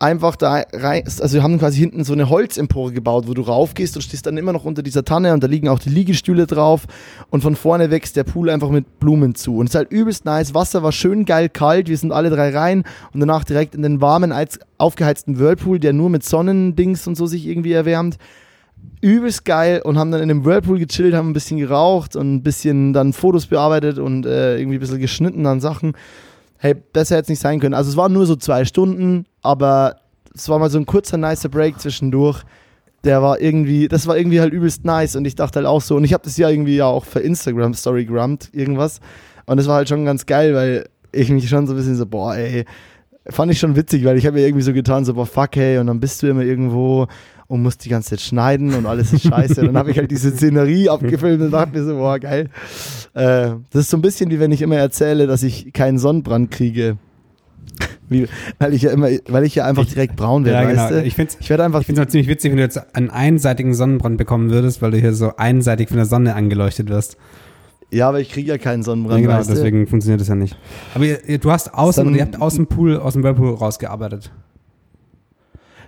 einfach 0.00 0.34
da 0.34 0.62
rein, 0.72 1.04
also 1.04 1.34
wir 1.34 1.42
haben 1.42 1.58
quasi 1.58 1.78
hinten 1.78 2.04
so 2.04 2.14
eine 2.14 2.30
Holzempore 2.30 2.92
gebaut, 2.92 3.28
wo 3.28 3.34
du 3.34 3.42
raufgehst 3.42 3.94
und 3.96 4.02
stehst 4.02 4.26
dann 4.26 4.38
immer 4.38 4.52
noch 4.52 4.64
unter 4.64 4.82
dieser 4.82 5.04
Tanne 5.04 5.34
und 5.34 5.44
da 5.44 5.46
liegen 5.46 5.68
auch 5.68 5.78
die 5.78 5.90
Liegestühle 5.90 6.46
drauf 6.46 6.86
und 7.28 7.42
von 7.42 7.54
vorne 7.54 7.90
wächst 7.90 8.16
der 8.16 8.24
Pool 8.24 8.48
einfach 8.48 8.70
mit 8.70 8.98
Blumen 8.98 9.34
zu 9.34 9.58
und 9.58 9.66
es 9.66 9.72
ist 9.72 9.76
halt 9.76 9.92
übelst 9.92 10.24
nice, 10.24 10.54
Wasser 10.54 10.82
war 10.82 10.92
schön 10.92 11.26
geil 11.26 11.50
kalt, 11.50 11.88
wir 11.88 11.98
sind 11.98 12.12
alle 12.12 12.30
drei 12.30 12.56
rein 12.56 12.84
und 13.12 13.20
danach 13.20 13.44
direkt 13.44 13.74
in 13.74 13.82
den 13.82 14.00
warmen, 14.00 14.32
aufgeheizten 14.78 15.38
Whirlpool, 15.38 15.78
der 15.78 15.92
nur 15.92 16.08
mit 16.08 16.24
Sonnendings 16.24 17.06
und 17.06 17.16
so 17.16 17.26
sich 17.26 17.46
irgendwie 17.46 17.72
erwärmt 17.72 18.16
übelst 19.02 19.44
geil 19.44 19.82
und 19.82 19.98
haben 19.98 20.10
dann 20.10 20.22
in 20.22 20.28
dem 20.28 20.44
Whirlpool 20.44 20.78
gechillt, 20.78 21.14
haben 21.14 21.30
ein 21.30 21.34
bisschen 21.34 21.58
geraucht 21.58 22.16
und 22.16 22.34
ein 22.34 22.42
bisschen 22.42 22.92
dann 22.92 23.12
Fotos 23.12 23.46
bearbeitet 23.46 23.98
und 23.98 24.26
äh, 24.26 24.58
irgendwie 24.58 24.76
ein 24.76 24.80
bisschen 24.80 25.00
geschnitten 25.00 25.46
an 25.46 25.60
Sachen. 25.60 25.92
Hey, 26.62 26.74
besser 26.74 27.16
hätte 27.16 27.22
es 27.22 27.28
nicht 27.30 27.40
sein 27.40 27.58
können. 27.58 27.72
Also 27.72 27.90
es 27.90 27.96
waren 27.96 28.12
nur 28.12 28.26
so 28.26 28.36
zwei 28.36 28.66
Stunden, 28.66 29.24
aber 29.40 29.96
es 30.34 30.46
war 30.50 30.58
mal 30.58 30.68
so 30.68 30.78
ein 30.78 30.84
kurzer, 30.84 31.16
nicer 31.16 31.48
Break 31.48 31.80
zwischendurch. 31.80 32.42
Der 33.02 33.22
war 33.22 33.40
irgendwie, 33.40 33.88
das 33.88 34.06
war 34.06 34.18
irgendwie 34.18 34.40
halt 34.40 34.52
übelst 34.52 34.84
nice 34.84 35.16
und 35.16 35.24
ich 35.24 35.34
dachte 35.34 35.60
halt 35.60 35.66
auch 35.66 35.80
so, 35.80 35.96
und 35.96 36.04
ich 36.04 36.12
habe 36.12 36.22
das 36.22 36.36
ja 36.36 36.50
irgendwie 36.50 36.76
ja 36.76 36.84
auch 36.84 37.06
für 37.06 37.20
Instagram 37.20 37.72
Story 37.72 38.04
gerammt, 38.04 38.50
irgendwas. 38.52 39.00
Und 39.46 39.56
das 39.56 39.68
war 39.68 39.76
halt 39.76 39.88
schon 39.88 40.04
ganz 40.04 40.26
geil, 40.26 40.54
weil 40.54 40.86
ich 41.12 41.30
mich 41.30 41.48
schon 41.48 41.66
so 41.66 41.72
ein 41.72 41.76
bisschen 41.76 41.96
so, 41.96 42.04
boah, 42.04 42.36
ey, 42.36 42.66
fand 43.26 43.50
ich 43.50 43.58
schon 43.58 43.74
witzig, 43.74 44.04
weil 44.04 44.18
ich 44.18 44.26
habe 44.26 44.38
ja 44.38 44.46
irgendwie 44.46 44.62
so 44.62 44.74
getan, 44.74 45.06
so, 45.06 45.14
boah, 45.14 45.24
fuck, 45.24 45.56
hey, 45.56 45.78
und 45.78 45.86
dann 45.86 45.98
bist 45.98 46.22
du 46.22 46.26
immer 46.26 46.42
irgendwo 46.42 47.06
und 47.50 47.62
musst 47.62 47.84
die 47.84 47.88
ganze 47.88 48.10
Zeit 48.10 48.20
schneiden 48.20 48.74
und 48.74 48.86
alles 48.86 49.12
ist 49.12 49.24
scheiße. 49.26 49.62
dann 49.66 49.76
habe 49.76 49.90
ich 49.90 49.98
halt 49.98 50.10
diese 50.10 50.30
Szenerie 50.30 50.88
abgefilmt 50.88 51.42
und 51.42 51.50
dachte 51.50 51.76
mir 51.76 51.84
so, 51.84 51.96
boah, 51.96 52.18
geil. 52.18 52.48
Äh, 53.12 53.50
das 53.72 53.82
ist 53.82 53.90
so 53.90 53.96
ein 53.98 54.02
bisschen 54.02 54.30
wie 54.30 54.38
wenn 54.40 54.52
ich 54.52 54.62
immer 54.62 54.76
erzähle, 54.76 55.26
dass 55.26 55.42
ich 55.42 55.72
keinen 55.72 55.98
Sonnenbrand 55.98 56.50
kriege. 56.50 56.96
Wie, 58.08 58.26
weil 58.58 58.74
ich 58.74 58.82
ja 58.82 58.90
immer, 58.90 59.08
weil 59.28 59.44
ich 59.44 59.54
ja 59.54 59.64
einfach 59.64 59.84
direkt 59.86 60.16
braun 60.16 60.44
werde, 60.44 60.62
Ja, 60.64 60.70
genau. 60.70 60.82
weißt 60.82 60.92
du? 60.92 61.02
Ich 61.04 61.14
finde 61.14 61.32
es 61.32 61.44
Ich 61.44 61.52
einfach, 61.60 61.80
ich 61.80 61.86
find's 61.86 62.00
auch 62.00 62.06
ziemlich 62.06 62.28
witzig, 62.28 62.50
wenn 62.50 62.56
du 62.58 62.62
jetzt 62.62 62.94
einen 62.96 63.10
einseitigen 63.10 63.74
Sonnenbrand 63.74 64.16
bekommen 64.16 64.50
würdest, 64.50 64.80
weil 64.82 64.90
du 64.92 64.98
hier 64.98 65.12
so 65.14 65.32
einseitig 65.36 65.88
von 65.88 65.96
der 65.96 66.06
Sonne 66.06 66.34
angeleuchtet 66.34 66.88
wirst. 66.88 67.16
ja, 67.90 68.08
aber 68.08 68.20
ich 68.20 68.30
kriege 68.30 68.48
ja 68.48 68.58
keinen 68.58 68.80
Ja, 68.80 68.84
Sonnenbrand, 68.84 69.22
genau, 69.22 69.34
weißt 69.34 69.50
du? 69.50 69.54
deswegen 69.54 69.86
funktioniert 69.86 70.20
das 70.20 70.28
ja 70.28 70.34
nicht. 70.36 70.56
Aber 70.94 71.04
ihr, 71.04 71.18
ihr, 71.28 71.38
du 71.38 71.50
hast 71.50 71.74
außen, 71.74 72.04
Dann- 72.04 72.14
ihr 72.14 72.22
habt 72.22 72.40
aus 72.40 72.54
dem 72.56 72.66
Pool, 72.66 72.96
aus 72.96 73.12
dem 73.14 73.22
Whirlpool 73.22 73.54
rausgearbeitet. 73.54 74.30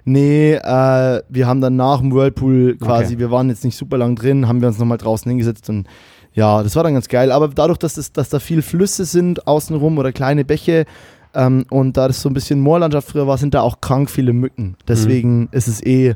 Nee, 0.05 0.55
äh, 0.55 1.23
wir 1.29 1.47
haben 1.47 1.61
dann 1.61 1.77
nach 1.77 2.01
dem 2.01 2.13
Whirlpool 2.13 2.77
quasi, 2.77 3.15
Okay. 3.15 3.19
wir 3.21 3.31
waren 3.31 3.49
jetzt 3.49 3.65
nicht 3.65 3.77
super 3.77 3.99
lang 3.99 4.17
drin, 4.17 4.49
haben 4.49 4.61
wir 4.61 4.69
uns 4.69 4.79
nochmal 4.79 4.99
draußen 4.99 5.29
hingesetzt 5.29 5.69
und 5.71 5.87
ja, 6.35 6.63
das 6.63 6.75
war 6.77 6.83
dann 6.83 6.95
ganz 6.95 7.09
geil. 7.09 7.31
Aber 7.31 7.49
dadurch, 7.49 7.79
dass, 7.79 7.95
das, 7.95 8.13
dass 8.13 8.31
da 8.31 8.39
viel 8.41 8.63
Flüsse 8.63 9.05
sind 9.05 9.47
außenrum 9.47 9.99
oder 9.99 10.13
kleine 10.13 10.45
Bäche 10.45 10.87
ähm, 11.35 11.67
und 11.71 11.97
da 11.97 12.09
das 12.09 12.23
so 12.23 12.29
ein 12.31 12.35
bisschen 12.35 12.61
Moorlandschaft 12.61 13.11
früher 13.11 13.27
war, 13.27 13.39
sind 13.39 13.55
da 13.55 13.61
auch 13.61 13.81
krank 13.81 14.11
viele 14.11 14.33
Mücken. 14.33 14.77
Deswegen 14.89 15.49
ist 15.53 15.69
es 15.69 15.85
eh 15.85 16.15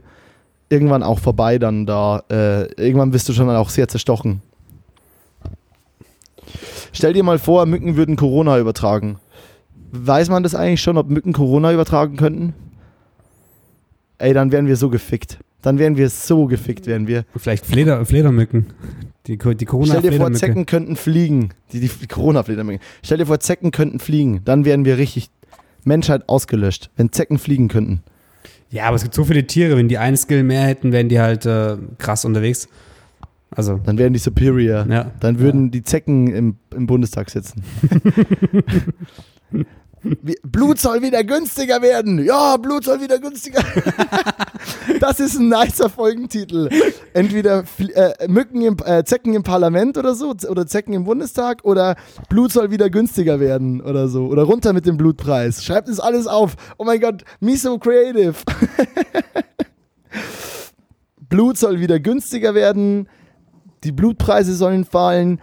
irgendwann 0.68 1.02
auch 1.02 1.18
vorbei 1.20 1.58
dann 1.58 1.86
da. 1.86 2.22
Äh, 2.30 2.64
irgendwann 2.82 3.10
bist 3.10 3.28
du 3.28 3.34
schon 3.34 3.48
auch 3.50 3.68
sehr 3.68 3.88
zerstochen. 3.88 4.40
Stell 6.92 7.12
dir 7.12 7.22
mal 7.22 7.38
vor, 7.38 7.66
Mücken 7.66 7.96
würden 7.96 8.16
Corona 8.16 8.58
übertragen. 8.58 9.18
Weiß 9.92 10.30
man 10.30 10.42
das 10.42 10.54
eigentlich 10.54 10.82
schon, 10.82 10.96
ob 10.96 11.10
Mücken 11.10 11.32
Corona 11.32 11.72
übertragen 11.72 12.16
könnten? 12.16 12.54
Ey, 14.18 14.32
dann 14.32 14.52
wären 14.52 14.66
wir 14.66 14.76
so 14.76 14.88
gefickt. 14.90 15.38
Dann 15.62 15.78
wären 15.78 15.96
wir 15.96 16.08
so 16.10 16.46
gefickt, 16.46 16.86
wären 16.86 17.06
wir. 17.06 17.24
Vielleicht 17.36 17.66
Fleder, 17.66 18.04
Fledermücken. 18.06 18.66
Die, 19.26 19.36
die 19.36 19.66
Stell 19.84 20.02
dir 20.02 20.12
vor. 20.12 20.32
Zecken 20.32 20.64
könnten 20.66 20.94
fliegen. 20.94 21.48
Die, 21.72 21.80
die 21.80 22.06
Corona-Fledermücken. 22.06 22.80
Stell 23.02 23.18
dir 23.18 23.26
vor, 23.26 23.40
Zecken 23.40 23.72
könnten 23.72 23.98
fliegen. 23.98 24.42
Dann 24.44 24.64
wären 24.64 24.84
wir 24.84 24.98
richtig 24.98 25.30
Menschheit 25.84 26.28
ausgelöscht, 26.28 26.90
wenn 26.96 27.10
Zecken 27.10 27.38
fliegen 27.38 27.68
könnten. 27.68 28.02
Ja, 28.70 28.84
aber 28.84 28.96
es 28.96 29.02
gibt 29.02 29.14
so 29.14 29.24
viele 29.24 29.46
Tiere. 29.46 29.76
Wenn 29.76 29.88
die 29.88 29.98
einen 29.98 30.16
Skill 30.16 30.44
mehr 30.44 30.62
hätten, 30.62 30.92
wären 30.92 31.08
die 31.08 31.18
halt 31.20 31.46
äh, 31.46 31.76
krass 31.98 32.24
unterwegs. 32.24 32.68
Also, 33.50 33.80
Dann 33.84 33.96
wären 33.98 34.12
die 34.12 34.18
superior. 34.18 34.86
ja. 34.88 35.10
Dann 35.20 35.38
würden 35.38 35.70
die 35.70 35.82
Zecken 35.82 36.28
im, 36.28 36.56
im 36.74 36.86
Bundestag 36.86 37.30
sitzen. 37.30 37.62
Blut 40.02 40.78
soll 40.78 41.02
wieder 41.02 41.24
günstiger 41.24 41.82
werden. 41.82 42.24
Ja, 42.24 42.56
Blut 42.56 42.84
soll 42.84 43.00
wieder 43.00 43.18
günstiger. 43.18 43.62
das 45.00 45.20
ist 45.20 45.38
ein 45.38 45.48
nicer 45.48 45.88
Folgentitel. 45.88 46.68
Entweder 47.12 47.64
äh, 47.78 48.28
Mücken 48.28 48.62
im, 48.62 48.76
äh, 48.84 49.04
Zecken 49.04 49.34
im 49.34 49.42
Parlament 49.42 49.98
oder 49.98 50.14
so 50.14 50.34
oder 50.48 50.66
Zecken 50.66 50.92
im 50.94 51.04
Bundestag 51.04 51.64
oder 51.64 51.96
Blut 52.28 52.52
soll 52.52 52.70
wieder 52.70 52.90
günstiger 52.90 53.40
werden 53.40 53.80
oder 53.80 54.08
so 54.08 54.26
oder 54.26 54.44
runter 54.44 54.72
mit 54.72 54.86
dem 54.86 54.96
Blutpreis. 54.96 55.64
Schreibt 55.64 55.88
es 55.88 55.98
alles 55.98 56.26
auf. 56.26 56.56
Oh 56.76 56.84
mein 56.84 57.00
Gott, 57.00 57.24
me 57.40 57.56
so 57.56 57.78
creative. 57.78 58.34
Blut 61.28 61.58
soll 61.58 61.80
wieder 61.80 61.98
günstiger 61.98 62.54
werden 62.54 63.08
die 63.86 63.92
Blutpreise 63.92 64.54
sollen 64.54 64.84
fallen, 64.84 65.40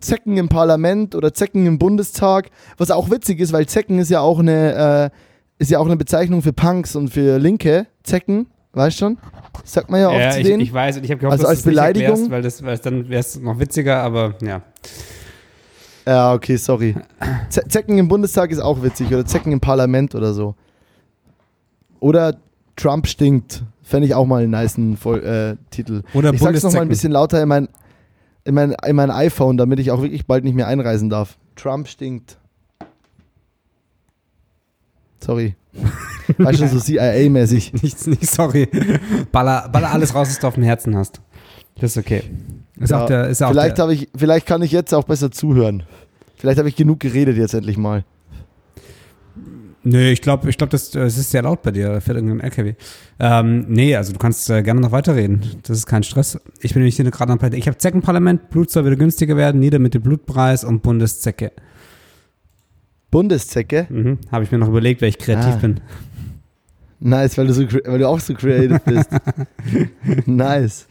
Zecken 0.00 0.36
im 0.36 0.48
Parlament 0.48 1.14
oder 1.14 1.32
Zecken 1.32 1.66
im 1.66 1.78
Bundestag, 1.78 2.50
was 2.76 2.90
auch 2.90 3.10
witzig 3.10 3.40
ist, 3.40 3.52
weil 3.52 3.66
Zecken 3.66 3.98
ist 3.98 4.10
ja 4.10 4.20
auch 4.20 4.38
eine, 4.40 5.10
äh, 5.12 5.62
ist 5.62 5.70
ja 5.70 5.78
auch 5.78 5.86
eine 5.86 5.96
Bezeichnung 5.96 6.42
für 6.42 6.52
Punks 6.52 6.96
und 6.96 7.08
für 7.08 7.38
Linke. 7.38 7.86
Zecken, 8.02 8.46
weißt 8.72 8.98
schon? 8.98 9.18
Sagt 9.64 9.90
man 9.90 10.00
ja 10.00 10.12
Ja, 10.12 10.30
zu 10.32 10.40
ich, 10.40 10.46
denen. 10.46 10.60
ich 10.60 10.72
weiß 10.72 10.96
und 10.98 11.04
ich 11.04 11.10
habe 11.10 11.20
gehofft, 11.20 11.32
Also 11.34 11.44
dass 11.44 11.50
als 11.50 11.62
Beleidigung? 11.62 12.10
erklärst, 12.10 12.30
weil, 12.30 12.42
das, 12.42 12.62
weil 12.64 12.78
dann 12.78 13.08
wäre 13.08 13.20
es 13.20 13.38
noch 13.40 13.58
witziger, 13.60 14.02
aber 14.02 14.34
ja. 14.42 14.62
ja, 16.06 16.34
okay, 16.34 16.56
sorry. 16.56 16.94
Z 17.48 17.70
Zecken 17.70 17.96
im 17.98 18.08
Bundestag 18.08 18.50
ist 18.50 18.60
auch 18.60 18.82
witzig 18.82 19.08
oder 19.08 19.24
Zecken 19.24 19.52
im 19.52 19.60
Parlament 19.60 20.14
oder 20.14 20.34
so. 20.34 20.54
Oder 22.00 22.36
Trump 22.76 23.06
stinkt. 23.06 23.62
Fände 23.82 24.06
ich 24.06 24.14
auch 24.14 24.26
mal 24.26 24.42
einen 24.42 24.50
niceen 24.50 24.96
Voll 24.96 25.22
äh, 25.22 25.56
Titel. 25.70 26.02
Oder 26.14 26.32
ich 26.32 26.40
sag's 26.40 26.62
noch 26.62 26.72
mal 26.72 26.82
ein 26.82 26.88
bisschen 26.88 27.12
lauter 27.12 27.40
in 27.42 27.48
mein, 27.48 27.68
in, 28.44 28.54
mein, 28.54 28.74
in 28.86 28.96
mein 28.96 29.10
iPhone, 29.10 29.56
damit 29.56 29.78
ich 29.78 29.90
auch 29.90 30.02
wirklich 30.02 30.26
bald 30.26 30.44
nicht 30.44 30.54
mehr 30.54 30.68
einreisen 30.68 31.10
darf. 31.10 31.38
Trump 31.56 31.88
stinkt. 31.88 32.38
Sorry. 35.20 35.56
Weißt 36.38 36.58
schon, 36.58 36.68
so 36.68 36.78
CIA-mäßig. 36.78 37.72
Nicht, 37.82 38.06
nicht 38.06 38.26
sorry. 38.30 38.68
Baller, 39.32 39.68
baller 39.70 39.90
alles 39.92 40.14
raus, 40.14 40.28
was 40.28 40.38
du 40.38 40.46
auf 40.46 40.54
dem 40.54 40.62
Herzen 40.62 40.96
hast. 40.96 41.20
Das 41.80 41.90
ist 41.92 41.98
okay. 41.98 42.22
Ist 42.78 42.90
Ja, 42.90 43.02
auch 43.02 43.06
der, 43.06 43.28
ist 43.28 43.42
auch 43.42 43.50
Vielleicht, 43.50 43.78
der, 43.78 43.82
habe 43.82 43.94
ich, 43.94 44.08
vielleicht 44.16 44.46
kann 44.46 44.62
ich 44.62 44.72
jetzt 44.72 44.94
auch 44.94 45.04
besser 45.04 45.30
zuhören. 45.30 45.82
Vielleicht 46.36 46.58
habe 46.58 46.68
ich 46.68 46.76
genug 46.76 47.00
geredet 47.00 47.36
jetzt 47.36 47.54
endlich 47.54 47.76
mal. 47.76 48.04
Nö, 49.86 50.10
ich 50.10 50.22
glaube, 50.22 50.48
ich 50.48 50.56
glaub, 50.56 50.70
das, 50.70 50.94
es 50.94 51.18
ist 51.18 51.30
sehr 51.30 51.42
laut 51.42 51.60
bei 51.62 51.70
dir. 51.70 51.90
Da 51.92 52.00
fährt 52.00 52.16
irgendein 52.16 52.40
LKW. 52.40 52.74
Ähm, 53.20 53.66
nee, 53.68 53.94
also 53.94 54.12
du 54.14 54.18
kannst 54.18 54.48
äh, 54.48 54.62
gerne 54.62 54.80
noch 54.80 54.92
weiterreden. 54.92 55.42
Das 55.62 55.76
ist 55.76 55.86
kein 55.86 56.02
Stress. 56.02 56.40
Ich 56.60 56.72
bin 56.72 56.80
nämlich 56.80 56.96
hier 56.96 57.04
gerade 57.10 57.30
am 57.32 57.38
Parlament. 57.38 57.60
Ich 57.60 57.68
habe 57.68 57.76
Zeckenparlament, 57.76 58.48
Blut 58.48 58.70
soll 58.70 58.86
wieder 58.86 58.96
günstiger 58.96 59.36
werden, 59.36 59.60
nieder 59.60 59.78
mit 59.78 59.92
dem 59.92 60.00
Blutpreis 60.02 60.64
und 60.64 60.82
Bundeszecke. 60.82 61.52
Bundeszecke. 63.10 63.86
Mhm. 63.90 64.18
Habe 64.32 64.44
ich 64.44 64.50
mir 64.50 64.58
noch 64.58 64.68
überlegt, 64.68 65.02
weil 65.02 65.10
ich 65.10 65.18
kreativ 65.18 65.54
Ah. 65.54 65.58
bin. 65.60 65.80
Nice, 67.00 67.36
weil 67.36 67.46
du, 67.46 67.52
so, 67.52 67.62
weil 67.84 67.98
du 67.98 68.08
auch 68.08 68.18
so 68.20 68.32
creative 68.34 68.80
bist. 68.84 69.10
nice. 70.26 70.86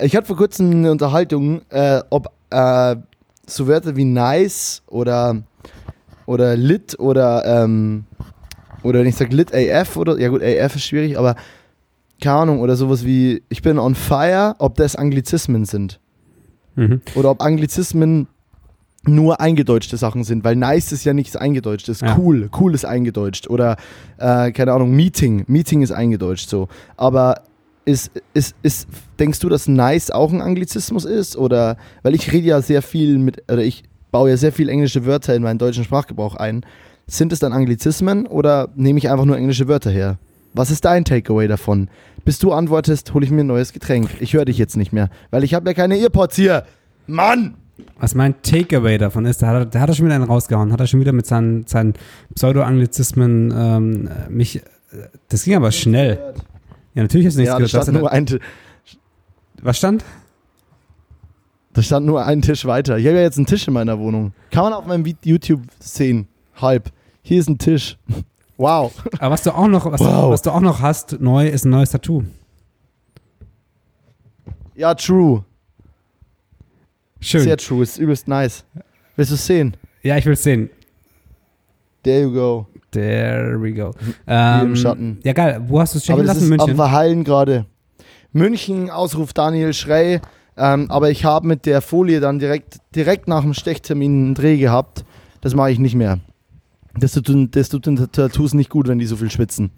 Ich 0.00 0.16
hatte 0.16 0.26
vor 0.26 0.36
kurzem 0.36 0.70
eine 0.72 0.90
Unterhaltung, 0.90 1.62
äh, 1.70 2.00
ob 2.10 2.28
äh, 2.50 2.96
so 3.46 3.68
Wörter 3.68 3.94
wie 3.96 4.04
nice 4.04 4.82
oder, 4.88 5.42
oder 6.26 6.56
lit 6.56 6.98
oder, 6.98 7.44
ähm, 7.64 8.04
oder 8.86 9.00
wenn 9.00 9.06
ich 9.06 9.16
sage 9.16 9.34
lit 9.34 9.54
AF 9.54 9.96
oder, 9.96 10.18
ja 10.18 10.28
gut, 10.28 10.42
AF 10.42 10.76
ist 10.76 10.84
schwierig, 10.84 11.18
aber 11.18 11.36
keine 12.22 12.36
Ahnung, 12.36 12.60
oder 12.60 12.76
sowas 12.76 13.04
wie 13.04 13.42
ich 13.48 13.62
bin 13.62 13.78
on 13.78 13.94
fire, 13.94 14.54
ob 14.58 14.76
das 14.76 14.96
Anglizismen 14.96 15.64
sind. 15.64 16.00
Mhm. 16.74 17.00
Oder 17.14 17.30
ob 17.30 17.42
Anglizismen 17.42 18.28
nur 19.04 19.40
eingedeutschte 19.40 19.96
Sachen 19.96 20.24
sind, 20.24 20.44
weil 20.44 20.56
nice 20.56 20.92
ist 20.92 21.04
ja 21.04 21.12
nichts 21.14 21.36
eingedeutschtes. 21.36 22.00
Ja. 22.00 22.16
Cool, 22.18 22.50
cool 22.58 22.74
ist 22.74 22.84
eingedeutscht. 22.84 23.48
Oder, 23.48 23.76
äh, 24.18 24.50
keine 24.52 24.72
Ahnung, 24.72 24.92
Meeting, 24.92 25.44
Meeting 25.46 25.82
ist 25.82 25.92
eingedeutscht 25.92 26.48
so. 26.48 26.68
Aber 26.96 27.42
ist, 27.84 28.10
ist, 28.34 28.56
ist, 28.62 28.88
denkst 29.18 29.38
du, 29.40 29.48
dass 29.48 29.68
nice 29.68 30.10
auch 30.10 30.32
ein 30.32 30.40
Anglizismus 30.40 31.04
ist? 31.04 31.36
Oder, 31.36 31.76
weil 32.02 32.14
ich 32.14 32.32
rede 32.32 32.48
ja 32.48 32.60
sehr 32.62 32.82
viel 32.82 33.18
mit, 33.18 33.44
oder 33.50 33.62
ich 33.62 33.84
baue 34.10 34.30
ja 34.30 34.36
sehr 34.36 34.52
viel 34.52 34.68
englische 34.68 35.06
Wörter 35.06 35.34
in 35.34 35.42
meinen 35.42 35.58
deutschen 35.58 35.84
Sprachgebrauch 35.84 36.34
ein. 36.34 36.64
Sind 37.06 37.32
es 37.32 37.38
dann 37.38 37.52
Anglizismen 37.52 38.26
oder 38.26 38.68
nehme 38.74 38.98
ich 38.98 39.08
einfach 39.10 39.24
nur 39.24 39.36
englische 39.36 39.68
Wörter 39.68 39.90
her? 39.90 40.18
Was 40.54 40.70
ist 40.70 40.84
dein 40.84 41.04
Takeaway 41.04 41.46
davon? 41.48 41.88
Bis 42.24 42.38
du 42.38 42.52
antwortest, 42.52 43.14
hole 43.14 43.24
ich 43.24 43.30
mir 43.30 43.42
ein 43.44 43.46
neues 43.46 43.72
Getränk. 43.72 44.08
Ich 44.20 44.32
höre 44.34 44.44
dich 44.44 44.58
jetzt 44.58 44.76
nicht 44.76 44.92
mehr, 44.92 45.10
weil 45.30 45.44
ich 45.44 45.54
habe 45.54 45.68
ja 45.70 45.74
keine 45.74 45.96
Earpods 45.98 46.34
hier. 46.36 46.64
Mann! 47.06 47.54
Was 48.00 48.14
mein 48.14 48.34
Takeaway 48.42 48.96
davon 48.98 49.26
ist, 49.26 49.42
da 49.42 49.48
hat, 49.48 49.54
er, 49.54 49.66
da 49.66 49.80
hat 49.80 49.88
er 49.90 49.94
schon 49.94 50.06
wieder 50.06 50.14
einen 50.14 50.24
rausgehauen, 50.24 50.72
hat 50.72 50.80
er 50.80 50.86
schon 50.86 50.98
wieder 50.98 51.12
mit 51.12 51.26
seinen, 51.26 51.66
seinen 51.66 51.94
Pseudo-Anglizismen 52.34 53.52
ähm, 53.54 54.08
äh, 54.08 54.30
mich. 54.30 54.56
äh, 54.56 54.62
Das 55.28 55.44
ging 55.44 55.54
aber 55.54 55.70
schnell. 55.72 56.18
Ja, 56.94 57.02
natürlich 57.02 57.26
hast 57.26 57.34
du 57.34 57.40
nichts 57.40 57.52
Ja, 57.52 57.58
da 57.58 57.64
gehört. 57.66 57.74
Was, 57.74 57.82
stand, 57.84 57.98
nur 58.00 58.10
ein, 58.10 58.26
was 59.62 59.76
stand? 59.78 60.04
da 61.74 61.82
stand 61.82 62.06
nur 62.06 62.24
ein 62.24 62.40
Tisch 62.40 62.64
weiter. 62.64 62.96
Ich 62.96 63.06
habe 63.06 63.16
ja 63.16 63.22
jetzt 63.22 63.36
einen 63.36 63.46
Tisch 63.46 63.68
in 63.68 63.74
meiner 63.74 63.98
Wohnung. 63.98 64.32
Kann 64.50 64.64
man 64.64 64.72
auf 64.72 64.86
meinem 64.86 65.04
YouTube 65.22 65.60
sehen. 65.78 66.26
Halb. 66.56 66.90
Hier 67.28 67.40
ist 67.40 67.48
ein 67.48 67.58
Tisch. 67.58 67.98
Wow. 68.56 68.92
Aber 69.18 69.32
was 69.32 69.42
du 69.42 69.50
auch 69.50 69.66
noch, 69.66 69.84
was, 69.90 70.00
du, 70.00 70.06
Wow. 70.06 70.30
was 70.30 70.42
du 70.42 70.52
auch 70.52 70.60
noch 70.60 70.80
hast, 70.80 71.20
neu, 71.20 71.48
ist 71.48 71.64
ein 71.64 71.70
neues 71.70 71.90
Tattoo. 71.90 72.22
Ja, 74.76 74.94
true. 74.94 75.44
Schön. 77.20 77.42
Sehr 77.42 77.56
true. 77.56 77.82
Ist 77.82 77.98
übelst 77.98 78.28
nice. 78.28 78.64
Willst 79.16 79.32
du 79.32 79.34
es 79.34 79.44
sehen? 79.44 79.76
ja, 80.04 80.16
ich 80.16 80.24
will 80.24 80.34
es 80.34 80.42
sehen. 80.44 80.70
There 82.04 82.22
you 82.22 82.32
go. 82.32 82.66
There 82.92 83.60
we 83.60 83.72
go. 83.72 83.90
Hier 83.98 84.14
Ähm, 84.28 84.66
im 84.68 84.76
Schatten. 84.76 85.18
Ja, 85.24 85.32
geil. 85.32 85.62
Wo 85.66 85.80
hast 85.80 85.94
du 85.94 85.98
es 85.98 86.04
stechen 86.04 86.20
Aber 86.20 86.26
das 86.28 86.36
lassen? 86.36 86.44
ist 86.46 86.52
am 86.52 86.58
München. 86.58 86.76
Verheilen 86.76 87.24
gerade. 87.24 87.66
München, 88.32 88.88
Ausruf 88.90 89.32
Daniel 89.32 89.74
Schrey. 89.74 90.20
Ähm, 90.56 90.88
aber 90.92 91.10
ich 91.10 91.24
habe 91.24 91.46
mit 91.48 91.66
der 91.66 91.80
Folie 91.82 92.20
dann 92.20 92.38
direkt, 92.38 92.76
direkt 92.94 93.26
nach 93.26 93.42
dem 93.42 93.52
Stechtermin 93.54 94.26
einen 94.26 94.34
Dreh 94.36 94.58
gehabt. 94.58 95.04
Das 95.40 95.54
mache 95.56 95.72
ich 95.72 95.80
nicht 95.80 95.96
mehr. 95.96 96.20
Das 96.98 97.12
tut, 97.12 97.54
das 97.54 97.68
tut 97.68 97.86
den 97.86 97.96
Tattoos 97.96 98.54
nicht 98.54 98.70
gut, 98.70 98.88
wenn 98.88 98.98
die 98.98 99.06
so 99.06 99.16
viel 99.16 99.30
schwitzen. 99.30 99.70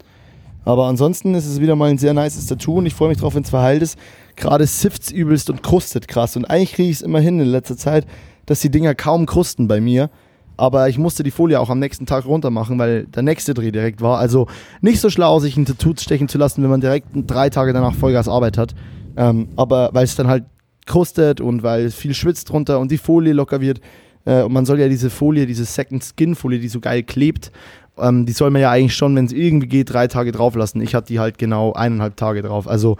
Aber 0.65 0.85
ansonsten 0.85 1.35
ist 1.35 1.45
es 1.45 1.59
wieder 1.59 1.75
mal 1.75 1.89
ein 1.89 1.97
sehr 1.97 2.13
nices 2.13 2.45
Tattoo 2.45 2.77
und 2.77 2.85
ich 2.85 2.93
freue 2.93 3.09
mich 3.09 3.17
drauf, 3.17 3.35
wenn 3.35 3.43
es 3.43 3.49
verheilt 3.49 3.81
ist. 3.81 3.97
Gerade 4.35 4.65
sifft's 4.65 5.11
übelst 5.11 5.49
und 5.49 5.63
krustet 5.63 6.07
krass. 6.07 6.35
Und 6.35 6.45
eigentlich 6.45 6.73
kriege 6.73 6.89
ich 6.89 6.97
es 6.97 7.01
immer 7.01 7.19
hin 7.19 7.39
in 7.39 7.47
letzter 7.47 7.77
Zeit, 7.77 8.05
dass 8.45 8.59
die 8.59 8.69
Dinger 8.69 8.95
kaum 8.95 9.25
krusten 9.25 9.67
bei 9.67 9.81
mir. 9.81 10.09
Aber 10.57 10.89
ich 10.89 10.97
musste 10.97 11.23
die 11.23 11.31
Folie 11.31 11.59
auch 11.59 11.69
am 11.69 11.79
nächsten 11.79 12.05
Tag 12.05 12.25
runter 12.25 12.49
machen, 12.49 12.77
weil 12.77 13.05
der 13.05 13.23
nächste 13.23 13.53
Dreh 13.53 13.71
direkt 13.71 14.01
war. 14.01 14.19
Also 14.19 14.47
nicht 14.81 14.99
so 14.99 15.09
schlau, 15.09 15.39
sich 15.39 15.55
ein 15.55 15.65
Tattoo 15.65 15.93
stechen 15.97 16.27
zu 16.27 16.37
lassen, 16.37 16.61
wenn 16.61 16.69
man 16.69 16.81
direkt 16.81 17.07
drei 17.13 17.49
Tage 17.49 17.71
danach 17.71 17.95
Vollgas 17.95 18.27
Arbeit 18.27 18.57
hat. 18.57 18.75
Ähm, 19.15 19.47
aber 19.55 19.89
weil 19.93 20.03
es 20.03 20.15
dann 20.15 20.27
halt 20.27 20.43
krustet 20.85 21.39
und 21.39 21.63
weil 21.63 21.91
viel 21.91 22.13
schwitzt 22.13 22.49
drunter 22.49 22.79
und 22.79 22.91
die 22.91 22.97
Folie 22.97 23.33
locker 23.33 23.61
wird. 23.61 23.79
Äh, 24.25 24.43
und 24.43 24.53
man 24.53 24.65
soll 24.65 24.79
ja 24.79 24.87
diese 24.87 25.09
Folie, 25.09 25.45
diese 25.45 25.65
Second 25.65 26.03
Skin 26.03 26.35
Folie, 26.35 26.59
die 26.59 26.67
so 26.67 26.79
geil 26.79 27.03
klebt, 27.03 27.51
ähm, 27.97 28.25
die 28.25 28.31
soll 28.31 28.49
man 28.49 28.61
ja 28.61 28.71
eigentlich 28.71 28.95
schon, 28.95 29.15
wenn 29.15 29.25
es 29.25 29.33
irgendwie 29.33 29.67
geht, 29.67 29.93
drei 29.93 30.07
Tage 30.07 30.31
drauf 30.31 30.55
lassen. 30.55 30.81
Ich 30.81 30.95
hatte 30.95 31.07
die 31.07 31.19
halt 31.19 31.37
genau 31.37 31.73
eineinhalb 31.73 32.15
Tage 32.17 32.41
drauf. 32.41 32.67
Also 32.67 32.97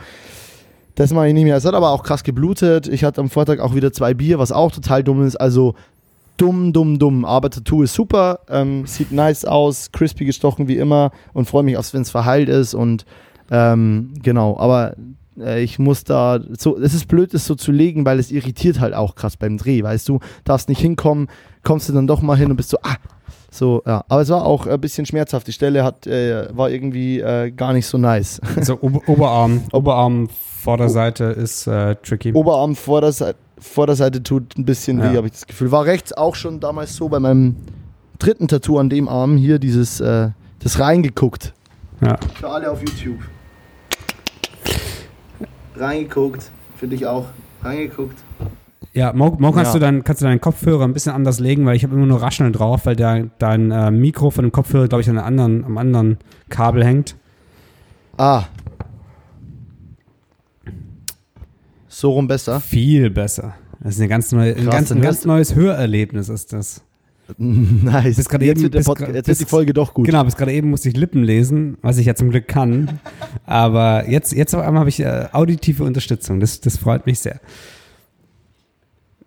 das 0.95 1.13
mache 1.13 1.30
ich 1.30 1.34
nicht 1.34 1.45
mehr. 1.45 1.55
Es 1.55 1.65
hat 1.65 1.76
aber 1.76 1.91
auch 1.91 2.03
krass 2.03 2.24
geblutet. 2.24 2.88
Ich 2.88 3.03
hatte 3.03 3.22
am 3.22 3.30
Vortag 3.30 3.59
auch 3.59 3.74
wieder 3.74 3.93
zwei 3.93 4.13
Bier, 4.13 4.39
was 4.39 4.51
auch 4.51 4.72
total 4.72 5.03
dumm 5.03 5.26
ist. 5.26 5.38
Also 5.38 5.76
dumm, 6.36 6.74
dumm, 6.74 6.99
dumm. 6.99 7.26
Aber 7.26 7.49
Tattoo 7.49 7.84
ist 7.84 7.93
super, 7.93 8.39
ähm, 8.49 8.86
sieht 8.86 9.11
nice 9.11 9.45
aus, 9.45 9.91
crispy 9.91 10.26
gestochen 10.26 10.67
wie 10.67 10.78
immer 10.78 11.11
und 11.34 11.45
freue 11.45 11.63
mich, 11.63 11.78
wenn 11.93 12.01
es 12.01 12.11
verheilt 12.11 12.49
ist 12.49 12.74
und 12.74 13.05
ähm, 13.51 14.13
genau, 14.22 14.57
aber 14.59 14.95
ich 15.42 15.80
muss 15.80 16.04
da, 16.04 16.40
so, 16.58 16.78
es 16.78 16.94
ist 16.94 17.08
blöd, 17.08 17.34
das 17.34 17.46
so 17.46 17.56
zu 17.56 17.72
legen, 17.72 18.06
weil 18.06 18.20
es 18.20 18.32
irritiert 18.32 18.80
halt 18.80 18.94
auch 18.94 19.16
krass 19.16 19.38
beim 19.38 19.58
Dreh, 19.58 19.84
weißt 19.84 20.08
du, 20.10 20.20
darfst 20.44 20.70
nicht 20.70 20.82
hinkommen, 20.82 21.28
kommst 21.64 21.90
du 21.90 21.94
dann 21.94 22.08
doch 22.08 22.22
mal 22.22 22.38
hin 22.38 22.50
und 22.52 22.58
bist 22.58 22.70
so, 22.70 22.78
ah, 22.84 22.96
so, 23.52 23.82
ja. 23.86 24.04
Aber 24.08 24.22
es 24.22 24.30
war 24.30 24.46
auch 24.46 24.68
ein 24.68 24.80
bisschen 24.80 25.08
schmerzhaft. 25.08 25.48
Die 25.48 25.54
Stelle 25.54 25.84
hat, 25.84 26.06
äh, 26.06 26.56
war 26.56 26.70
irgendwie 26.70 27.20
äh, 27.20 27.50
gar 27.50 27.74
nicht 27.74 27.88
so 27.88 27.98
nice. 27.98 28.40
Also 28.56 28.78
Ober 28.80 29.02
Oberarm, 29.08 29.64
Oberarm 29.72 30.30
Vorderseite 30.30 31.24
ist 31.26 31.66
äh, 31.66 31.96
tricky. 31.96 32.32
Oberarm 32.34 32.76
Vorderseite, 32.76 33.38
Vorderseite 33.58 34.22
tut 34.22 34.56
ein 34.58 34.66
bisschen 34.66 35.00
Ja. 35.00 35.12
weh, 35.12 35.18
habe 35.18 35.28
ich 35.28 35.34
das 35.34 35.48
Gefühl. 35.48 35.72
War 35.72 35.86
rechts 35.86 36.14
auch 36.14 36.36
schon 36.36 36.60
damals 36.60 36.96
so 36.96 37.10
bei 37.10 37.20
meinem 37.20 37.56
dritten 38.20 38.48
Tattoo 38.48 38.78
an 38.78 38.90
dem 38.90 39.08
Arm 39.10 39.36
hier, 39.38 39.58
dieses, 39.58 40.00
äh, 40.00 40.30
das 40.60 40.80
reingeguckt. 40.80 41.54
Ja. 42.02 42.18
Für 42.40 42.50
alle 42.50 42.70
auf 42.70 42.82
YouTube. 42.82 43.20
Reingeguckt. 45.80 46.51
Für 46.77 46.88
dich 46.88 47.05
auch. 47.07 47.25
Reingeguckt. 47.63 48.17
Ja, 48.93 49.13
Mo, 49.13 49.36
Mo 49.39 49.51
kannst, 49.51 49.73
Ja. 49.73 49.80
du 49.80 49.86
dann, 49.86 50.03
kannst 50.03 50.21
du 50.21 50.25
deinen 50.25 50.41
Kopfhörer 50.41 50.84
ein 50.84 50.93
bisschen 50.93 51.13
anders 51.13 51.39
legen, 51.39 51.65
weil 51.65 51.75
ich 51.75 51.84
habe 51.84 51.95
immer 51.95 52.05
nur 52.05 52.21
Rascheln 52.21 52.53
drauf, 52.53 52.86
weil 52.86 52.95
der, 52.95 53.27
dein 53.38 53.71
äh, 53.71 53.91
Mikro 53.91 54.32
von 54.32 54.45
dem 54.45 54.51
Kopfhörer, 54.51 54.88
glaube 54.88 55.01
ich, 55.01 55.09
an 55.09 55.15
der 55.15 55.25
anderen, 55.25 55.63
am 55.63 55.77
anderen 55.77 56.17
Kabel 56.49 56.84
hängt. 56.86 57.15
Ah. 58.17 58.45
So 61.88 62.11
rum 62.11 62.27
besser. 62.27 62.59
Viel 62.59 63.09
besser. 63.09 63.55
Das 63.82 63.95
ist 63.95 63.99
eine 63.99 64.09
ganz 64.09 64.32
neue, 64.32 64.55
ein 64.55 64.69
ganz, 64.69 64.91
ein 64.91 65.01
ganz 65.01 65.25
neues 65.25 65.55
Hörerlebnis 65.55 66.30
ist 66.30 66.53
das. 66.53 66.84
nice. 67.38 68.15
Bis 68.15 68.27
jetzt 68.30 68.34
eben- 68.41 68.61
wird, 68.61 68.71
bis 68.73 68.88
Podca- 68.88 69.05
gra- 69.07 69.13
jetzt 69.15 69.25
bis- 69.27 69.39
wird 69.39 69.47
die 69.47 69.51
Folge 69.51 69.73
doch 69.73 69.93
gut. 69.93 70.05
Genau, 70.05 70.23
bis 70.23 70.36
gerade 70.36 70.51
eben 70.53 70.69
musste 70.69 70.89
ich 70.89 70.97
Lippen 70.97 71.23
lesen, 71.23 71.77
was 71.82 71.97
ich 71.97 72.05
ja 72.05 72.15
zum 72.15 72.30
Glück 72.30 72.47
kann. 72.47 72.99
Aber 73.45 74.09
jetzt, 74.09 74.34
jetzt 74.34 74.53
auf 74.55 74.61
einmal 74.61 74.80
habe 74.82 74.89
ich 74.89 74.99
äh, 75.01 75.27
auditive 75.32 75.84
Unterstützung. 75.84 76.39
Das, 76.39 76.59
das 76.61 76.77
freut 76.77 77.05
mich 77.05 77.19
sehr. 77.19 77.39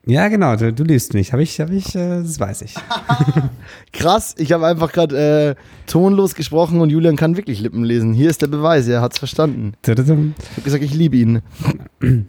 Ja, 0.04 0.26
genau, 0.26 0.56
du, 0.56 0.72
du 0.72 0.82
liest 0.82 1.14
mich. 1.14 1.32
Habe 1.32 1.44
ich, 1.44 1.60
habe 1.60 1.74
ich, 1.76 1.94
äh, 1.94 2.22
das 2.22 2.40
weiß 2.40 2.62
ich. 2.62 2.74
Krass, 3.92 4.34
ich 4.36 4.50
habe 4.50 4.66
einfach 4.66 4.90
gerade 4.92 5.56
äh, 5.56 5.62
tonlos 5.86 6.34
gesprochen 6.34 6.80
und 6.80 6.90
Julian 6.90 7.14
kann 7.14 7.36
wirklich 7.36 7.60
Lippen 7.60 7.84
lesen. 7.84 8.12
Hier 8.12 8.28
ist 8.28 8.42
der 8.42 8.48
Beweis, 8.48 8.88
er 8.88 9.00
hat 9.00 9.12
es 9.12 9.18
verstanden. 9.18 9.74
Ich 9.82 9.88
habe 9.90 10.32
gesagt, 10.64 10.82
ich 10.82 10.92
liebe 10.94 11.16
ihn. 11.16 11.42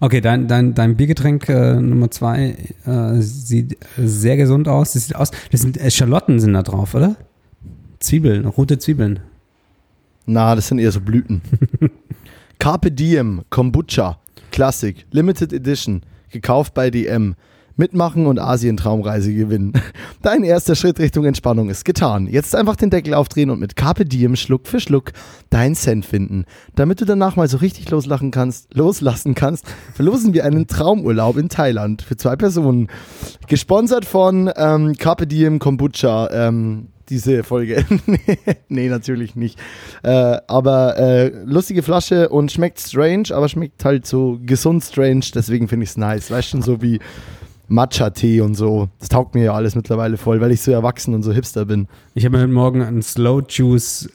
Okay, 0.00 0.20
dein, 0.20 0.46
dein, 0.48 0.74
dein 0.74 0.96
Biergetränk 0.96 1.48
äh, 1.48 1.74
Nummer 1.80 2.10
zwei 2.10 2.56
äh, 2.84 3.20
sieht 3.20 3.76
sehr 3.96 4.36
gesund 4.36 4.68
aus. 4.68 4.92
Das 4.92 5.06
sieht 5.06 5.16
aus. 5.16 5.30
Das 5.50 5.62
sind 5.62 5.76
äh, 5.78 5.90
Schalotten 5.90 6.38
sind 6.38 6.52
da 6.54 6.62
drauf, 6.62 6.94
oder? 6.94 7.16
Zwiebeln, 7.98 8.46
rote 8.46 8.78
Zwiebeln. 8.78 9.20
Na, 10.26 10.54
das 10.54 10.68
sind 10.68 10.78
eher 10.78 10.92
so 10.92 11.00
Blüten. 11.00 11.40
Carpe 12.58 12.90
Diem, 12.90 13.42
Kombucha, 13.50 14.18
Classic, 14.50 15.06
Limited 15.10 15.52
Edition, 15.52 16.02
gekauft 16.30 16.74
bei 16.74 16.90
DM. 16.90 17.34
Mitmachen 17.76 18.26
und 18.26 18.38
Asien-Traumreise 18.38 19.32
gewinnen. 19.32 19.72
Dein 20.22 20.44
erster 20.44 20.74
Schritt 20.74 20.98
Richtung 20.98 21.24
Entspannung 21.24 21.68
ist 21.68 21.84
getan. 21.84 22.26
Jetzt 22.26 22.54
einfach 22.54 22.76
den 22.76 22.90
Deckel 22.90 23.14
aufdrehen 23.14 23.50
und 23.50 23.60
mit 23.60 23.76
Carpe 23.76 24.04
Diem 24.04 24.36
Schluck 24.36 24.66
für 24.66 24.80
Schluck 24.80 25.12
deinen 25.50 25.74
Cent 25.74 26.04
finden. 26.04 26.44
Damit 26.74 27.00
du 27.00 27.04
danach 27.04 27.36
mal 27.36 27.48
so 27.48 27.58
richtig 27.58 27.90
loslachen 27.90 28.30
kannst, 28.30 28.74
loslassen 28.74 29.34
kannst, 29.34 29.66
verlosen 29.94 30.34
wir 30.34 30.44
einen 30.44 30.66
Traumurlaub 30.66 31.36
in 31.36 31.48
Thailand 31.48 32.02
für 32.02 32.16
zwei 32.16 32.36
Personen. 32.36 32.88
Gesponsert 33.46 34.04
von 34.04 34.50
ähm, 34.56 34.94
Carpe 34.96 35.26
Diem 35.26 35.58
Kombucha. 35.58 36.30
Ähm, 36.32 36.88
diese 37.08 37.44
Folge. 37.44 37.84
nee, 38.68 38.88
natürlich 38.88 39.36
nicht. 39.36 39.58
Äh, 40.02 40.38
aber 40.46 40.96
äh, 40.98 41.28
lustige 41.44 41.82
Flasche 41.82 42.28
und 42.28 42.50
schmeckt 42.50 42.80
strange, 42.80 43.28
aber 43.32 43.48
schmeckt 43.48 43.84
halt 43.84 44.06
so 44.06 44.38
gesund 44.44 44.82
strange, 44.82 45.24
deswegen 45.34 45.68
finde 45.68 45.84
ich 45.84 45.90
es 45.90 45.96
nice. 45.96 46.30
Weißt 46.30 46.48
schon, 46.48 46.62
so 46.62 46.82
wie 46.82 46.98
Matcha-Tee 47.68 48.40
und 48.40 48.54
so. 48.54 48.88
Das 49.00 49.08
taugt 49.08 49.34
mir 49.34 49.44
ja 49.44 49.54
alles 49.54 49.74
mittlerweile 49.74 50.16
voll, 50.16 50.40
weil 50.40 50.52
ich 50.52 50.62
so 50.62 50.70
erwachsen 50.72 51.14
und 51.14 51.22
so 51.22 51.32
hipster 51.32 51.64
bin. 51.64 51.88
Ich 52.14 52.24
habe 52.24 52.36
mir 52.36 52.42
heute 52.44 52.52
Morgen 52.52 52.82
ein 52.82 53.02
Slow 53.02 53.42
Juice 53.48 54.08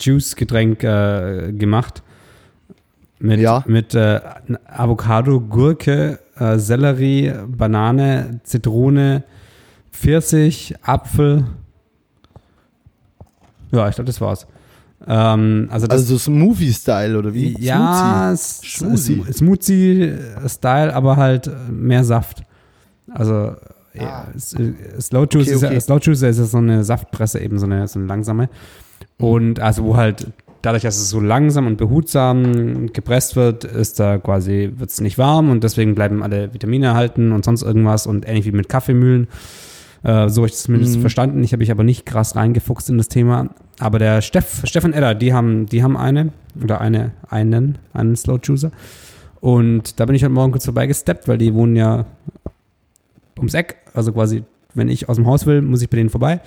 Juice 0.00 0.34
Getränk 0.36 0.82
äh, 0.82 1.52
gemacht. 1.52 2.02
Mit, 3.20 3.40
Ja. 3.40 3.62
mit 3.66 3.94
äh, 3.94 4.20
Avocado, 4.66 5.40
Gurke, 5.40 6.18
äh, 6.38 6.56
Sellerie, 6.58 7.32
Banane, 7.46 8.40
Zitrone, 8.44 9.24
Pfirsich, 9.92 10.74
Apfel. 10.82 11.44
Ja, 13.72 13.88
ich 13.88 13.96
glaube, 13.96 14.06
das 14.06 14.20
war's. 14.20 14.46
Ähm, 15.06 15.68
also 15.70 15.86
das 15.86 16.00
Also 16.00 16.16
so 16.16 16.30
Smoothie-Style 16.30 17.16
oder 17.18 17.32
wie? 17.34 17.54
ja, 17.60 18.34
Smoothie-Style, 18.36 20.94
aber 20.94 21.16
halt 21.16 21.50
mehr 21.70 22.04
Saft. 22.04 22.42
Also 23.12 23.52
ja, 23.94 24.28
S- 24.34 24.54
äh, 24.54 24.72
Slow 25.00 25.26
Juice 25.30 25.46
Okay, 25.48 25.54
ist 25.56 25.62
ja, 25.62 25.68
okay. 25.70 25.80
Slow 25.80 25.98
Juice 26.00 26.22
ist 26.22 26.38
ja 26.38 26.44
so 26.44 26.58
eine 26.58 26.84
Saftpresse, 26.84 27.40
eben 27.40 27.58
so 27.58 27.66
eine, 27.66 27.88
so 27.88 27.98
eine 27.98 28.06
langsame. 28.08 28.48
Und 29.18 29.60
also 29.60 29.84
wo 29.84 29.96
halt 29.96 30.26
dadurch, 30.62 30.82
dass 30.82 30.96
es 30.98 31.08
so 31.10 31.20
langsam 31.20 31.66
und 31.66 31.76
behutsam 31.76 32.92
gepresst 32.92 33.36
wird, 33.36 33.64
ist 33.64 33.98
da 34.00 34.18
quasi, 34.18 34.72
wird 34.76 34.90
es 34.90 35.00
nicht 35.00 35.16
warm 35.18 35.50
und 35.50 35.64
deswegen 35.64 35.94
bleiben 35.94 36.22
alle 36.22 36.52
Vitamine 36.52 36.86
erhalten 36.86 37.32
und 37.32 37.44
sonst 37.44 37.62
irgendwas 37.62 38.06
und 38.06 38.28
ähnlich 38.28 38.44
wie 38.44 38.52
mit 38.52 38.68
Kaffeemühlen. 38.68 39.28
Äh, 40.04 40.28
so 40.28 40.42
habe 40.42 40.46
ich 40.46 40.52
das 40.52 40.62
zumindest 40.64 40.96
Mhm. 40.96 41.00
verstanden. 41.00 41.42
Ich 41.42 41.52
habe 41.52 41.60
mich 41.60 41.70
aber 41.70 41.82
nicht 41.84 42.06
krass 42.06 42.36
reingefuchst 42.36 42.90
in 42.90 42.98
das 42.98 43.08
Thema. 43.08 43.50
Aber 43.80 43.98
der 43.98 44.20
Steff, 44.22 44.62
Stefan 44.64 44.92
Edder, 44.92 45.14
die 45.14 45.32
haben, 45.32 45.66
die 45.66 45.82
haben 45.82 45.96
eine 45.96 46.30
oder 46.62 46.80
eine, 46.80 47.12
einen, 47.28 47.78
einen 47.92 48.14
Slow 48.16 48.38
Juicer. 48.42 48.70
Und 49.40 49.98
da 50.00 50.06
bin 50.06 50.14
ich 50.16 50.22
heute 50.22 50.32
Morgen 50.32 50.52
kurz 50.52 50.64
vorbeigesteppt, 50.64 51.26
weil 51.28 51.38
die 51.38 51.54
wohnen 51.54 51.76
ja 51.76 52.04
ums 53.38 53.54
Eck. 53.54 53.76
Also 53.94 54.12
quasi, 54.12 54.44
wenn 54.74 54.88
ich 54.88 55.08
aus 55.08 55.16
dem 55.16 55.26
Haus 55.26 55.46
will, 55.46 55.62
muss 55.62 55.82
ich 55.82 55.90
bei 55.90 55.96
denen 55.96 56.10
vorbei. 56.10 56.40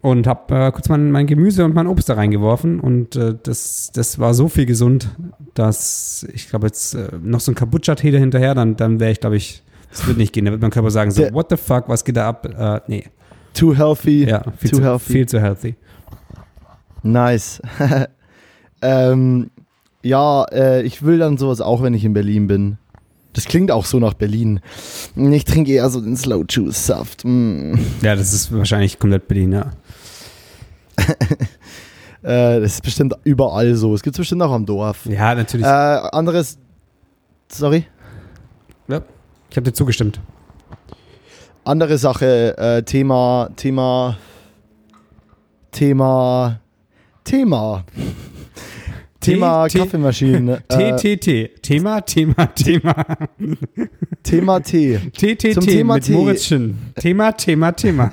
Und 0.00 0.26
habe 0.26 0.54
äh, 0.54 0.72
kurz 0.72 0.88
mein, 0.88 1.10
mein 1.10 1.26
Gemüse 1.26 1.64
und 1.64 1.74
mein 1.74 1.86
Obst 1.86 2.08
da 2.08 2.14
reingeworfen. 2.14 2.80
Und 2.80 3.16
äh, 3.16 3.34
das, 3.42 3.90
das 3.92 4.18
war 4.18 4.34
so 4.34 4.48
viel 4.48 4.66
gesund, 4.66 5.10
dass 5.54 6.26
ich 6.32 6.48
glaube 6.48 6.66
jetzt 6.66 6.94
äh, 6.94 7.08
noch 7.22 7.40
so 7.40 7.52
ein 7.52 7.54
Kabucha-Tee 7.54 8.10
dahinterher, 8.10 8.54
dann, 8.54 8.76
dann 8.76 9.00
wäre 9.00 9.12
ich, 9.12 9.20
glaube 9.20 9.36
ich, 9.36 9.62
das 9.90 10.06
wird 10.06 10.16
nicht 10.16 10.32
gehen. 10.32 10.46
Da 10.46 10.50
wird 10.52 10.62
mein 10.62 10.70
Körper 10.70 10.90
sagen, 10.90 11.10
so, 11.10 11.22
what 11.32 11.50
the 11.50 11.56
fuck, 11.56 11.88
was 11.88 12.04
geht 12.04 12.16
da 12.16 12.28
ab? 12.28 12.46
Äh, 12.46 12.80
nee, 12.88 13.04
Too 13.54 13.74
healthy. 13.76 14.24
ja, 14.28 14.42
viel 14.56 14.70
too 14.70 14.76
zu, 14.78 14.82
healthy. 14.82 15.12
viel 15.12 15.26
zu 15.26 15.40
healthy. 15.40 15.74
Nice. 17.02 17.60
ähm, 18.82 19.50
ja, 20.02 20.44
äh, 20.44 20.82
ich 20.82 21.02
will 21.02 21.18
dann 21.18 21.36
sowas 21.36 21.60
auch, 21.60 21.82
wenn 21.82 21.94
ich 21.94 22.04
in 22.04 22.14
Berlin 22.14 22.46
bin. 22.46 22.78
Das 23.32 23.46
klingt 23.46 23.70
auch 23.70 23.86
so 23.86 23.98
nach 23.98 24.14
Berlin. 24.14 24.60
Ich 25.16 25.44
trinke 25.44 25.72
eher 25.72 25.88
so 25.88 26.00
den 26.00 26.16
Slow 26.16 26.44
Juice 26.48 26.86
Saft. 26.86 27.24
Mm. 27.24 27.74
Ja, 28.02 28.14
das 28.14 28.32
ist 28.32 28.52
wahrscheinlich 28.52 28.98
komplett 28.98 29.28
Berlin, 29.28 29.52
ja. 29.52 29.70
Äh, 32.22 32.60
das 32.60 32.74
ist 32.74 32.82
bestimmt 32.82 33.14
überall 33.24 33.74
so. 33.74 33.94
Es 33.94 34.02
gibt 34.04 34.16
bestimmt 34.16 34.42
auch 34.42 34.52
am 34.52 34.64
Dorf. 34.64 35.06
Ja, 35.06 35.34
natürlich. 35.34 35.66
Äh, 35.66 35.68
anderes. 35.68 36.56
Sorry. 37.48 37.84
ja, 38.86 39.02
ich 39.50 39.56
habe 39.56 39.64
dir 39.64 39.72
zugestimmt. 39.72 40.20
Andere 41.64 41.98
Sache. 41.98 42.56
Äh, 42.56 42.84
Thema. 42.84 43.50
Thema. 43.56 44.18
Thema. 45.72 46.60
Thema. 47.24 47.84
Thema 49.22 49.68
Kaffeemaschinen. 49.68 50.48
äh, 50.68 50.96
TTT. 50.96 51.62
Thema, 51.62 52.00
Thema, 52.00 52.46
Thema. 52.46 52.94
Thema 54.22 54.60
Tee. 54.60 54.98
TTT 54.98 55.54
Zum 55.54 55.64
Thema 55.64 55.94
mit 55.94 56.04
Tee. 56.04 56.12
Moritz 56.12 56.44
Schinn. 56.44 56.78
Thema, 56.96 57.32
Thema, 57.32 57.72
Thema. 57.72 58.12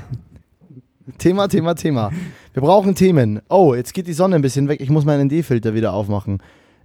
Thema, 1.18 1.48
Thema, 1.48 1.76
Thema. 1.76 2.12
Wir 2.54 2.62
brauchen 2.62 2.96
Themen. 2.96 3.42
Oh, 3.50 3.74
jetzt 3.76 3.94
geht 3.94 4.08
die 4.08 4.14
Sonne 4.14 4.36
ein 4.36 4.42
bisschen 4.42 4.68
weg. 4.68 4.82
Ich 4.82 4.90
muss 4.90 5.06
meinen 5.06 5.28
ND-Filter 5.28 5.74
wieder 5.74 5.94
aufmachen. 5.94 6.42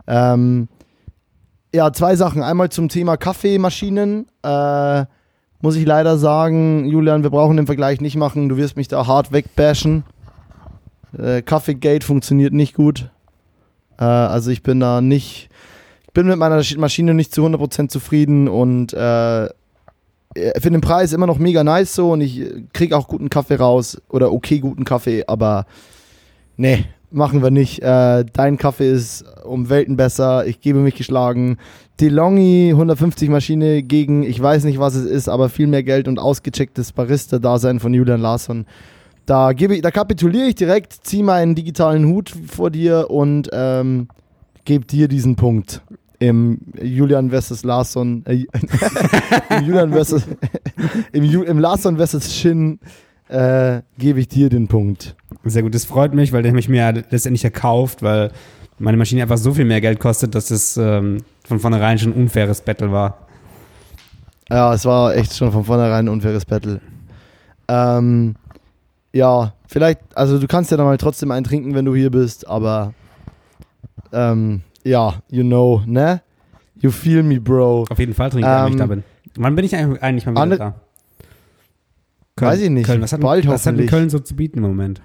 Ähm, 0.06 0.68
ja, 1.74 1.92
zwei 1.92 2.16
Sachen. 2.16 2.42
Einmal 2.42 2.70
zum 2.70 2.88
Thema 2.88 3.16
Kaffeemaschinen. 3.16 4.26
Äh, 4.42 5.04
muss 5.60 5.76
ich 5.76 5.86
leider 5.86 6.18
sagen, 6.18 6.84
Julian, 6.86 7.22
wir 7.22 7.30
brauchen 7.30 7.56
den 7.56 7.66
Vergleich 7.66 8.00
nicht 8.00 8.16
machen. 8.16 8.48
Du 8.48 8.56
wirst 8.56 8.76
mich 8.76 8.88
da 8.88 9.06
hart 9.06 9.32
wegbashen. 9.32 10.04
Äh, 11.18 11.42
Kaffeegate 11.42 12.04
funktioniert 12.04 12.52
nicht 12.52 12.74
gut. 12.74 13.10
Äh, 13.98 14.04
also 14.04 14.50
ich 14.50 14.62
bin 14.62 14.80
da 14.80 15.00
nicht, 15.00 15.48
ich 16.06 16.12
bin 16.12 16.26
mit 16.26 16.36
meiner 16.38 16.60
Sch- 16.60 16.78
Maschine 16.78 17.14
nicht 17.14 17.34
zu 17.34 17.44
100% 17.46 17.88
zufrieden 17.88 18.48
und 18.48 18.92
äh, 18.92 19.48
für 20.36 20.70
den 20.70 20.80
Preis 20.80 21.12
immer 21.12 21.26
noch 21.26 21.38
mega 21.38 21.62
nice 21.62 21.94
so 21.94 22.12
und 22.12 22.20
ich 22.20 22.42
kriege 22.72 22.96
auch 22.96 23.06
guten 23.06 23.30
Kaffee 23.30 23.54
raus 23.56 24.00
oder 24.08 24.32
okay 24.32 24.58
guten 24.58 24.84
Kaffee, 24.84 25.24
aber 25.28 25.64
nee, 26.56 26.84
machen 27.12 27.40
wir 27.42 27.50
nicht. 27.52 27.80
Äh, 27.82 28.24
dein 28.32 28.58
Kaffee 28.58 28.90
ist 28.90 29.24
um 29.44 29.68
Welten 29.68 29.96
besser. 29.96 30.46
Ich 30.46 30.60
gebe 30.60 30.80
mich 30.80 30.96
geschlagen. 30.96 31.58
DeLonghi 32.00 32.70
150 32.72 33.28
Maschine 33.28 33.84
gegen, 33.84 34.24
ich 34.24 34.42
weiß 34.42 34.64
nicht, 34.64 34.80
was 34.80 34.96
es 34.96 35.04
ist, 35.04 35.28
aber 35.28 35.48
viel 35.48 35.68
mehr 35.68 35.84
Geld 35.84 36.08
und 36.08 36.18
ausgechecktes 36.18 36.90
Barista-Dasein 36.92 37.78
von 37.78 37.94
Julian 37.94 38.20
Larsson. 38.20 38.66
Da, 39.26 39.52
gebe 39.52 39.76
ich, 39.76 39.82
da 39.82 39.90
kapituliere 39.90 40.48
ich 40.48 40.54
direkt, 40.54 40.92
ziehe 40.92 41.24
meinen 41.24 41.54
digitalen 41.54 42.06
Hut 42.06 42.32
vor 42.46 42.70
dir 42.70 43.10
und 43.10 43.48
ähm, 43.52 44.08
gebe 44.64 44.84
dir 44.84 45.08
diesen 45.08 45.36
Punkt 45.36 45.82
im 46.18 46.60
Julian 46.80 47.30
versus 47.30 47.64
Larsson, 47.64 48.24
äh, 48.26 48.44
im 49.58 49.64
Julian 49.64 49.92
versus, 49.92 50.24
im, 51.12 51.24
Ju, 51.24 51.42
im 51.42 51.58
Larsson 51.58 51.96
versus 51.96 52.34
Shin 52.34 52.78
äh, 53.28 53.80
gebe 53.98 54.20
ich 54.20 54.28
dir 54.28 54.48
den 54.48 54.68
Punkt. 54.68 55.16
Sehr 55.44 55.62
gut, 55.62 55.74
das 55.74 55.84
freut 55.84 56.14
mich, 56.14 56.32
weil 56.32 56.42
der 56.42 56.52
mich 56.52 56.68
mir 56.68 56.80
ja 56.80 56.90
letztendlich 56.90 57.44
erkauft, 57.44 58.02
weil 58.02 58.30
meine 58.78 58.96
Maschine 58.96 59.22
einfach 59.22 59.38
so 59.38 59.52
viel 59.52 59.64
mehr 59.64 59.80
Geld 59.80 60.00
kostet, 60.00 60.34
dass 60.34 60.50
es 60.50 60.76
ähm, 60.76 61.18
von 61.44 61.58
vornherein 61.58 61.98
schon 61.98 62.12
ein 62.12 62.22
unfaires 62.22 62.60
Battle 62.62 62.90
war. 62.90 63.26
Ja, 64.50 64.74
es 64.74 64.84
war 64.84 65.14
echt 65.14 65.34
schon 65.34 65.52
von 65.52 65.64
vornherein 65.64 66.06
ein 66.06 66.08
unfaires 66.08 66.44
Battle. 66.44 66.80
Ähm, 67.68 68.34
ja, 69.14 69.54
vielleicht, 69.68 70.00
also 70.14 70.38
du 70.38 70.46
kannst 70.46 70.70
ja 70.70 70.76
dann 70.76 70.86
mal 70.86 70.98
trotzdem 70.98 71.30
einen 71.30 71.44
trinken, 71.44 71.74
wenn 71.74 71.84
du 71.84 71.94
hier 71.94 72.10
bist, 72.10 72.46
aber 72.48 72.92
ähm, 74.12 74.62
ja, 74.82 75.14
you 75.30 75.42
know, 75.42 75.82
ne? 75.86 76.20
You 76.80 76.90
feel 76.90 77.22
me, 77.22 77.40
bro. 77.40 77.84
Auf 77.88 77.98
jeden 77.98 78.12
Fall 78.12 78.30
trinke 78.30 78.46
ich, 78.46 78.64
wenn 78.64 78.72
ich 78.72 78.78
da 78.78 78.86
bin. 78.86 79.04
Wann 79.36 79.54
bin 79.54 79.64
ich 79.64 79.74
eigentlich 79.74 80.26
mal 80.26 80.46
wieder 80.46 80.56
da? 80.58 80.74
Köln, 82.36 82.50
Weiß 82.50 82.60
ich 82.60 82.70
nicht. 82.70 82.86
Köln. 82.86 83.00
Was, 83.00 83.12
hat, 83.12 83.20
Bald 83.20 83.46
was 83.46 83.64
hat 83.64 83.76
Köln 83.86 84.10
so 84.10 84.18
zu 84.18 84.34
bieten 84.34 84.58
im 84.58 84.64
Moment? 84.64 85.02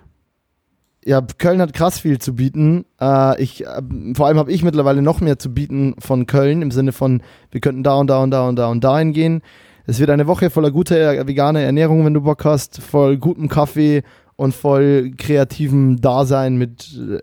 Ja, 1.05 1.21
Köln 1.21 1.61
hat 1.61 1.73
krass 1.73 1.99
viel 1.99 2.19
zu 2.19 2.35
bieten. 2.35 2.85
Äh, 2.99 3.41
ich, 3.41 3.65
äh, 3.65 3.81
vor 4.15 4.27
allem 4.27 4.37
habe 4.37 4.51
ich 4.51 4.63
mittlerweile 4.63 5.01
noch 5.01 5.21
mehr 5.21 5.37
zu 5.37 5.53
bieten 5.53 5.95
von 5.99 6.25
Köln 6.25 6.61
im 6.61 6.71
Sinne 6.71 6.91
von, 6.91 7.21
wir 7.51 7.61
könnten 7.61 7.83
da 7.83 7.93
und 7.95 8.07
da 8.07 8.21
und 8.23 8.31
da 8.31 8.47
und 8.47 8.55
da 8.55 8.67
und 8.67 8.83
da 8.83 8.97
hingehen. 8.97 9.41
Es 9.89 9.99
wird 9.99 10.11
eine 10.11 10.27
Woche 10.27 10.51
voller 10.51 10.69
guter 10.69 11.25
veganer 11.25 11.61
Ernährung, 11.61 12.05
wenn 12.05 12.13
du 12.13 12.21
Bock 12.21 12.45
hast, 12.45 12.79
voll 12.79 13.17
gutem 13.17 13.49
Kaffee 13.49 14.03
und 14.35 14.53
voll 14.53 15.13
kreativem 15.17 15.99
Dasein 15.99 16.57
mit 16.57 16.95
äh, 16.95 17.17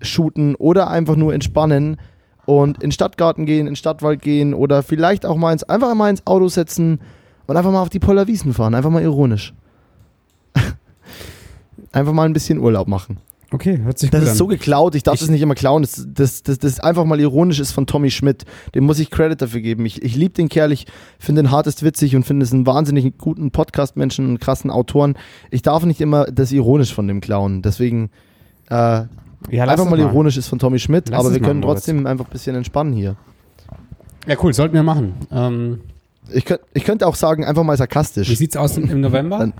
Shooten 0.00 0.54
oder 0.54 0.90
einfach 0.90 1.16
nur 1.16 1.34
entspannen 1.34 1.96
und 2.46 2.76
in 2.76 2.90
den 2.90 2.92
Stadtgarten 2.92 3.46
gehen, 3.46 3.62
in 3.62 3.72
den 3.72 3.76
Stadtwald 3.76 4.22
gehen 4.22 4.54
oder 4.54 4.84
vielleicht 4.84 5.26
auch 5.26 5.36
mal 5.36 5.52
ins, 5.52 5.64
einfach 5.64 5.92
mal 5.96 6.08
ins 6.08 6.24
Auto 6.24 6.46
setzen 6.46 7.00
und 7.48 7.56
einfach 7.56 7.72
mal 7.72 7.82
auf 7.82 7.88
die 7.88 7.98
Pollerwiesen 7.98 8.54
fahren. 8.54 8.76
Einfach 8.76 8.90
mal 8.90 9.02
ironisch. 9.02 9.52
einfach 11.90 12.12
mal 12.12 12.26
ein 12.26 12.32
bisschen 12.32 12.60
Urlaub 12.60 12.86
machen. 12.86 13.18
Okay, 13.50 13.80
hört 13.82 13.98
sich 13.98 14.10
das 14.10 14.20
gut 14.20 14.20
an. 14.20 14.24
Das 14.26 14.32
ist 14.32 14.38
so 14.38 14.46
geklaut, 14.46 14.94
ich 14.94 15.02
darf 15.02 15.14
ich 15.14 15.20
das 15.20 15.30
nicht 15.30 15.40
immer 15.40 15.54
klauen. 15.54 15.82
Das, 15.82 16.06
das, 16.06 16.42
das, 16.42 16.58
das 16.58 16.80
einfach 16.80 17.04
mal 17.04 17.18
ironisch 17.18 17.60
ist 17.60 17.72
von 17.72 17.86
Tommy 17.86 18.10
Schmidt. 18.10 18.44
Dem 18.74 18.84
muss 18.84 18.98
ich 18.98 19.10
Credit 19.10 19.40
dafür 19.40 19.62
geben. 19.62 19.86
Ich, 19.86 20.02
ich 20.02 20.16
liebe 20.16 20.34
den 20.34 20.50
Kerl, 20.50 20.70
ich 20.70 20.86
finde 21.18 21.42
den 21.42 21.50
hartest 21.50 21.82
witzig 21.82 22.14
und 22.14 22.24
finde 22.24 22.44
es 22.44 22.52
einen 22.52 22.66
wahnsinnig 22.66 23.16
guten 23.16 23.50
Podcast-Menschen 23.50 24.28
und 24.28 24.40
krassen 24.40 24.70
Autoren. 24.70 25.14
Ich 25.50 25.62
darf 25.62 25.84
nicht 25.84 26.00
immer 26.02 26.26
das 26.26 26.52
ironisch 26.52 26.92
von 26.92 27.08
dem 27.08 27.22
klauen. 27.22 27.62
Deswegen 27.62 28.10
äh, 28.68 29.04
ja, 29.50 29.64
einfach 29.64 29.88
mal 29.88 29.98
ironisch 29.98 30.36
ist 30.36 30.48
von 30.48 30.58
Tommy 30.58 30.78
Schmidt, 30.78 31.08
lass 31.08 31.20
aber 31.20 31.32
wir 31.32 31.40
können 31.40 31.62
trotzdem 31.62 32.06
einfach 32.06 32.26
ein 32.26 32.32
bisschen 32.32 32.54
entspannen 32.54 32.92
hier. 32.92 33.16
Ja, 34.26 34.36
cool, 34.42 34.52
sollten 34.52 34.74
wir 34.74 34.82
machen. 34.82 35.14
Ähm 35.32 35.80
ich, 36.30 36.44
könnt, 36.44 36.60
ich 36.74 36.84
könnte 36.84 37.06
auch 37.06 37.14
sagen, 37.14 37.44
einfach 37.44 37.62
mal 37.62 37.76
sarkastisch. 37.78 38.28
Wie 38.28 38.34
sieht's 38.34 38.56
aus 38.58 38.76
im 38.76 39.00
November? 39.00 39.52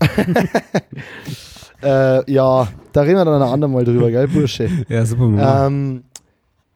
äh, 1.82 2.32
ja, 2.32 2.68
da 2.92 3.00
reden 3.00 3.16
wir 3.16 3.24
dann 3.24 3.42
ein 3.42 3.48
andermal 3.48 3.84
drüber, 3.84 4.10
gell, 4.10 4.28
Bursche? 4.28 4.68
ja, 4.88 5.04
super. 5.04 5.66
Ähm, 5.66 6.04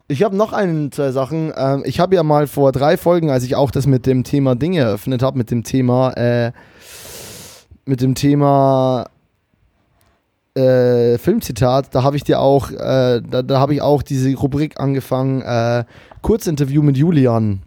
ich 0.09 0.23
habe 0.23 0.37
noch 0.37 0.53
ein, 0.53 0.93
zwei 0.93 1.13
Sachen. 1.13 1.53
Ähm, 1.57 1.83
ich 1.85 2.01
habe 2.01 2.15
ja 2.15 2.23
mal 2.23 2.47
vor 2.47 2.73
drei 2.73 2.97
Folgen, 2.97 3.31
als 3.31 3.45
ich 3.45 3.57
auch 3.57 3.71
das 3.71 3.87
mit 3.87 4.07
dem 4.07 4.25
Thema 4.25 4.55
Dinge 4.55 4.81
eröffnet 4.81 5.23
habe, 5.23 5.39
mit 5.39 5.51
dem 5.51 5.65
Thema, 5.65 6.13
äh, 6.13 6.53
mit 7.85 8.01
dem 8.01 8.15
Thema 8.15 9.07
äh, 10.55 11.19
Filmzitat, 11.19 11.95
da 11.95 12.03
habe 12.03 12.17
ich 12.17 12.25
dir 12.25 12.41
auch, 12.41 12.71
äh, 12.71 13.23
da, 13.23 13.43
da 13.43 13.59
habe 13.59 13.75
ich 13.75 13.83
auch 13.83 14.03
diese 14.03 14.35
Rubrik 14.35 14.79
angefangen, 14.79 15.43
äh, 15.43 15.85
Kurzinterview 16.21 16.83
mit 16.83 16.97
Julian. 16.97 17.63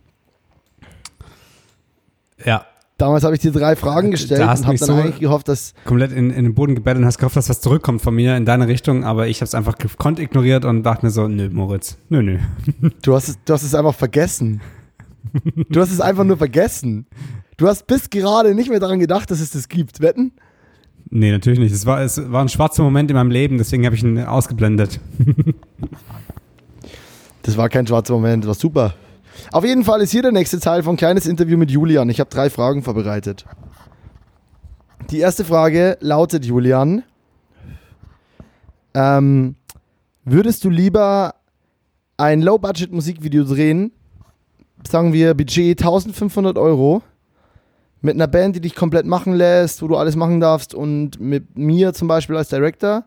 Ja. 2.43 2.65
Damals 2.97 3.25
habe 3.25 3.35
ich 3.35 3.41
dir 3.41 3.51
drei 3.51 3.75
Fragen 3.75 4.11
gestellt 4.11 4.39
da 4.39 4.53
und 4.53 4.65
habe 4.65 4.77
dann 4.77 4.87
so 4.87 4.93
eigentlich 4.93 5.19
gehofft, 5.19 5.49
dass. 5.49 5.73
Komplett 5.83 6.13
in, 6.13 6.29
in 6.29 6.45
den 6.45 6.55
Boden 6.55 6.75
gebettelt 6.75 7.01
und 7.01 7.05
hast 7.05 7.17
gehofft, 7.17 7.35
dass 7.35 7.49
was 7.49 7.59
zurückkommt 7.59 8.01
von 8.01 8.15
mir 8.15 8.37
in 8.37 8.45
deine 8.45 8.69
Richtung, 8.69 9.03
aber 9.03 9.27
ich 9.27 9.37
habe 9.37 9.45
es 9.45 9.55
einfach 9.55 9.77
gekonnt 9.77 10.19
ignoriert 10.19 10.63
und 10.63 10.83
dachte 10.83 11.05
mir 11.05 11.11
so, 11.11 11.27
nö, 11.27 11.49
Moritz, 11.51 11.97
nö, 12.09 12.23
nö. 12.23 12.39
Du 13.01 13.13
hast 13.13 13.27
es, 13.27 13.37
du 13.43 13.53
hast 13.53 13.63
es 13.63 13.75
einfach 13.75 13.95
vergessen. 13.95 14.61
Du 15.69 15.81
hast 15.81 15.91
es 15.91 15.99
einfach 15.99 16.23
nur 16.23 16.37
vergessen. 16.37 17.07
Du 17.57 17.67
hast 17.67 17.87
bis 17.87 18.09
gerade 18.09 18.55
nicht 18.55 18.69
mehr 18.69 18.79
daran 18.79 18.99
gedacht, 18.99 19.29
dass 19.29 19.41
es 19.41 19.51
das 19.51 19.67
gibt. 19.67 19.99
Wetten? 19.99 20.31
Nee, 21.09 21.31
natürlich 21.31 21.59
nicht. 21.59 21.73
Es 21.73 21.85
war, 21.85 22.01
es 22.01 22.31
war 22.31 22.41
ein 22.41 22.49
schwarzer 22.49 22.83
Moment 22.83 23.11
in 23.11 23.15
meinem 23.15 23.31
Leben, 23.31 23.57
deswegen 23.57 23.85
habe 23.85 23.95
ich 23.95 24.03
ihn 24.03 24.19
ausgeblendet. 24.19 24.99
das 27.41 27.57
war 27.57 27.67
kein 27.69 27.85
schwarzer 27.85 28.13
Moment, 28.13 28.43
das 28.43 28.47
war 28.47 28.55
super. 28.55 28.93
Auf 29.51 29.65
jeden 29.65 29.83
Fall 29.83 30.01
ist 30.01 30.11
hier 30.11 30.21
der 30.21 30.31
nächste 30.31 30.59
Teil 30.59 30.83
von 30.83 30.97
Kleines 30.97 31.25
Interview 31.25 31.57
mit 31.57 31.71
Julian. 31.71 32.09
Ich 32.09 32.19
habe 32.19 32.29
drei 32.29 32.49
Fragen 32.49 32.83
vorbereitet. 32.83 33.45
Die 35.11 35.19
erste 35.19 35.45
Frage 35.45 35.97
lautet, 35.99 36.45
Julian, 36.45 37.03
ähm, 38.95 39.55
würdest 40.23 40.63
du 40.63 40.69
lieber 40.69 41.35
ein 42.17 42.41
Low-Budget-Musikvideo 42.41 43.43
drehen, 43.43 43.91
sagen 44.87 45.13
wir 45.13 45.33
Budget 45.33 45.79
1500 45.79 46.57
Euro, 46.57 47.03
mit 48.01 48.15
einer 48.15 48.27
Band, 48.27 48.55
die 48.55 48.61
dich 48.61 48.75
komplett 48.75 49.05
machen 49.05 49.33
lässt, 49.33 49.81
wo 49.81 49.87
du 49.87 49.97
alles 49.97 50.15
machen 50.15 50.39
darfst 50.39 50.73
und 50.73 51.19
mit 51.19 51.57
mir 51.57 51.93
zum 51.93 52.07
Beispiel 52.07 52.37
als 52.37 52.49
Director 52.49 53.03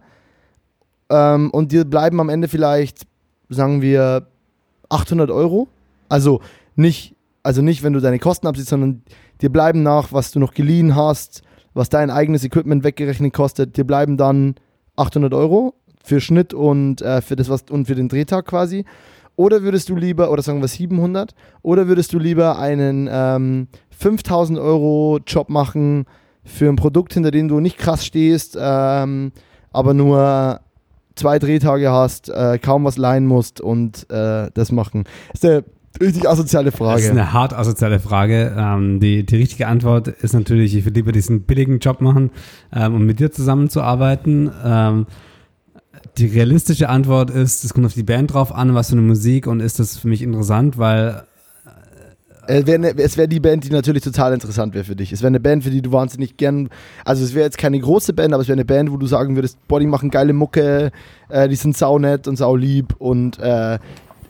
ähm, 1.09 1.51
und 1.51 1.73
dir 1.73 1.85
bleiben 1.85 2.21
am 2.21 2.29
Ende 2.29 2.49
vielleicht, 2.49 3.07
sagen 3.49 3.81
wir, 3.81 4.27
800 4.89 5.31
Euro 5.31 5.69
also 6.09 6.41
nicht, 6.77 7.17
also 7.43 7.63
nicht, 7.63 7.83
wenn 7.83 7.93
du 7.93 8.01
deine 8.01 8.19
Kosten 8.19 8.47
absiehst, 8.47 8.69
sondern 8.69 9.03
dir 9.41 9.51
bleiben 9.51 9.83
nach, 9.83 10.13
was 10.13 10.31
du 10.31 10.39
noch 10.39 10.55
geliehen 10.55 10.95
hast, 10.95 11.43
was 11.75 11.89
dein 11.89 12.11
eigenes 12.11 12.45
Equipment 12.45 12.85
weggerechnet 12.85 13.33
kostet, 13.33 13.77
dir 13.77 13.85
bleiben 13.85 14.17
dann 14.17 14.57
800 14.97 15.33
Euro 15.35 15.75
für 16.03 16.21
Schnitt 16.21 16.55
und 16.55 17.03
äh, 17.03 17.21
für 17.21 17.37
das 17.37 17.49
was 17.49 17.65
und 17.71 17.87
für 17.87 17.95
den 17.95 18.09
Drehtag 18.09 18.47
quasi. 18.47 18.85
Oder 19.37 19.63
würdest 19.63 19.89
du 19.89 19.95
lieber, 19.95 20.33
oder 20.33 20.43
sagen 20.43 20.61
wir 20.61 20.67
700, 20.67 21.33
oder 21.63 21.87
würdest 21.87 22.13
du 22.13 22.19
lieber 22.19 22.59
einen 22.59 23.09
ähm, 23.11 23.69
5000 23.91 24.59
Euro 24.59 25.21
Job 25.25 25.49
machen 25.49 26.07
für 26.43 26.69
ein 26.69 26.77
Produkt, 26.77 27.15
hinter 27.15 27.31
dem 27.31 27.47
du 27.47 27.61
nicht 27.61 27.79
krass 27.79 28.05
stehst, 28.05 28.59
ähm, 28.61 29.31
aber 29.71 29.95
nur 29.95 30.61
zwei 31.15 31.39
Drehtage 31.39 31.91
hast, 31.91 32.31
äh, 32.31 32.59
kaum 32.59 32.85
was 32.85 32.97
leihen 32.97 33.27
musst 33.27 33.61
und 33.61 34.11
äh, 34.11 34.51
das 34.55 34.73
machen. 34.73 35.05
Ist 35.33 35.45
der 35.45 35.63
Richtig 36.01 36.29
asoziale 36.29 36.71
Frage. 36.71 36.97
Das 36.97 37.05
ist 37.05 37.11
eine 37.11 37.33
hart 37.33 37.53
asoziale 37.53 37.99
Frage. 37.99 38.55
Ähm, 38.57 39.01
die, 39.01 39.25
die 39.27 39.37
richtige 39.37 39.67
Antwort 39.67 40.09
ist 40.09 40.33
natürlich, 40.33 40.77
ich 40.77 40.85
würde 40.85 41.01
lieber 41.01 41.13
diesen 41.13 41.43
billigen 41.43 41.81
Job 41.81 42.01
machen, 42.01 42.31
ähm, 42.73 42.95
um 42.95 43.07
mit 43.07 43.21
dir 43.21 43.33
zusammenzuarbeiten. 43.33 44.51
Ähm, 44.65 45.07
die 46.19 46.27
realistische 46.27 46.89
Antwort 46.89 47.31
ist, 47.31 47.65
es 47.65 47.75
kommt 47.75 47.87
auf 47.87 47.95
die 47.95 48.03
Band 48.03 48.33
drauf 48.33 48.55
an, 48.55 48.75
was 48.75 48.89
für 48.89 48.93
eine 48.93 49.03
Musik 49.03 49.47
und 49.47 49.61
ist 49.61 49.79
das 49.79 49.97
für 49.97 50.09
mich 50.09 50.23
interessant, 50.23 50.79
weil 50.79 51.25
äh, 52.49 52.67
wär 52.67 52.79
ne, 52.79 52.95
es 52.97 53.17
wäre 53.17 53.29
die 53.29 53.41
Band, 53.41 53.65
die 53.65 53.71
natürlich 53.71 54.03
total 54.03 54.33
interessant 54.33 54.75
wäre 54.75 54.85
für 54.85 54.97
dich. 54.97 55.13
Es 55.13 55.21
wäre 55.21 55.29
eine 55.29 55.41
Band, 55.41 55.65
für 55.65 55.71
die 55.71 55.83
du 55.83 55.93
wahnsinnig 55.93 56.37
gern. 56.37 56.71
Also, 57.05 57.23
es 57.23 57.35
wäre 57.35 57.45
jetzt 57.45 57.59
keine 57.59 57.79
große 57.79 58.15
Band, 58.15 58.33
aber 58.33 58.41
es 58.41 58.49
wäre 58.49 58.57
eine 58.57 58.65
Band, 58.65 58.91
wo 58.91 58.97
du 58.97 59.07
sagen 59.07 59.37
würdest: 59.37 59.59
Boah, 59.69 59.81
die 59.81 59.87
machen 59.87 60.11
geile 60.11 60.33
Mucke, 60.33 60.91
äh, 61.29 61.49
die 61.49 61.57
sind 61.57 61.77
saunett 61.77 62.27
und 62.27 62.37
saulieb 62.37 62.95
und 62.99 63.39
äh, 63.39 63.79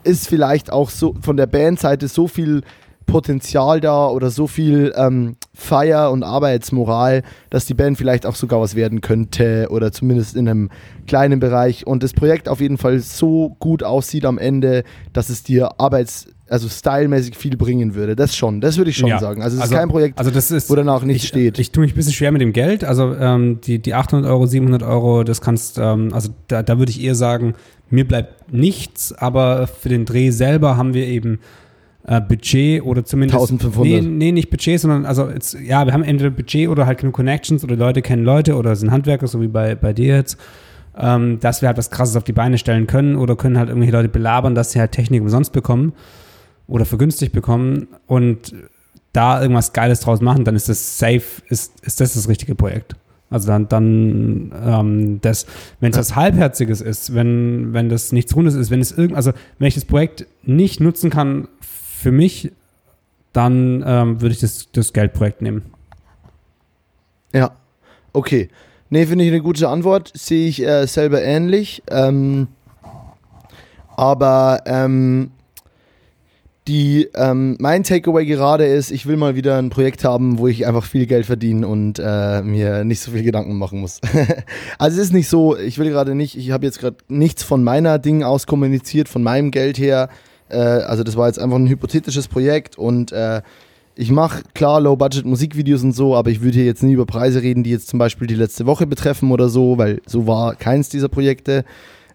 ist 0.09 0.27
vielleicht 0.27 0.71
auch 0.71 0.89
so 0.89 1.15
von 1.21 1.37
der 1.37 1.45
Bandseite 1.45 2.07
so 2.07 2.27
viel 2.27 2.63
Potenzial 3.05 3.79
da 3.79 4.07
oder 4.07 4.29
so 4.29 4.47
viel 4.47 4.93
ähm, 4.95 5.35
Feier 5.53 6.11
und 6.11 6.23
Arbeitsmoral, 6.23 7.23
dass 7.49 7.65
die 7.65 7.73
Band 7.73 7.97
vielleicht 7.97 8.25
auch 8.25 8.35
sogar 8.35 8.61
was 8.61 8.75
werden 8.75 9.01
könnte 9.01 9.67
oder 9.71 9.91
zumindest 9.91 10.35
in 10.35 10.47
einem 10.47 10.69
kleinen 11.07 11.39
Bereich 11.39 11.87
und 11.87 12.03
das 12.03 12.13
Projekt 12.13 12.47
auf 12.47 12.61
jeden 12.61 12.77
Fall 12.77 12.99
so 12.99 13.55
gut 13.59 13.83
aussieht 13.83 14.25
am 14.25 14.37
Ende, 14.37 14.83
dass 15.11 15.29
es 15.29 15.43
dir 15.43 15.79
arbeits 15.79 16.27
also 16.49 16.67
stylmäßig 16.67 17.37
viel 17.37 17.57
bringen 17.57 17.95
würde. 17.95 18.15
Das 18.15 18.35
schon, 18.35 18.61
das 18.61 18.77
würde 18.77 18.89
ich 18.89 18.97
schon 18.97 19.09
ja. 19.09 19.19
sagen. 19.19 19.41
Also 19.41 19.57
es 19.57 19.63
also, 19.63 19.73
ist 19.73 19.79
kein 19.79 19.89
Projekt, 19.89 20.17
also 20.17 20.31
das 20.31 20.51
ist, 20.51 20.69
wo 20.69 20.75
danach 20.75 21.03
nichts 21.03 21.23
ich, 21.23 21.29
steht. 21.29 21.59
Ich 21.59 21.71
tue 21.71 21.81
mich 21.81 21.93
ein 21.93 21.95
bisschen 21.95 22.13
schwer 22.13 22.31
mit 22.31 22.41
dem 22.41 22.53
Geld. 22.53 22.83
Also 22.83 23.13
ähm, 23.15 23.59
die, 23.61 23.79
die 23.79 23.93
800 23.93 24.29
Euro, 24.29 24.45
700 24.45 24.83
Euro, 24.83 25.23
das 25.23 25.41
kannst, 25.41 25.77
ähm, 25.77 26.09
also 26.13 26.29
da, 26.47 26.63
da 26.63 26.79
würde 26.79 26.91
ich 26.91 27.01
eher 27.01 27.15
sagen, 27.15 27.53
mir 27.89 28.07
bleibt 28.07 28.51
nichts, 28.53 29.13
aber 29.13 29.67
für 29.67 29.89
den 29.89 30.05
Dreh 30.05 30.31
selber 30.31 30.77
haben 30.77 30.93
wir 30.93 31.05
eben 31.05 31.39
äh, 32.07 32.21
Budget 32.21 32.83
oder 32.83 33.05
zumindest. 33.05 33.39
1500. 33.39 34.03
Nee, 34.03 34.09
nee, 34.09 34.31
nicht 34.31 34.49
Budget, 34.49 34.79
sondern 34.79 35.05
also 35.05 35.29
jetzt, 35.29 35.53
ja, 35.53 35.85
wir 35.85 35.93
haben 35.93 36.03
entweder 36.03 36.29
Budget 36.29 36.69
oder 36.69 36.85
halt 36.85 36.99
genug 36.99 37.15
Connections 37.15 37.63
oder 37.63 37.75
Leute 37.75 38.01
kennen 38.01 38.23
Leute 38.23 38.55
oder 38.55 38.75
sind 38.75 38.91
Handwerker, 38.91 39.27
so 39.27 39.41
wie 39.41 39.47
bei, 39.47 39.75
bei 39.75 39.93
dir 39.93 40.15
jetzt. 40.15 40.37
ähm, 40.97 41.39
dass 41.39 41.61
wir 41.61 41.67
halt 41.67 41.77
was 41.77 41.91
Krasses 41.91 42.15
auf 42.15 42.23
die 42.23 42.33
Beine 42.33 42.57
stellen 42.57 42.87
können 42.87 43.15
oder 43.15 43.35
können 43.35 43.57
halt 43.57 43.69
irgendwelche 43.69 43.95
Leute 43.95 44.09
belabern, 44.09 44.55
dass 44.55 44.71
sie 44.71 44.79
halt 44.79 44.91
Technik 44.91 45.21
umsonst 45.21 45.53
bekommen 45.53 45.93
oder 46.67 46.85
vergünstigt 46.85 47.31
bekommen 47.33 47.87
und 48.05 48.53
da 49.13 49.41
irgendwas 49.41 49.73
Geiles 49.73 50.01
draus 50.01 50.21
machen, 50.21 50.45
dann 50.45 50.55
ist 50.55 50.69
das 50.69 50.99
safe, 50.99 51.23
ist, 51.47 51.79
ist 51.83 51.99
das 51.99 52.13
das 52.13 52.27
richtige 52.27 52.53
Projekt. 52.55 52.95
Also 53.29 53.47
dann, 53.47 53.67
dann 53.67 54.51
ähm, 54.65 55.21
das, 55.21 55.45
wenn 55.79 55.91
es 55.91 55.97
was 55.97 56.15
Halbherziges 56.15 56.81
ist, 56.81 57.13
wenn, 57.13 57.73
wenn 57.73 57.89
das 57.89 58.11
nichts 58.11 58.35
Rundes 58.35 58.55
ist, 58.55 58.71
wenn 58.71 58.81
es 58.81 58.91
irgend, 58.91 59.15
also 59.15 59.33
wenn 59.59 59.67
ich 59.67 59.75
das 59.75 59.85
Projekt 59.85 60.25
nicht 60.43 60.79
nutzen 60.79 61.09
kann 61.09 61.47
für 61.61 62.11
mich, 62.11 62.51
dann 63.33 63.83
ähm, 63.85 64.21
würde 64.21 64.33
ich 64.33 64.39
das, 64.39 64.71
das 64.71 64.93
Geldprojekt 64.93 65.41
nehmen. 65.41 65.63
Ja, 67.33 67.51
okay. 68.13 68.49
Nee, 68.89 69.05
finde 69.05 69.23
ich 69.23 69.31
eine 69.31 69.41
gute 69.41 69.69
Antwort. 69.69 70.11
Sehe 70.15 70.47
ich 70.47 70.65
äh, 70.65 70.87
selber 70.87 71.21
ähnlich. 71.21 71.83
Ähm, 71.91 72.47
aber 73.95 74.63
ähm, 74.65 75.31
die, 76.69 77.09
ähm, 77.15 77.57
mein 77.59 77.83
Takeaway 77.83 78.27
gerade 78.27 78.63
ist, 78.63 78.91
ich 78.91 79.07
will 79.07 79.17
mal 79.17 79.35
wieder 79.35 79.57
ein 79.57 79.71
Projekt 79.71 80.03
haben, 80.03 80.37
wo 80.37 80.47
ich 80.47 80.67
einfach 80.67 80.83
viel 80.83 81.07
Geld 81.07 81.25
verdiene 81.25 81.67
und 81.67 81.97
äh, 81.97 82.43
mir 82.43 82.83
nicht 82.83 82.99
so 82.99 83.09
viel 83.09 83.23
Gedanken 83.23 83.57
machen 83.57 83.81
muss. 83.81 83.99
also 84.77 84.99
es 84.99 85.07
ist 85.07 85.13
nicht 85.13 85.29
so, 85.29 85.57
ich 85.57 85.79
will 85.79 85.89
gerade 85.89 86.13
nicht, 86.13 86.37
ich 86.37 86.51
habe 86.51 86.67
jetzt 86.67 86.79
gerade 86.79 86.97
nichts 87.07 87.41
von 87.41 87.63
meiner 87.63 87.97
Ding 87.97 88.21
aus 88.21 88.45
kommuniziert, 88.45 89.09
von 89.09 89.23
meinem 89.23 89.49
Geld 89.49 89.79
her. 89.79 90.09
Äh, 90.47 90.57
also 90.57 91.01
das 91.01 91.17
war 91.17 91.25
jetzt 91.25 91.39
einfach 91.39 91.57
ein 91.57 91.67
hypothetisches 91.67 92.27
Projekt 92.27 92.77
und 92.77 93.11
äh, 93.13 93.41
ich 93.95 94.11
mache 94.11 94.43
klar 94.53 94.79
Low-Budget-Musikvideos 94.79 95.81
und 95.81 95.93
so, 95.93 96.15
aber 96.15 96.29
ich 96.29 96.41
würde 96.41 96.53
hier 96.53 96.65
jetzt 96.65 96.83
nie 96.83 96.93
über 96.93 97.07
Preise 97.07 97.41
reden, 97.41 97.63
die 97.63 97.71
jetzt 97.71 97.87
zum 97.87 97.97
Beispiel 97.97 98.27
die 98.27 98.35
letzte 98.35 98.67
Woche 98.67 98.85
betreffen 98.85 99.31
oder 99.31 99.49
so, 99.49 99.79
weil 99.79 100.01
so 100.05 100.27
war 100.27 100.53
keins 100.53 100.89
dieser 100.89 101.09
Projekte. 101.09 101.65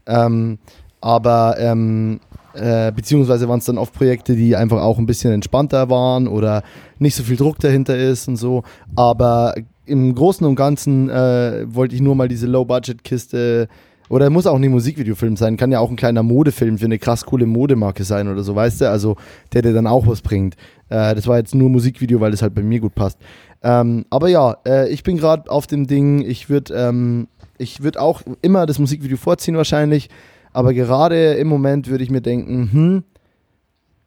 Ähm, 0.07 0.59
aber 1.01 1.57
ähm, 1.59 2.21
äh, 2.55 2.93
beziehungsweise 2.93 3.49
waren 3.49 3.59
es 3.59 3.65
dann 3.65 3.79
oft 3.79 3.93
Projekte, 3.93 4.37
die 4.37 4.57
einfach 4.57 4.81
auch 4.81 4.99
ein 4.99 5.07
bisschen 5.07 5.33
entspannter 5.33 5.91
waren 5.91 6.29
oder 6.29 6.63
nicht 6.99 7.15
so 7.15 7.23
viel 7.23 7.37
Druck 7.37 7.59
dahinter 7.59 7.97
ist 7.97 8.29
und 8.29 8.37
so. 8.37 8.63
Aber 8.97 9.55
im 9.87 10.15
Großen 10.15 10.47
und 10.47 10.57
Ganzen 10.57 11.11
äh, 11.11 11.67
wollte 11.67 11.95
ich 11.95 12.01
nur 12.01 12.15
mal 12.15 12.29
diese 12.29 12.47
Low-Budget-Kiste 12.47 13.69
oder 14.09 14.31
muss 14.31 14.47
auch 14.47 14.59
nicht 14.59 14.71
Musikvideofilm 14.71 15.37
sein, 15.37 15.57
kann 15.57 15.73
ja 15.73 15.81
auch 15.81 15.91
ein 15.91 15.97
kleiner 15.97 16.23
Modefilm 16.23 16.79
für 16.79 16.85
eine 16.85 16.99
krass 16.99 17.25
coole 17.25 17.47
Modemarke 17.47 18.05
sein 18.05 18.29
oder 18.29 18.43
so, 18.43 18.55
weißt 18.55 18.83
du? 18.83 18.91
Also 18.91 19.17
der 19.53 19.63
dir 19.63 19.73
dann 19.73 19.87
auch 19.87 20.07
was 20.07 20.21
bringt. 20.21 20.57
Äh, 20.89 21.15
das 21.15 21.27
war 21.27 21.39
jetzt 21.39 21.55
nur 21.55 21.71
Musikvideo, 21.71 22.21
weil 22.21 22.31
das 22.31 22.43
halt 22.43 22.55
bei 22.55 22.63
mir 22.63 22.81
gut 22.81 22.95
passt. 22.95 23.19
Ähm, 23.63 24.05
aber 24.11 24.29
ja, 24.29 24.57
äh, 24.67 24.89
ich 24.91 25.03
bin 25.03 25.17
gerade 25.17 25.51
auf 25.51 25.67
dem 25.67 25.87
Ding, 25.87 26.21
ich 26.21 26.51
würde 26.51 26.75
ähm, 26.75 27.29
ich 27.59 27.83
würd 27.83 27.97
auch 27.97 28.23
immer 28.43 28.67
das 28.67 28.79
Musikvideo 28.79 29.17
vorziehen 29.17 29.57
wahrscheinlich. 29.57 30.11
Aber 30.55 30.73
gerade 30.73 31.35
im 31.35 31.49
Moment 31.49 31.89
würde 31.89 32.03
ich 32.03 32.11
mir 32.11 32.23
denken, 32.23 32.71
hm, 32.73 33.05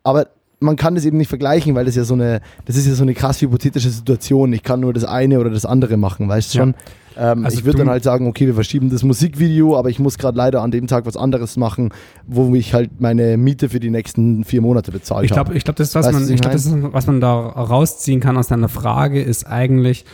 aber 0.03 0.27
man 0.59 0.75
kann 0.75 0.95
das 0.95 1.05
eben 1.05 1.17
nicht 1.17 1.27
vergleichen, 1.27 1.75
weil 1.75 1.85
das 1.85 1.95
ja 1.95 2.03
so 2.03 2.15
eine, 2.15 2.41
das 2.65 2.75
ist 2.77 2.87
ja 2.87 2.93
so 2.93 3.03
eine 3.03 3.13
krass 3.13 3.41
hypothetische 3.41 3.89
Situation. 3.89 4.53
Ich 4.53 4.63
kann 4.63 4.79
nur 4.79 4.93
das 4.93 5.03
eine 5.03 5.39
oder 5.39 5.51
das 5.51 5.65
andere 5.65 5.97
machen, 5.97 6.27
weißt 6.27 6.53
du 6.53 6.57
schon? 6.57 6.75
Ja. 7.15 7.33
Ähm, 7.33 7.45
also 7.45 7.59
ich 7.59 7.65
würde 7.65 7.79
dann 7.79 7.89
halt 7.89 8.03
sagen, 8.03 8.27
okay, 8.27 8.47
wir 8.47 8.55
verschieben 8.55 8.89
das 8.89 9.03
Musikvideo, 9.03 9.77
aber 9.77 9.89
ich 9.89 9.99
muss 9.99 10.17
gerade 10.17 10.37
leider 10.37 10.63
an 10.63 10.71
dem 10.71 10.87
Tag 10.87 11.05
was 11.05 11.17
anderes 11.17 11.57
machen, 11.57 11.89
wo 12.25 12.55
ich 12.55 12.73
halt 12.73 13.01
meine 13.01 13.37
Miete 13.37 13.69
für 13.69 13.79
die 13.79 13.89
nächsten 13.89 14.43
vier 14.45 14.61
Monate 14.61 14.91
bezahlt 14.91 15.25
ich 15.25 15.31
glaub, 15.31 15.53
Ich 15.53 15.63
glaube, 15.63 15.77
das, 15.77 15.93
was 15.93 16.11
man, 16.11 16.27
ich 16.27 16.41
glaub, 16.41 16.53
das 16.53 16.65
ist, 16.65 16.75
was 16.93 17.05
man 17.05 17.21
da 17.21 17.35
rausziehen 17.35 18.19
kann 18.19 18.37
aus 18.37 18.47
deiner 18.47 18.69
Frage, 18.69 19.21
ist 19.21 19.45
eigentlich, 19.45 20.05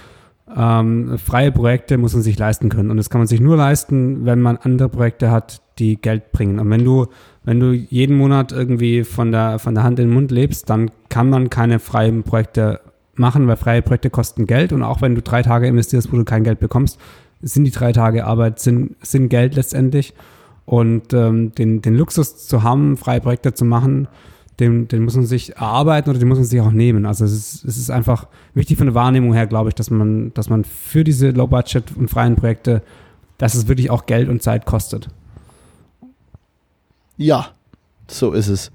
ähm, 0.55 1.17
freie 1.17 1.51
Projekte 1.51 1.97
muss 1.97 2.13
man 2.13 2.21
sich 2.21 2.37
leisten 2.37 2.69
können. 2.69 2.91
Und 2.91 2.97
das 2.97 3.09
kann 3.09 3.21
man 3.21 3.27
sich 3.27 3.39
nur 3.39 3.55
leisten, 3.55 4.25
wenn 4.25 4.41
man 4.41 4.57
andere 4.57 4.89
Projekte 4.89 5.31
hat, 5.31 5.61
die 5.79 6.01
Geld 6.01 6.31
bringen. 6.31 6.59
Und 6.59 6.69
wenn 6.69 6.83
du, 6.83 7.07
wenn 7.43 7.59
du 7.59 7.73
jeden 7.73 8.17
Monat 8.17 8.51
irgendwie 8.51 9.03
von 9.03 9.31
der, 9.31 9.59
von 9.59 9.75
der 9.75 9.83
Hand 9.83 9.99
in 9.99 10.07
den 10.07 10.13
Mund 10.13 10.31
lebst, 10.31 10.69
dann 10.69 10.91
kann 11.09 11.29
man 11.29 11.49
keine 11.49 11.79
freien 11.79 12.23
Projekte 12.23 12.79
machen, 13.15 13.47
weil 13.47 13.57
freie 13.57 13.81
Projekte 13.81 14.09
kosten 14.09 14.47
Geld. 14.47 14.73
Und 14.73 14.83
auch 14.83 15.01
wenn 15.01 15.15
du 15.15 15.21
drei 15.21 15.41
Tage 15.41 15.67
investierst, 15.67 16.11
wo 16.11 16.17
du 16.17 16.25
kein 16.25 16.43
Geld 16.43 16.59
bekommst, 16.59 16.99
sind 17.41 17.65
die 17.65 17.71
drei 17.71 17.91
Tage 17.91 18.25
Arbeit, 18.25 18.59
sind, 18.59 18.95
sind 19.01 19.29
Geld 19.29 19.55
letztendlich. 19.55 20.13
Und 20.65 21.13
ähm, 21.13 21.51
den, 21.53 21.81
den 21.81 21.95
Luxus 21.95 22.47
zu 22.47 22.63
haben, 22.63 22.95
freie 22.95 23.19
Projekte 23.19 23.53
zu 23.53 23.65
machen, 23.65 24.07
den, 24.59 24.87
den 24.87 25.03
muss 25.03 25.15
man 25.15 25.25
sich 25.25 25.55
erarbeiten 25.55 26.09
oder 26.09 26.19
den 26.19 26.27
muss 26.27 26.37
man 26.37 26.45
sich 26.45 26.61
auch 26.61 26.71
nehmen. 26.71 27.05
Also 27.05 27.25
es 27.25 27.33
ist, 27.33 27.65
es 27.65 27.77
ist 27.77 27.89
einfach 27.89 28.27
wichtig 28.53 28.77
von 28.77 28.87
der 28.87 28.95
Wahrnehmung 28.95 29.33
her, 29.33 29.47
glaube 29.47 29.69
ich, 29.69 29.75
dass 29.75 29.89
man, 29.89 30.33
dass 30.33 30.49
man 30.49 30.63
für 30.63 31.03
diese 31.03 31.31
Low-Budget 31.31 31.97
und 31.97 32.09
freien 32.09 32.35
Projekte, 32.35 32.81
dass 33.37 33.55
es 33.55 33.67
wirklich 33.67 33.89
auch 33.89 34.05
Geld 34.05 34.29
und 34.29 34.41
Zeit 34.41 34.65
kostet. 34.65 35.09
Ja, 37.17 37.47
so 38.07 38.31
ist 38.33 38.47
es. 38.47 38.71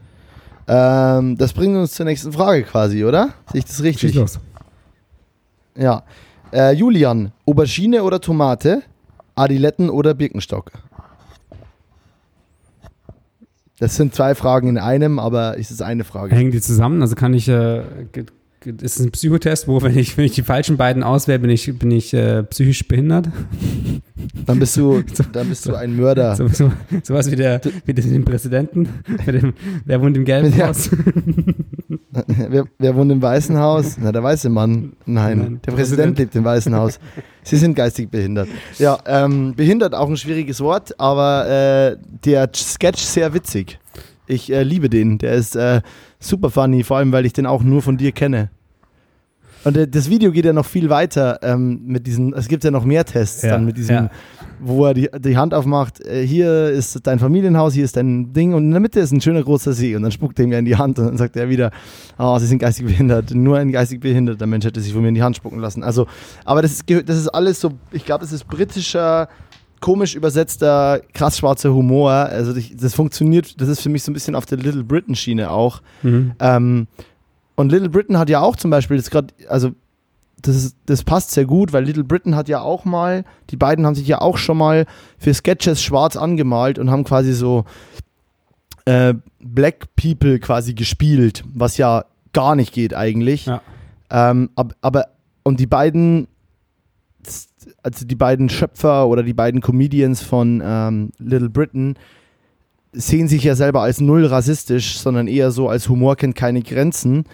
Ähm, 0.67 1.37
das 1.37 1.53
bringt 1.53 1.77
uns 1.77 1.93
zur 1.93 2.05
nächsten 2.07 2.33
Frage 2.33 2.63
quasi, 2.63 3.05
oder? 3.05 3.31
Sehe 3.53 3.61
ich 3.61 3.65
das 3.65 3.83
richtig? 3.83 4.11
Schieß 4.11 4.21
los. 4.21 4.39
Ja. 5.77 6.03
Äh, 6.53 6.73
Julian, 6.75 7.33
Aubergine 7.47 8.03
oder 8.03 8.21
Tomate? 8.21 8.83
Adiletten 9.35 9.89
oder 9.89 10.15
Birkenstock? 10.15 10.73
Das 13.79 13.95
sind 13.95 14.15
zwei 14.15 14.35
Fragen 14.35 14.69
in 14.69 14.79
einem, 14.79 15.19
aber 15.19 15.59
es 15.59 15.71
ist 15.71 15.83
eine 15.83 16.05
Frage. 16.05 16.35
Hängen 16.35 16.51
die 16.51 16.61
zusammen? 16.61 17.01
Also 17.01 17.15
kann 17.15 17.33
ich, 17.33 17.49
äh, 17.49 17.83
ist 18.81 19.01
ein 19.01 19.11
Psychotest, 19.11 19.69
wo, 19.69 19.83
wenn 19.83 19.97
ich, 19.97 20.17
wenn 20.17 20.25
ich 20.25 20.33
die 20.33 20.43
falschen 20.43 20.77
beiden 20.77 21.03
auswähle, 21.03 21.39
bin 21.39 21.51
ich, 21.51 21.79
bin 21.79 21.91
ich 21.91 22.13
äh, 22.15 22.43
psychisch 22.45 22.87
behindert? 22.87 23.29
Dann 24.47 24.59
bist 24.59 24.77
du, 24.77 25.03
dann 25.33 25.49
bist 25.49 25.67
du 25.67 25.75
ein 25.75 25.97
Mörder. 25.97 26.37
So, 26.37 26.49
so, 26.49 26.73
sowas 27.03 27.31
wie 27.31 27.37
der, 27.37 27.61
wie 27.85 27.95
den 27.95 28.25
Präsidenten. 28.25 28.89
Dem, 29.27 29.55
wer 29.85 30.01
wohnt 30.01 30.17
im 30.17 30.25
gelben 30.25 30.57
ja. 30.57 30.69
Haus? 30.69 30.91
wer, 32.11 32.65
wer, 32.79 32.97
wohnt 32.97 33.13
im 33.13 33.23
Weißen 33.23 33.57
Haus? 33.59 33.97
Na, 34.01 34.13
der 34.13 34.23
weiße 34.23 34.49
Mann. 34.49 34.93
Nein, 35.07 35.39
Nein. 35.39 35.61
der 35.65 35.73
Präsident, 35.73 35.77
Präsident 35.77 36.19
lebt 36.19 36.37
im 36.37 36.45
Weißen 36.45 36.75
Haus. 36.75 36.99
Sie 37.43 37.57
sind 37.57 37.75
geistig 37.75 38.11
behindert. 38.11 38.49
Ja, 38.79 38.99
ähm, 39.07 39.55
behindert 39.55 39.95
auch 39.95 40.09
ein 40.09 40.17
schwieriges 40.17 40.61
Wort, 40.61 40.99
aber 41.01 41.49
äh, 41.49 41.97
der 42.25 42.51
Sketch 42.55 43.01
sehr 43.01 43.33
witzig. 43.35 43.79
Ich 44.27 44.53
äh, 44.53 44.63
liebe 44.63 44.91
den. 44.91 45.19
Der 45.19 45.33
ist 45.33 45.57
äh, 45.57 45.81
super 46.21 46.51
funny, 46.51 46.85
vor 46.85 46.99
allem 46.99 47.13
weil 47.13 47.25
ich 47.25 47.33
den 47.33 47.47
auch 47.47 47.63
nur 47.63 47.83
von 47.83 47.97
dir 47.97 48.13
kenne. 48.13 48.51
Und 49.65 49.95
das 49.95 50.09
Video 50.09 50.31
geht 50.31 50.45
ja 50.45 50.53
noch 50.53 50.67
viel 50.67 50.89
weiter 50.89 51.41
ähm, 51.43 51.81
mit 51.85 52.07
diesen, 52.07 52.33
es 52.35 52.49
gibt 52.49 52.65
ja 52.65 52.71
noch 52.71 52.85
mehr 52.85 53.05
Tests 53.05 53.43
ja, 53.43 53.51
dann 53.51 53.65
mit 53.65 53.77
diesem, 53.77 53.95
ja. 53.95 54.11
wo 54.61 54.87
er 54.87 54.95
die, 54.95 55.09
die 55.19 55.37
Hand 55.37 55.53
aufmacht, 55.53 56.01
äh, 56.07 56.25
hier 56.27 56.71
ist 56.71 57.07
dein 57.07 57.19
Familienhaus, 57.19 57.75
hier 57.75 57.85
ist 57.85 57.97
dein 57.97 58.33
Ding 58.33 58.55
und 58.55 58.65
in 58.65 58.71
der 58.71 58.81
Mitte 58.81 59.01
ist 59.01 59.13
ein 59.13 59.21
schöner 59.21 59.43
großer 59.43 59.73
See 59.73 59.97
und 59.97 60.03
dann 60.03 60.13
spuckt 60.13 60.39
er 60.39 60.45
ihm 60.45 60.53
ja 60.53 60.59
in 60.59 60.65
die 60.65 60.77
Hand 60.77 60.99
und 60.99 61.07
dann 61.07 61.17
sagt 61.17 61.37
er 61.37 61.49
wieder, 61.49 61.71
oh, 62.19 62.39
sie 62.39 62.47
sind 62.47 62.59
geistig 62.61 62.87
behindert, 62.87 63.33
nur 63.35 63.59
ein 63.59 63.73
geistig 63.73 64.01
behinderter 64.01 64.47
Mensch 64.47 64.65
hätte 64.65 64.81
sich 64.81 64.93
von 64.93 65.03
mir 65.03 65.09
in 65.09 65.15
die 65.15 65.23
Hand 65.23 65.37
spucken 65.37 65.59
lassen. 65.59 65.83
Also, 65.83 66.07
aber 66.45 66.63
das 66.63 66.73
ist, 66.73 66.85
das 67.07 67.17
ist 67.17 67.29
alles 67.29 67.61
so, 67.61 67.73
ich 67.91 68.05
glaube, 68.05 68.23
das 68.23 68.33
ist 68.33 68.47
britischer, 68.47 69.29
komisch 69.81 70.15
übersetzter, 70.15 71.01
krass 71.13 71.39
schwarzer 71.39 71.73
Humor. 71.75 72.11
Also 72.11 72.53
das 72.53 72.95
funktioniert, 72.95 73.61
das 73.61 73.69
ist 73.69 73.81
für 73.81 73.89
mich 73.89 74.03
so 74.03 74.11
ein 74.11 74.15
bisschen 74.15 74.35
auf 74.35 74.47
der 74.47 74.59
Little 74.59 74.85
Britain 74.85 75.15
Schiene 75.15 75.51
auch. 75.51 75.83
Mhm. 76.03 76.33
Ähm, 76.41 76.87
und 77.59 77.73
Little 77.73 77.89
Britain 77.89 78.17
hat 78.19 78.31
ja 78.31 78.41
auch 78.41 78.55
zum 78.55 78.71
Beispiel, 78.71 78.99
das 78.99 79.11
gerade, 79.11 79.35
also 79.49 79.73
das, 80.41 80.55
ist, 80.55 80.77
das 80.87 81.03
passt 81.03 81.33
sehr 81.33 81.45
gut, 81.45 81.73
weil 81.73 81.83
Little 81.83 82.05
Britain 82.05 82.37
hat 82.37 82.49
ja 82.49 82.61
auch 82.61 82.85
mal, 82.85 83.25
die 83.51 83.57
beiden 83.57 83.85
haben 83.85 83.97
sich 83.97 84.07
ja 84.07 84.21
auch 84.21 84.39
schon 84.39 84.59
mal 84.59 84.87
für 85.19 85.35
Sketches 85.35 85.83
schwarz 85.83 86.17
angemalt 86.17 86.79
und 86.79 86.89
haben 86.89 87.03
quasi 87.03 87.33
so 87.33 87.65
äh, 88.85 89.13
Black 89.41 89.89
People 89.97 90.39
quasi 90.39 90.73
gespielt, 90.73 91.43
was 91.53 91.79
ja 91.79 92.05
gar 92.33 92.55
nicht 92.55 92.73
geht 92.73 92.95
eigentlich. 92.95 93.47
Ja. 93.47 93.61
Ähm, 94.09 94.51
aber, 94.55 94.77
aber, 94.81 95.07
und 95.43 95.59
die 95.59 95.67
beiden, 95.67 96.29
also 97.83 98.07
die 98.07 98.15
beiden 98.15 98.51
Schöpfer 98.51 99.09
oder 99.09 99.25
die 99.25 99.35
beiden 99.35 99.61
Comedians 99.61 100.23
von 100.23 100.63
ähm, 100.65 101.11
Little 101.19 101.51
Britain 101.51 101.97
sehen 102.93 103.29
sich 103.29 103.45
ja 103.45 103.55
selber 103.55 103.83
als 103.83 104.01
null 104.01 104.27
rassistisch, 104.27 104.99
sondern 104.99 105.27
eher 105.27 105.51
so 105.51 105.69
als 105.69 105.89
Humor 105.89 106.17
kennt 106.17 106.37
keine 106.37 106.63
Grenzen. 106.63 107.25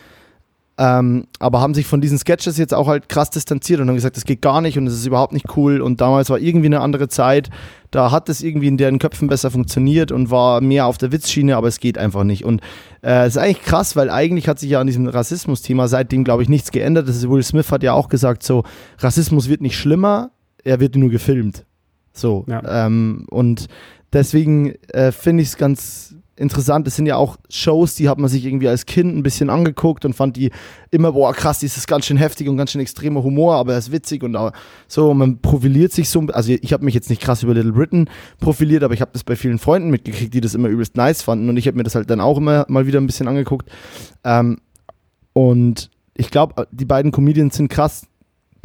Ähm, 0.77 1.27
aber 1.39 1.61
haben 1.61 1.73
sich 1.73 1.87
von 1.87 2.01
diesen 2.01 2.19
Sketches 2.19 2.59
jetzt 2.59 2.75
auch 2.75 2.89
halt 2.89 3.09
krass 3.09 3.31
distanziert 3.31 3.79
und 3.79 3.87
haben 3.87 3.95
gesagt, 3.95 4.17
das 4.17 4.25
geht 4.25 4.43
gar 4.43 4.61
nicht 4.61 4.77
und 4.77 4.89
es 4.89 4.95
ist 4.95 5.07
überhaupt 5.07 5.33
nicht 5.33 5.57
cool. 5.57 5.81
Und 5.81 6.01
damals 6.01 6.31
war 6.31 6.39
irgendwie 6.39 6.67
eine 6.67 6.81
andere 6.81 7.07
Zeit. 7.07 7.49
Da 7.93 8.11
hat 8.11 8.29
es 8.29 8.43
irgendwie 8.43 8.67
in 8.67 8.77
deren 8.77 8.99
Köpfen 8.99 9.29
besser 9.29 9.53
funktioniert 9.53 10.11
und 10.11 10.33
war 10.33 10.61
mehr 10.61 10.87
auf 10.87 10.99
der 10.99 11.13
Witzschiene, 11.13 11.57
aber 11.57 11.69
es 11.69 11.79
geht 11.79 11.97
einfach 11.97 12.25
nicht. 12.25 12.45
Und 12.45 12.61
äh, 13.03 13.25
es 13.25 13.37
ist 13.37 13.39
eigentlich 13.39 13.63
krass, 13.63 13.95
weil 13.95 14.11
eigentlich 14.11 14.49
hat 14.49 14.59
sich 14.59 14.71
ja 14.71 14.81
an 14.81 14.89
diesem 14.89 15.07
Rassismus-Thema 15.07 15.87
seitdem, 15.87 16.25
glaube 16.25 16.43
ich, 16.43 16.49
nichts 16.49 16.73
geändert. 16.73 17.09
Das 17.09 17.15
ist, 17.15 17.31
Will 17.31 17.45
Smith 17.45 17.71
hat 17.71 17.85
ja 17.85 17.93
auch 17.93 18.09
gesagt, 18.09 18.43
so, 18.43 18.65
Rassismus 18.99 19.49
wird 19.49 19.61
nicht 19.61 19.79
schlimmer, 19.79 20.33
er 20.65 20.81
wird 20.81 20.97
nur 20.97 21.11
gefilmt. 21.11 21.65
So. 22.13 22.45
Ja. 22.49 22.87
Ähm, 22.87 23.27
und 23.31 23.69
deswegen 24.15 24.75
äh, 24.89 25.13
finde 25.13 25.43
ich 25.43 25.51
es 25.51 25.57
ganz 25.57 26.15
interessant. 26.37 26.87
Das 26.87 26.97
sind 26.97 27.07
ja 27.07 27.17
auch 27.17 27.37
Shows, 27.49 27.95
die 27.95 28.09
hat 28.09 28.19
man 28.19 28.29
sich 28.29 28.45
irgendwie 28.45 28.69
als 28.69 28.87
Kind 28.87 29.17
ein 29.17 29.23
bisschen 29.23 29.51
angeguckt 29.51 30.05
und 30.05 30.15
fand 30.15 30.37
die 30.37 30.51
immer, 30.91 31.13
boah, 31.13 31.33
krass, 31.33 31.61
die 31.61 31.67
ist 31.67 31.87
ganz 31.87 32.07
schön 32.07 32.17
heftig 32.17 32.49
und 32.49 32.57
ganz 32.57 32.73
schön 32.73 32.81
extremer 32.81 33.23
Humor, 33.23 33.55
aber 33.55 33.73
er 33.73 33.79
ist 33.79 33.93
witzig 33.93 34.23
und 34.23 34.37
so, 34.89 35.15
man 35.15 35.41
profiliert 35.41 35.93
sich 35.93 36.09
so. 36.09 36.21
Also 36.33 36.53
ich 36.61 36.73
habe 36.73 36.85
mich 36.85 36.95
jetzt 36.95 37.11
nicht 37.11 37.23
krass 37.23 37.43
über 37.43 37.55
Little 37.55 37.73
Britain 37.73 38.09
profiliert, 38.41 38.83
aber 38.83 38.95
ich 38.95 39.01
habe 39.01 39.13
das 39.13 39.25
bei 39.25 39.37
vielen 39.37 39.59
Freunden 39.59 39.91
mitgekriegt, 39.91 40.35
die 40.35 40.41
das 40.41 40.55
immer 40.55 40.69
übelst 40.69 40.97
nice 40.97 41.23
fanden 41.23 41.49
und 41.49 41.57
ich 41.57 41.67
habe 41.67 41.77
mir 41.77 41.85
das 41.85 41.95
halt 41.95 42.11
dann 42.11 42.21
auch 42.21 42.39
immer 42.39 42.65
mal 42.69 42.87
wieder 42.87 43.01
ein 43.01 43.07
bisschen 43.07 43.29
angeguckt. 43.29 43.71
Ähm, 44.25 44.59
und 45.33 45.91
ich 46.15 46.31
glaube, 46.31 46.69
die 46.71 46.85
beiden 46.85 47.11
Comedians 47.13 47.57
sind 47.57 47.69
krass 47.69 48.07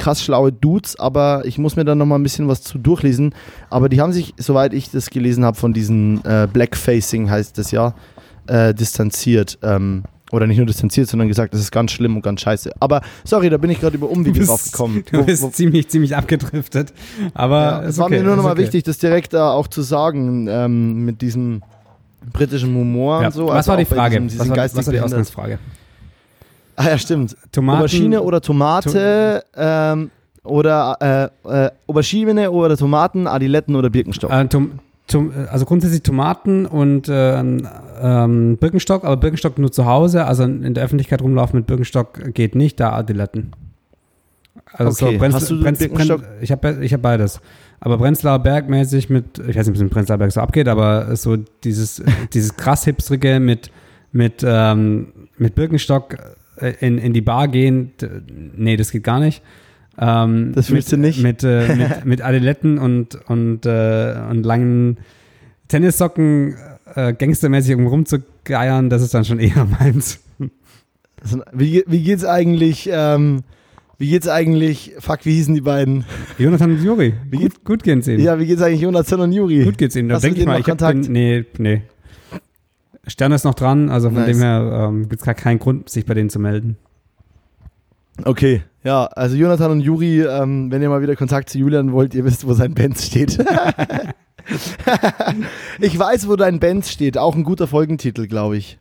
krass 0.00 0.22
schlaue 0.22 0.52
Dudes, 0.52 0.98
aber 0.98 1.42
ich 1.44 1.58
muss 1.58 1.76
mir 1.76 1.84
da 1.84 1.94
nochmal 1.94 2.18
ein 2.18 2.22
bisschen 2.24 2.48
was 2.48 2.62
zu 2.62 2.78
durchlesen. 2.78 3.34
Aber 3.68 3.88
die 3.88 4.00
haben 4.00 4.12
sich, 4.12 4.34
soweit 4.36 4.72
ich 4.72 4.90
das 4.90 5.10
gelesen 5.10 5.44
habe, 5.44 5.56
von 5.56 5.72
diesen 5.72 6.24
äh, 6.24 6.48
Blackfacing 6.52 7.30
heißt 7.30 7.56
das 7.58 7.70
ja, 7.70 7.94
äh, 8.48 8.74
distanziert. 8.74 9.58
Ähm, 9.62 10.02
oder 10.32 10.46
nicht 10.46 10.58
nur 10.58 10.66
distanziert, 10.66 11.08
sondern 11.08 11.28
gesagt, 11.28 11.54
das 11.54 11.60
ist 11.60 11.72
ganz 11.72 11.90
schlimm 11.90 12.16
und 12.16 12.22
ganz 12.22 12.40
scheiße. 12.40 12.72
Aber 12.78 13.02
sorry, 13.24 13.50
da 13.50 13.56
bin 13.56 13.70
ich 13.70 13.80
gerade 13.80 13.96
über 13.96 14.08
Umwege 14.08 14.44
drauf 14.44 14.64
gekommen. 14.64 15.04
Du 15.10 15.24
bist 15.24 15.42
wo, 15.42 15.48
wo, 15.48 15.50
ziemlich, 15.50 15.88
ziemlich 15.88 16.16
abgedriftet. 16.16 16.92
Aber 17.34 17.60
ja, 17.60 17.82
es 17.82 17.98
war 17.98 18.06
okay, 18.06 18.18
mir 18.18 18.24
nur 18.24 18.36
nochmal 18.36 18.52
okay. 18.52 18.62
wichtig, 18.62 18.84
das 18.84 18.98
direkt 18.98 19.34
da 19.34 19.50
auch 19.50 19.66
zu 19.66 19.82
sagen, 19.82 20.46
ähm, 20.48 21.04
mit 21.04 21.20
diesem 21.20 21.62
britischen 22.32 22.74
Humor 22.74 23.20
ja. 23.20 23.26
und 23.26 23.34
so. 23.34 23.48
Was 23.48 23.56
also 23.56 23.70
war 23.70 23.76
die 23.78 23.84
Frage? 23.84 24.20
Diesem 24.20 24.38
was, 24.38 24.48
war, 24.50 24.56
was 24.56 24.86
war 24.86 24.92
die 24.92 25.00
Ausgangsfrage? 25.00 25.58
Ah 26.76 26.88
ja, 26.88 26.98
stimmt. 26.98 27.36
Tomaten, 27.52 27.78
Aubergine 27.78 28.22
oder 28.22 28.40
Tomate 28.40 29.44
ähm, 29.54 30.10
oder 30.42 31.30
äh, 31.44 31.66
äh, 31.66 31.70
Aubergine 31.86 32.50
oder 32.50 32.76
Tomaten, 32.76 33.26
Adiletten 33.26 33.76
oder 33.76 33.90
Birkenstock. 33.90 34.30
Äh, 34.30 34.46
tom, 34.48 34.72
tom, 35.06 35.32
also 35.50 35.66
grundsätzlich 35.66 36.02
Tomaten 36.02 36.66
und 36.66 37.08
äh, 37.08 37.38
ähm, 37.38 38.56
Birkenstock, 38.58 39.04
aber 39.04 39.16
Birkenstock 39.16 39.58
nur 39.58 39.72
zu 39.72 39.86
Hause, 39.86 40.24
also 40.24 40.44
in 40.44 40.74
der 40.74 40.84
Öffentlichkeit 40.84 41.22
rumlaufen 41.22 41.58
mit 41.58 41.66
Birkenstock 41.66 42.34
geht 42.34 42.54
nicht, 42.54 42.80
da 42.80 42.92
Adiletten. 42.92 43.52
Also 44.72 45.04
okay. 45.04 45.14
so 45.14 45.18
Brenz, 45.18 45.34
Hast 45.34 45.50
du 45.50 45.60
Brenz, 45.60 45.78
Birkenstock? 45.78 46.20
Brenz, 46.22 46.42
ich 46.42 46.52
habe 46.52 46.78
ich 46.84 46.92
hab 46.92 47.02
beides. 47.02 47.40
Aber 47.80 47.98
Prenzlauer 47.98 48.38
Berg 48.38 48.68
mäßig 48.68 49.08
mit, 49.08 49.38
ich 49.38 49.56
weiß 49.56 49.66
nicht, 49.66 49.68
wie 49.68 49.78
es 49.78 49.80
in 49.80 49.90
Prenzlauer 49.90 50.18
Berg 50.18 50.32
so 50.32 50.40
abgeht, 50.40 50.68
aber 50.68 51.16
so 51.16 51.36
dieses, 51.64 52.02
dieses 52.32 52.56
krass 52.56 52.84
hipstrige 52.84 53.40
mit, 53.40 53.70
mit, 54.12 54.44
ähm, 54.46 55.08
mit 55.38 55.54
Birkenstock 55.54 56.16
in, 56.80 56.98
in 56.98 57.12
die 57.12 57.20
Bar 57.20 57.48
gehen, 57.48 57.92
nee, 58.56 58.76
das 58.76 58.90
geht 58.90 59.04
gar 59.04 59.20
nicht. 59.20 59.42
Ähm, 59.98 60.52
das 60.54 60.70
willst 60.70 60.92
mit, 60.92 60.98
du 60.98 61.06
nicht? 61.06 61.22
Mit, 61.22 61.44
äh, 61.44 61.74
mit, 61.74 62.04
mit 62.04 62.22
Adiletten 62.22 62.78
und, 62.78 63.18
und, 63.28 63.66
äh, 63.66 64.16
und 64.30 64.44
langen 64.44 64.98
Tennissocken 65.68 66.56
äh, 66.94 67.12
gangstermäßig 67.12 67.76
um 67.76 67.86
rumzugeiern, 67.86 68.90
das 68.90 69.02
ist 69.02 69.14
dann 69.14 69.24
schon 69.24 69.38
eher 69.38 69.64
meins. 69.80 70.20
Wie, 71.52 71.84
wie 71.86 72.02
geht's 72.02 72.24
eigentlich, 72.24 72.88
ähm, 72.90 73.42
wie 73.98 74.08
geht's 74.08 74.26
eigentlich, 74.26 74.92
fuck, 74.98 75.20
wie 75.24 75.34
hießen 75.34 75.54
die 75.54 75.60
beiden? 75.60 76.04
Jonathan 76.38 76.72
und 76.72 76.82
Juri. 76.82 77.12
Wie 77.30 77.36
gut, 77.36 77.64
gut 77.64 77.82
geht's 77.82 78.08
ihnen. 78.08 78.20
Ja, 78.20 78.38
wie 78.38 78.46
geht's 78.46 78.62
eigentlich 78.62 78.80
Jonathan 78.80 79.20
und 79.20 79.32
Juri? 79.32 79.64
Gut 79.64 79.76
geht's 79.76 79.96
ihnen. 79.96 80.08
Da 80.08 80.18
denke 80.18 80.40
ich 80.40 80.46
mal, 80.46 80.58
ich 80.58 80.66
habe 80.66 80.94
nee, 80.94 81.44
nee. 81.58 81.82
Stern 83.06 83.32
ist 83.32 83.44
noch 83.44 83.54
dran, 83.54 83.88
also 83.88 84.08
von 84.10 84.18
nice. 84.18 84.26
dem 84.26 84.38
her 84.38 84.88
ähm, 84.88 85.08
gibt 85.08 85.22
es 85.22 85.26
gar 85.26 85.34
keinen 85.34 85.58
Grund, 85.58 85.88
sich 85.88 86.04
bei 86.04 86.14
denen 86.14 86.30
zu 86.30 86.38
melden. 86.38 86.76
Okay, 88.24 88.62
ja, 88.82 89.06
also 89.06 89.36
Jonathan 89.36 89.72
und 89.72 89.80
Juri, 89.80 90.22
ähm, 90.22 90.70
wenn 90.70 90.80
ihr 90.82 90.88
mal 90.88 91.02
wieder 91.02 91.16
Kontakt 91.16 91.50
zu 91.50 91.58
Julian 91.58 91.92
wollt, 91.92 92.14
ihr 92.14 92.24
wisst, 92.24 92.46
wo 92.46 92.54
sein 92.54 92.74
Benz 92.74 93.06
steht. 93.06 93.38
ich 95.80 95.98
weiß, 95.98 96.28
wo 96.28 96.36
dein 96.36 96.60
Benz 96.60 96.90
steht, 96.90 97.18
auch 97.18 97.34
ein 97.34 97.44
guter 97.44 97.66
Folgentitel, 97.66 98.26
glaube 98.26 98.56
ich. 98.56 98.78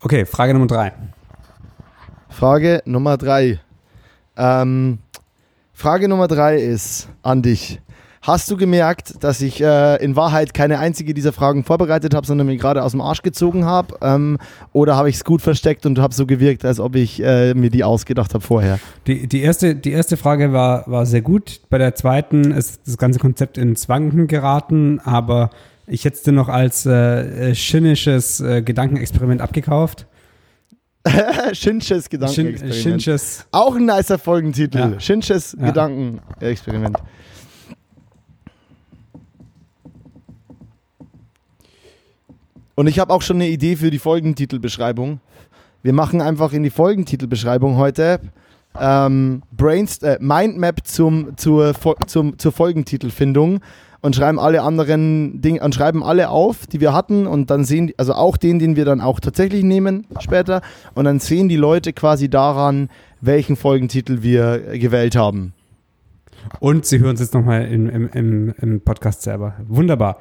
Okay, 0.00 0.26
Frage 0.26 0.52
Nummer 0.52 0.66
drei. 0.66 0.92
Frage 2.28 2.82
Nummer 2.86 3.16
drei. 3.16 3.60
Ähm, 4.36 4.98
Frage 5.72 6.08
Nummer 6.08 6.28
drei 6.28 6.56
ist 6.56 7.08
an 7.22 7.42
dich. 7.42 7.80
Hast 8.22 8.48
du 8.52 8.56
gemerkt, 8.56 9.24
dass 9.24 9.40
ich 9.40 9.60
äh, 9.60 9.96
in 9.96 10.14
Wahrheit 10.14 10.54
keine 10.54 10.78
einzige 10.78 11.12
dieser 11.12 11.32
Fragen 11.32 11.64
vorbereitet 11.64 12.14
habe, 12.14 12.24
sondern 12.24 12.46
mir 12.46 12.56
gerade 12.56 12.84
aus 12.84 12.92
dem 12.92 13.00
Arsch 13.00 13.22
gezogen 13.22 13.64
habe? 13.64 13.96
Ähm, 14.00 14.38
oder 14.72 14.94
habe 14.94 15.08
ich 15.08 15.16
es 15.16 15.24
gut 15.24 15.42
versteckt 15.42 15.86
und 15.86 15.98
habe 15.98 16.14
so 16.14 16.24
gewirkt, 16.24 16.64
als 16.64 16.78
ob 16.78 16.94
ich 16.94 17.20
äh, 17.20 17.52
mir 17.54 17.68
die 17.68 17.82
ausgedacht 17.82 18.32
habe 18.32 18.44
vorher? 18.44 18.78
Die, 19.08 19.26
die, 19.26 19.42
erste, 19.42 19.74
die 19.74 19.90
erste 19.90 20.16
Frage 20.16 20.52
war, 20.52 20.84
war 20.86 21.04
sehr 21.04 21.20
gut. 21.20 21.62
Bei 21.68 21.78
der 21.78 21.96
zweiten 21.96 22.52
ist 22.52 22.82
das 22.86 22.96
ganze 22.96 23.18
Konzept 23.18 23.58
ins 23.58 23.88
Wanken 23.88 24.28
geraten, 24.28 25.00
aber 25.00 25.50
ich 25.88 26.04
hätte 26.04 26.16
es 26.16 26.22
dir 26.22 26.30
noch 26.30 26.48
als 26.48 26.86
äh, 26.86 27.56
schinnisches 27.56 28.38
äh, 28.38 28.62
Gedankenexperiment 28.62 29.40
abgekauft. 29.40 30.06
Schinsches 31.54 32.08
Gedankenexperiment. 32.08 32.80
Schinsches. 32.80 33.46
Auch 33.50 33.74
ein 33.74 33.86
nicer 33.86 34.16
Folgentitel. 34.16 34.78
Ja. 34.78 35.00
Schinsches 35.00 35.56
ja. 35.58 35.66
Gedankenexperiment. 35.66 36.98
Und 42.74 42.86
ich 42.86 42.98
habe 42.98 43.12
auch 43.12 43.22
schon 43.22 43.36
eine 43.36 43.48
Idee 43.48 43.76
für 43.76 43.90
die 43.90 43.98
Folgentitelbeschreibung. 43.98 45.20
Wir 45.82 45.92
machen 45.92 46.20
einfach 46.20 46.52
in 46.52 46.62
die 46.62 46.70
Folgentitelbeschreibung 46.70 47.76
heute 47.76 48.20
ähm, 48.80 49.42
Brainst 49.56 50.02
äh, 50.02 50.18
Mindmap 50.20 50.86
zum, 50.86 51.36
zur, 51.36 51.74
zum, 52.06 52.38
zur 52.38 52.52
Folgentitelfindung 52.52 53.60
und 54.00 54.16
schreiben 54.16 54.38
alle 54.38 54.62
anderen 54.62 55.40
Dinge 55.42 55.60
und 55.60 55.74
schreiben 55.74 56.02
alle 56.02 56.30
auf, 56.30 56.66
die 56.66 56.80
wir 56.80 56.92
hatten 56.92 57.26
und 57.26 57.50
dann 57.50 57.64
sehen, 57.64 57.92
also 57.98 58.14
auch 58.14 58.36
den, 58.36 58.58
den 58.58 58.76
wir 58.76 58.84
dann 58.84 59.00
auch 59.00 59.20
tatsächlich 59.20 59.62
nehmen 59.62 60.06
später 60.20 60.62
und 60.94 61.04
dann 61.04 61.20
sehen 61.20 61.48
die 61.48 61.56
Leute 61.56 61.92
quasi 61.92 62.28
daran, 62.28 62.88
welchen 63.20 63.56
Folgentitel 63.56 64.22
wir 64.22 64.78
gewählt 64.78 65.14
haben. 65.14 65.52
Und 66.58 66.86
sie 66.86 66.98
hören 66.98 67.14
es 67.14 67.20
jetzt 67.20 67.34
nochmal 67.34 67.66
im, 67.66 67.88
im, 67.88 68.54
im 68.58 68.80
Podcast 68.80 69.22
selber. 69.22 69.54
Wunderbar. 69.68 70.18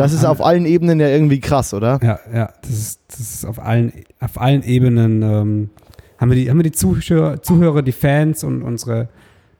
Das 0.00 0.12
ist 0.12 0.24
auf 0.24 0.44
allen 0.44 0.64
Ebenen 0.64 0.98
ja 0.98 1.08
irgendwie 1.08 1.40
krass, 1.40 1.74
oder? 1.74 1.98
Ja, 2.02 2.18
ja, 2.32 2.52
das 2.62 2.70
ist, 2.70 3.00
das 3.08 3.20
ist 3.20 3.44
auf, 3.44 3.58
allen, 3.58 3.92
auf 4.20 4.40
allen 4.40 4.62
Ebenen. 4.62 5.22
Ähm, 5.22 5.70
haben 6.18 6.30
wir 6.30 6.36
die, 6.36 6.50
haben 6.50 6.58
wir 6.58 6.64
die 6.64 6.72
Zuhörer, 6.72 7.42
Zuhörer, 7.42 7.82
die 7.82 7.92
Fans 7.92 8.44
und 8.44 8.62
unsere 8.62 9.08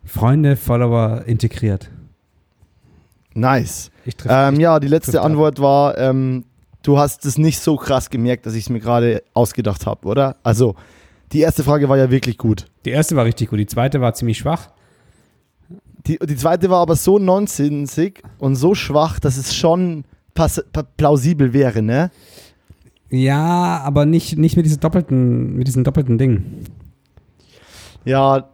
Freunde, 0.05 0.57
Follower 0.57 1.25
integriert. 1.27 1.91
Nice. 3.35 3.91
Ähm, 4.29 4.59
ja, 4.59 4.81
die 4.81 4.89
letzte 4.89 5.21
Antwort 5.21 5.61
war, 5.61 5.97
ähm, 5.99 6.45
du 6.83 6.99
hast 6.99 7.25
es 7.27 7.39
nicht 7.39 7.61
so 7.61 7.77
krass 7.77 8.11
gemerkt, 8.11 8.47
dass 8.47 8.55
ich 8.55 8.65
es 8.65 8.71
mir 8.71 8.81
gerade 8.81 9.23
ausgedacht 9.35 9.87
habe, 9.87 10.07
oder? 10.07 10.37
Also, 10.43 10.75
die 11.33 11.41
erste 11.41 11.63
Frage 11.63 11.89
war 11.89 11.97
ja 11.97 12.11
wirklich 12.11 12.39
gut. 12.39 12.67
Die 12.85 12.91
erste 12.91 13.15
war 13.15 13.25
richtig 13.25 13.51
gut, 13.51 13.59
die 13.59 13.67
zweite 13.67 14.01
war 14.01 14.15
ziemlich 14.15 14.39
schwach. 14.39 14.71
Die, 16.07 16.19
die 16.19 16.37
zweite 16.37 16.71
war 16.71 16.81
aber 16.81 16.97
so 16.97 17.19
nonsensig 17.19 18.23
und 18.39 18.57
so 18.57 18.75
schwach, 18.75 19.21
dass 19.21 19.37
es 19.37 19.55
schon 19.55 20.05
plausibel 20.35 21.53
wäre, 21.53 21.83
ne? 21.83 22.11
Ja, 23.11 23.81
aber 23.85 24.07
nicht, 24.07 24.39
nicht 24.39 24.57
mit 24.57 24.65
diesem 24.67 24.81
doppelten, 24.81 25.57
mit 25.57 25.67
diesem 25.67 25.85
doppelten 25.85 26.17
Ding. 26.17 26.65
Ja. 28.05 28.49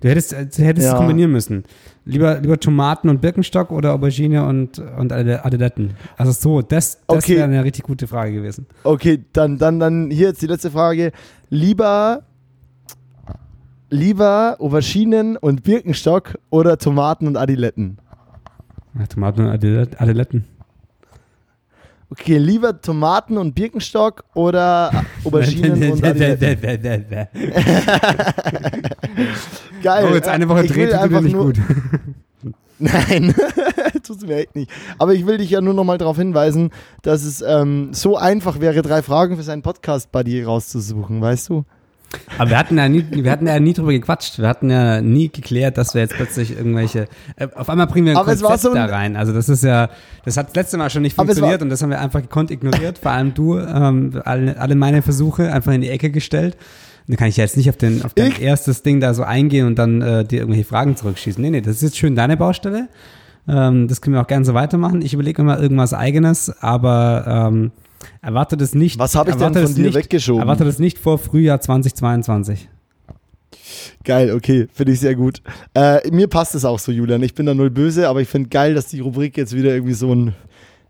Du 0.00 0.08
hättest, 0.08 0.32
du 0.32 0.36
hättest 0.36 0.86
ja. 0.86 0.92
es 0.92 0.98
kombinieren 0.98 1.30
müssen. 1.30 1.64
Lieber, 2.04 2.40
lieber 2.40 2.58
Tomaten 2.58 3.08
und 3.08 3.20
Birkenstock 3.20 3.70
oder 3.70 3.92
Aubergine 3.94 4.44
und, 4.46 4.80
und 4.80 5.12
Adiletten. 5.12 5.94
Also 6.16 6.32
so, 6.32 6.62
das, 6.62 7.00
das 7.06 7.24
okay. 7.24 7.36
wäre 7.36 7.44
eine 7.44 7.62
richtig 7.62 7.84
gute 7.84 8.08
Frage 8.08 8.32
gewesen. 8.32 8.66
Okay, 8.82 9.24
dann, 9.32 9.58
dann, 9.58 9.78
dann 9.78 10.10
hier 10.10 10.28
jetzt 10.28 10.42
die 10.42 10.48
letzte 10.48 10.72
Frage. 10.72 11.12
Lieber, 11.50 12.24
lieber 13.90 14.56
Auberginen 14.58 15.36
und 15.36 15.62
Birkenstock 15.62 16.38
oder 16.50 16.78
Tomaten 16.78 17.28
und 17.28 17.36
Adiletten? 17.36 17.98
Ja, 18.98 19.06
Tomaten 19.06 19.42
und 19.42 19.48
Adiletten. 19.48 20.44
Okay, 22.12 22.36
lieber 22.36 22.78
Tomaten 22.78 23.38
und 23.38 23.54
Birkenstock 23.54 24.24
oder 24.34 25.06
Auberginen 25.24 25.92
und 25.92 26.02
Geil. 29.82 30.08
Oh, 30.10 30.14
jetzt 30.14 30.28
eine 30.28 30.46
Woche 30.46 30.66
dreht 30.66 30.92
du 30.92 31.20
nicht 31.22 31.34
gut. 31.34 31.58
Nein, 32.78 33.34
tust 34.02 34.22
du 34.22 34.26
mir 34.26 34.40
echt 34.40 34.54
nicht. 34.54 34.70
Aber 34.98 35.14
ich 35.14 35.24
will 35.24 35.38
dich 35.38 35.48
ja 35.48 35.62
nur 35.62 35.72
noch 35.72 35.84
mal 35.84 35.96
darauf 35.96 36.18
hinweisen, 36.18 36.68
dass 37.00 37.24
es 37.24 37.40
ähm, 37.40 37.94
so 37.94 38.18
einfach 38.18 38.60
wäre, 38.60 38.82
drei 38.82 39.00
Fragen 39.00 39.38
für 39.38 39.42
seinen 39.42 39.62
Podcast-Buddy 39.62 40.42
rauszusuchen, 40.42 41.22
weißt 41.22 41.48
du? 41.48 41.64
Aber 42.38 42.50
wir 42.50 42.58
hatten 42.58 42.78
ja 42.78 42.88
nie, 42.88 43.04
wir 43.10 43.30
hatten 43.30 43.46
ja 43.46 43.58
nie 43.60 43.72
drüber 43.72 43.92
gequatscht. 43.92 44.38
Wir 44.38 44.48
hatten 44.48 44.70
ja 44.70 45.00
nie 45.00 45.28
geklärt, 45.28 45.78
dass 45.78 45.94
wir 45.94 46.02
jetzt 46.02 46.14
plötzlich 46.14 46.56
irgendwelche. 46.56 47.08
Äh, 47.36 47.48
auf 47.54 47.68
einmal 47.68 47.86
bringen 47.86 48.06
wir 48.06 48.12
ein 48.12 48.16
aber 48.16 48.36
Konzept 48.36 48.60
so 48.60 48.70
ein, 48.70 48.74
da 48.74 48.86
rein. 48.86 49.16
Also 49.16 49.32
das 49.32 49.48
ist 49.48 49.64
ja, 49.64 49.90
das 50.24 50.36
hat 50.36 50.48
das 50.48 50.56
letzte 50.56 50.78
Mal 50.78 50.90
schon 50.90 51.02
nicht 51.02 51.16
funktioniert 51.16 51.62
und 51.62 51.70
das 51.70 51.82
haben 51.82 51.90
wir 51.90 52.00
einfach 52.00 52.22
gekonnt 52.22 52.50
ignoriert. 52.50 52.98
Vor 52.98 53.12
allem 53.12 53.34
du, 53.34 53.58
ähm, 53.58 54.20
alle, 54.24 54.58
alle 54.58 54.74
meine 54.74 55.02
Versuche 55.02 55.52
einfach 55.52 55.72
in 55.72 55.80
die 55.80 55.90
Ecke 55.90 56.10
gestellt. 56.10 56.56
Da 57.08 57.16
kann 57.16 57.28
ich 57.28 57.36
jetzt 57.36 57.56
nicht 57.56 57.68
auf, 57.68 57.76
den, 57.76 58.04
auf 58.04 58.14
dein 58.14 58.28
ich? 58.28 58.40
erstes 58.40 58.82
Ding 58.82 59.00
da 59.00 59.12
so 59.12 59.24
eingehen 59.24 59.66
und 59.66 59.78
dann 59.78 60.02
äh, 60.02 60.24
dir 60.24 60.40
irgendwelche 60.40 60.68
Fragen 60.68 60.96
zurückschießen. 60.96 61.42
Nee, 61.42 61.50
nee, 61.50 61.60
das 61.60 61.76
ist 61.76 61.82
jetzt 61.82 61.98
schön 61.98 62.14
deine 62.14 62.36
Baustelle. 62.36 62.88
Ähm, 63.48 63.88
das 63.88 64.00
können 64.00 64.14
wir 64.14 64.22
auch 64.22 64.26
gerne 64.28 64.44
so 64.44 64.54
weitermachen. 64.54 65.02
Ich 65.02 65.14
überlege 65.14 65.42
immer 65.42 65.60
irgendwas 65.60 65.94
Eigenes, 65.94 66.50
aber 66.62 67.50
ähm, 67.50 67.72
erwartet 68.20 68.60
es 68.60 68.74
nicht. 68.74 68.98
Was 68.98 69.14
habe 69.14 69.30
ich 69.30 69.36
denn 69.36 69.54
von 69.54 69.74
dir 69.74 69.84
nicht, 69.84 69.94
weggeschoben? 69.94 70.42
Erwartet 70.42 70.66
es 70.66 70.78
nicht 70.78 70.98
vor 70.98 71.18
Frühjahr 71.18 71.60
2022. 71.60 72.68
Geil, 74.04 74.32
okay, 74.32 74.68
finde 74.72 74.92
ich 74.92 75.00
sehr 75.00 75.14
gut. 75.14 75.42
Äh, 75.74 76.10
mir 76.10 76.28
passt 76.28 76.54
es 76.54 76.64
auch 76.64 76.78
so, 76.78 76.92
Julian. 76.92 77.22
Ich 77.22 77.34
bin 77.34 77.46
da 77.46 77.54
null 77.54 77.70
böse, 77.70 78.08
aber 78.08 78.20
ich 78.20 78.28
finde 78.28 78.48
geil, 78.48 78.74
dass 78.74 78.88
die 78.88 79.00
Rubrik 79.00 79.36
jetzt 79.36 79.54
wieder 79.54 79.72
irgendwie 79.72 79.94
so 79.94 80.14
ein. 80.14 80.34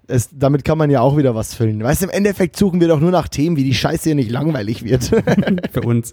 Es, 0.08 0.30
damit 0.32 0.64
kann 0.64 0.78
man 0.78 0.90
ja 0.90 1.00
auch 1.00 1.16
wieder 1.16 1.34
was 1.34 1.54
füllen. 1.54 1.82
Weißt 1.82 2.02
du, 2.02 2.06
im 2.06 2.10
Endeffekt 2.10 2.56
suchen 2.56 2.80
wir 2.80 2.88
doch 2.88 3.00
nur 3.00 3.10
nach 3.10 3.28
Themen, 3.28 3.56
wie 3.56 3.64
die 3.64 3.74
Scheiße 3.74 4.04
hier 4.04 4.14
nicht 4.14 4.30
langweilig 4.30 4.84
wird. 4.84 5.04
Für 5.72 5.82
uns. 5.82 6.12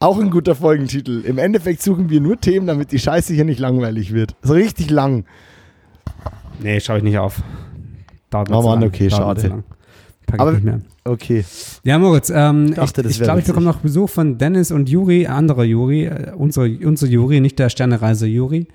auch 0.00 0.18
ein 0.18 0.30
guter 0.30 0.54
Folgentitel. 0.54 1.22
Im 1.24 1.38
Endeffekt 1.38 1.82
suchen 1.82 2.10
wir 2.10 2.20
nur 2.20 2.40
Themen, 2.40 2.66
damit 2.66 2.92
die 2.92 2.98
Scheiße 2.98 3.32
hier 3.32 3.44
nicht 3.44 3.60
langweilig 3.60 4.12
wird. 4.12 4.34
So 4.42 4.54
richtig 4.54 4.90
lang. 4.90 5.24
Nee, 6.60 6.80
schaue 6.80 6.98
ich 6.98 7.04
nicht 7.04 7.18
auf. 7.18 7.42
Dauert 8.30 8.50
Oh 8.50 8.62
Mann, 8.62 8.82
okay, 8.82 9.08
schade. 9.10 9.62
Zu 10.38 10.44
lang. 10.44 10.46
Pack 10.46 10.48
Aber- 10.48 10.58
ich 10.58 10.64
nicht 10.64 10.64
mehr. 10.64 10.80
Okay. 11.06 11.44
Ja, 11.84 11.98
Moritz, 11.98 12.30
ähm, 12.34 12.66
ich 12.70 12.74
dachte, 12.76 13.02
glaube, 13.02 13.10
ich, 13.10 13.20
wär 13.20 13.26
glaub, 13.26 13.38
ich 13.38 13.44
bekomme 13.44 13.66
noch 13.66 13.76
Besuch 13.78 14.08
von 14.08 14.38
Dennis 14.38 14.70
und 14.70 14.88
Juri, 14.88 15.26
anderer 15.26 15.64
Juri, 15.64 16.04
äh, 16.06 16.32
unsere, 16.36 16.66
unsere 16.86 17.10
Juri, 17.10 17.40
nicht 17.40 17.58
der 17.58 17.68
Sternereise 17.68 18.26
Juri. 18.26 18.66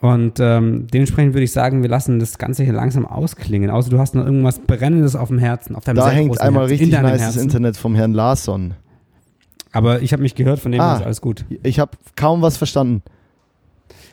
Und 0.00 0.38
ähm, 0.38 0.86
dementsprechend 0.92 1.32
würde 1.34 1.44
ich 1.44 1.52
sagen, 1.52 1.82
wir 1.82 1.88
lassen 1.88 2.18
das 2.18 2.36
Ganze 2.36 2.62
hier 2.62 2.74
langsam 2.74 3.06
ausklingen. 3.06 3.70
Außer 3.70 3.88
du 3.90 3.98
hast 3.98 4.14
noch 4.14 4.24
irgendwas 4.24 4.58
Brennendes 4.58 5.16
auf 5.16 5.28
dem 5.28 5.38
Herzen, 5.38 5.74
auf 5.74 5.84
deinem 5.84 5.96
Da 5.96 6.10
hängt 6.10 6.38
einmal 6.40 6.68
Herzen, 6.68 6.70
richtig 6.84 6.98
in 6.98 7.02
nices 7.04 7.20
Herzen. 7.22 7.42
Internet 7.42 7.76
vom 7.76 7.94
Herrn 7.94 8.12
Larsson. 8.12 8.74
Aber 9.72 10.02
ich 10.02 10.12
habe 10.12 10.22
mich 10.22 10.34
gehört, 10.34 10.58
von 10.60 10.72
dem 10.72 10.80
Ah. 10.80 10.96
ist 10.96 11.02
alles 11.04 11.20
gut. 11.20 11.44
Ich 11.62 11.78
habe 11.80 11.92
kaum 12.16 12.42
was 12.42 12.56
verstanden. 12.58 13.02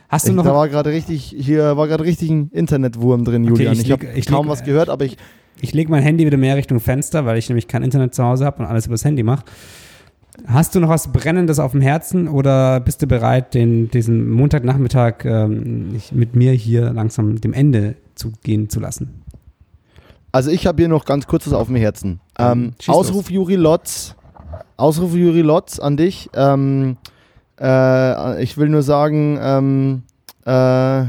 Hast 0.08 0.28
du 0.28 0.32
Ich, 0.32 0.36
noch 0.36 0.44
da 0.46 0.54
war 0.54 0.68
gerade 0.70 0.92
richtig, 0.92 1.36
hier 1.38 1.76
war 1.78 1.88
gerade 1.88 2.04
richtig 2.04 2.30
ein 2.30 2.50
Internetwurm 2.52 3.24
drin, 3.26 3.44
Okay, 3.44 3.52
Julian. 3.66 3.74
ich 3.74 3.82
ich 3.86 3.92
habe 3.92 4.06
ich 4.16 4.26
kaum 4.26 4.48
was 4.48 4.64
gehört, 4.64 4.90
aber 4.90 5.06
ich 5.06 5.18
Ich 5.60 5.74
lege 5.74 5.92
mein 5.92 6.02
Handy 6.02 6.26
wieder 6.26 6.38
mehr 6.38 6.56
Richtung 6.56 6.80
Fenster, 6.80 7.26
weil 7.26 7.38
ich 7.38 7.50
nämlich 7.50 7.68
kein 7.68 7.84
Internet 7.84 8.16
zu 8.16 8.24
Hause 8.24 8.46
habe 8.46 8.64
und 8.64 8.66
alles 8.66 8.88
übers 8.88 9.06
Handy 9.06 9.24
mache. 9.24 9.44
Hast 10.48 10.74
du 10.74 10.80
noch 10.80 10.90
was 10.90 11.12
Brennendes 11.12 11.60
auf 11.60 11.72
dem 11.72 11.82
Herzen 11.82 12.28
oder 12.28 12.80
bist 12.80 13.02
du 13.02 13.08
bereit, 13.08 13.54
den, 13.54 13.92
diesen 13.92 14.30
Montagnachmittag 14.30 15.26
ähm, 15.26 16.02
mit 16.12 16.36
mir 16.36 16.54
hier 16.54 16.92
langsam 16.94 17.40
dem 17.42 17.54
Ende 17.54 17.96
zu 18.16 18.32
gehen 18.44 18.70
zu 18.70 18.80
lassen? 18.80 19.24
Also 20.32 20.50
ich 20.50 20.66
habe 20.66 20.82
hier 20.82 20.88
noch 20.88 21.06
ganz 21.06 21.28
kurzes 21.28 21.54
auf 21.54 21.68
dem 21.68 21.76
Herzen. 21.76 22.22
Ähm, 22.40 22.74
Schieß 22.80 22.88
los. 22.88 22.98
Ausruf 22.98 23.30
Juri 23.30 23.56
Lotz. 23.56 24.16
Ausruf 24.78 25.14
Juri 25.14 25.42
Lotz 25.42 25.80
an 25.80 25.98
dich. 25.98 26.30
Ähm, 26.34 26.98
äh, 27.60 28.42
ich 28.42 28.58
will 28.58 28.70
nur 28.70 28.82
sagen, 28.82 29.38
ähm, 29.42 30.04
äh, 30.46 31.04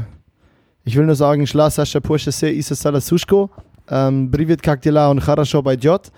ich 0.83 0.95
will 0.95 1.05
nur 1.05 1.15
sagen, 1.15 1.47
Schla 1.47 1.69
Sascha 1.69 1.99
Porsche 1.99 2.31
se 2.31 2.49
Isa 2.49 2.75
Sala 2.75 2.99
Sushko, 2.99 3.49
ähm, 3.89 4.31
Privet 4.31 4.61
Kaktila 4.61 5.09
und 5.09 5.21
Charasho 5.21 5.61
bei 5.61 5.75
Jot. 5.75 6.11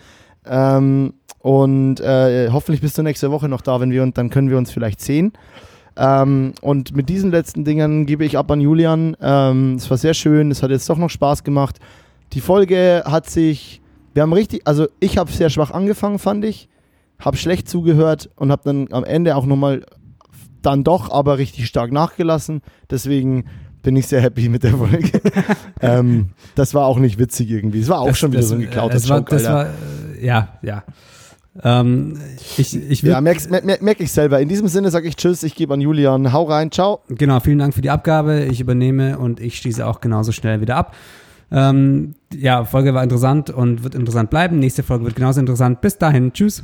Ähm, 0.45 1.13
und 1.39 1.99
äh, 1.99 2.49
hoffentlich 2.51 2.82
bist 2.82 2.97
du 2.97 3.03
nächste 3.03 3.32
Woche 3.32 3.47
noch 3.47 3.61
da, 3.61 3.80
wenn 3.80 3.91
wir 3.91 4.03
und 4.03 4.18
dann 4.18 4.30
können 4.30 4.49
wir 4.49 4.57
uns 4.57 4.72
vielleicht 4.72 5.01
sehen. 5.01 5.34
Ähm, 5.97 6.53
und 6.61 6.95
mit 6.95 7.09
diesen 7.09 7.32
letzten 7.32 7.63
Dingen 7.63 8.05
gebe 8.05 8.26
ich 8.26 8.38
ab 8.38 8.51
an 8.51 8.59
Julian. 8.59 9.16
Ähm, 9.22 9.76
es 9.76 9.89
war 9.89 9.97
sehr 9.97 10.13
schön, 10.13 10.51
es 10.51 10.61
hat 10.61 10.72
jetzt 10.72 10.89
doch 10.89 10.97
noch 10.97 11.09
Spaß 11.09 11.43
gemacht. 11.43 11.80
Die 12.34 12.41
Folge 12.41 13.03
hat 13.05 13.30
sich, 13.30 13.82
wir 14.13 14.24
haben 14.24 14.34
richtig, 14.34 14.61
also 14.66 14.88
ich 14.99 15.18
habe 15.18 15.32
sehr 15.32 15.49
schwach 15.49 15.72
angefangen, 15.72 16.20
fand 16.20 16.43
ich, 16.43 16.68
habe 17.20 17.38
schlecht 17.38 17.70
zugehört 17.70 18.30
und 18.36 18.51
habe 18.51 18.63
dann 18.66 18.88
am 18.91 19.03
Ende 19.03 19.36
auch 19.36 19.45
nochmal 19.45 19.86
dann 20.61 20.84
doch 20.84 21.11
aber 21.11 21.38
richtig 21.38 21.68
stark 21.68 21.91
nachgelassen. 21.91 22.61
Deswegen 22.89 23.45
bin 23.86 23.96
ich 23.96 24.08
sehr 24.08 24.20
happy 24.20 24.50
mit 24.50 24.64
der 24.64 24.74
Folge. 24.74 25.22
ähm, 25.82 26.32
das 26.56 26.74
war 26.74 26.86
auch 26.86 27.00
nicht 27.00 27.18
witzig 27.20 27.50
irgendwie. 27.50 27.80
Es 27.80 27.88
war 27.88 28.02
auch 28.02 28.08
Das- 28.08 28.18
schon 28.18 28.32
wieder 28.34 28.42
das, 28.42 28.50
so 28.50 28.56
ein 28.56 28.62
äh, 28.62 28.66
geklauter 28.66 28.94
das 28.96 29.08
war, 29.08 29.20
Joke, 29.20 29.30
das 29.36 29.46
war, 29.46 29.66
äh, 29.68 30.26
Ja, 30.26 30.50
ja. 30.62 30.84
Ähm, 31.64 32.20
ich 32.58 32.76
ich 32.90 33.02
ja, 33.02 33.14
würd, 33.14 33.24
merk's- 33.24 33.50
mer 33.50 33.64
mer 33.64 33.78
merke 33.80 34.04
ich 34.04 34.12
selber. 34.12 34.42
In 34.42 34.50
diesem 34.50 34.68
Sinne 34.68 34.92
sage 34.92 35.08
ich 35.08 35.16
Tschüss, 35.16 35.42
ich 35.44 35.56
gebe 35.56 35.74
an 35.74 35.80
Julian. 35.80 36.34
Hau 36.34 36.44
rein, 36.44 36.70
ciao. 36.70 37.00
Genau, 37.08 37.40
vielen 37.40 37.60
Dank 37.60 37.74
für 37.74 37.82
die 37.82 37.90
Abgabe. 37.90 38.44
Ich 38.52 38.60
übernehme 38.60 39.18
und 39.18 39.40
ich 39.40 39.58
schließe 39.60 39.86
auch 39.88 40.02
genauso 40.02 40.34
schnell 40.34 40.60
wieder 40.60 40.76
ab. 40.76 40.94
Ähm, 41.52 42.16
ja, 42.34 42.66
Folge 42.66 42.94
war 42.94 43.04
interessant 43.04 43.52
und 43.52 43.84
wird 43.86 43.96
interessant 43.96 44.30
bleiben. 44.32 44.60
Nächste 44.60 44.84
Folge 44.84 45.06
wird 45.06 45.16
genauso 45.16 45.40
interessant. 45.40 45.80
Bis 45.80 45.98
dahin, 45.98 46.34
tschüss. 46.34 46.62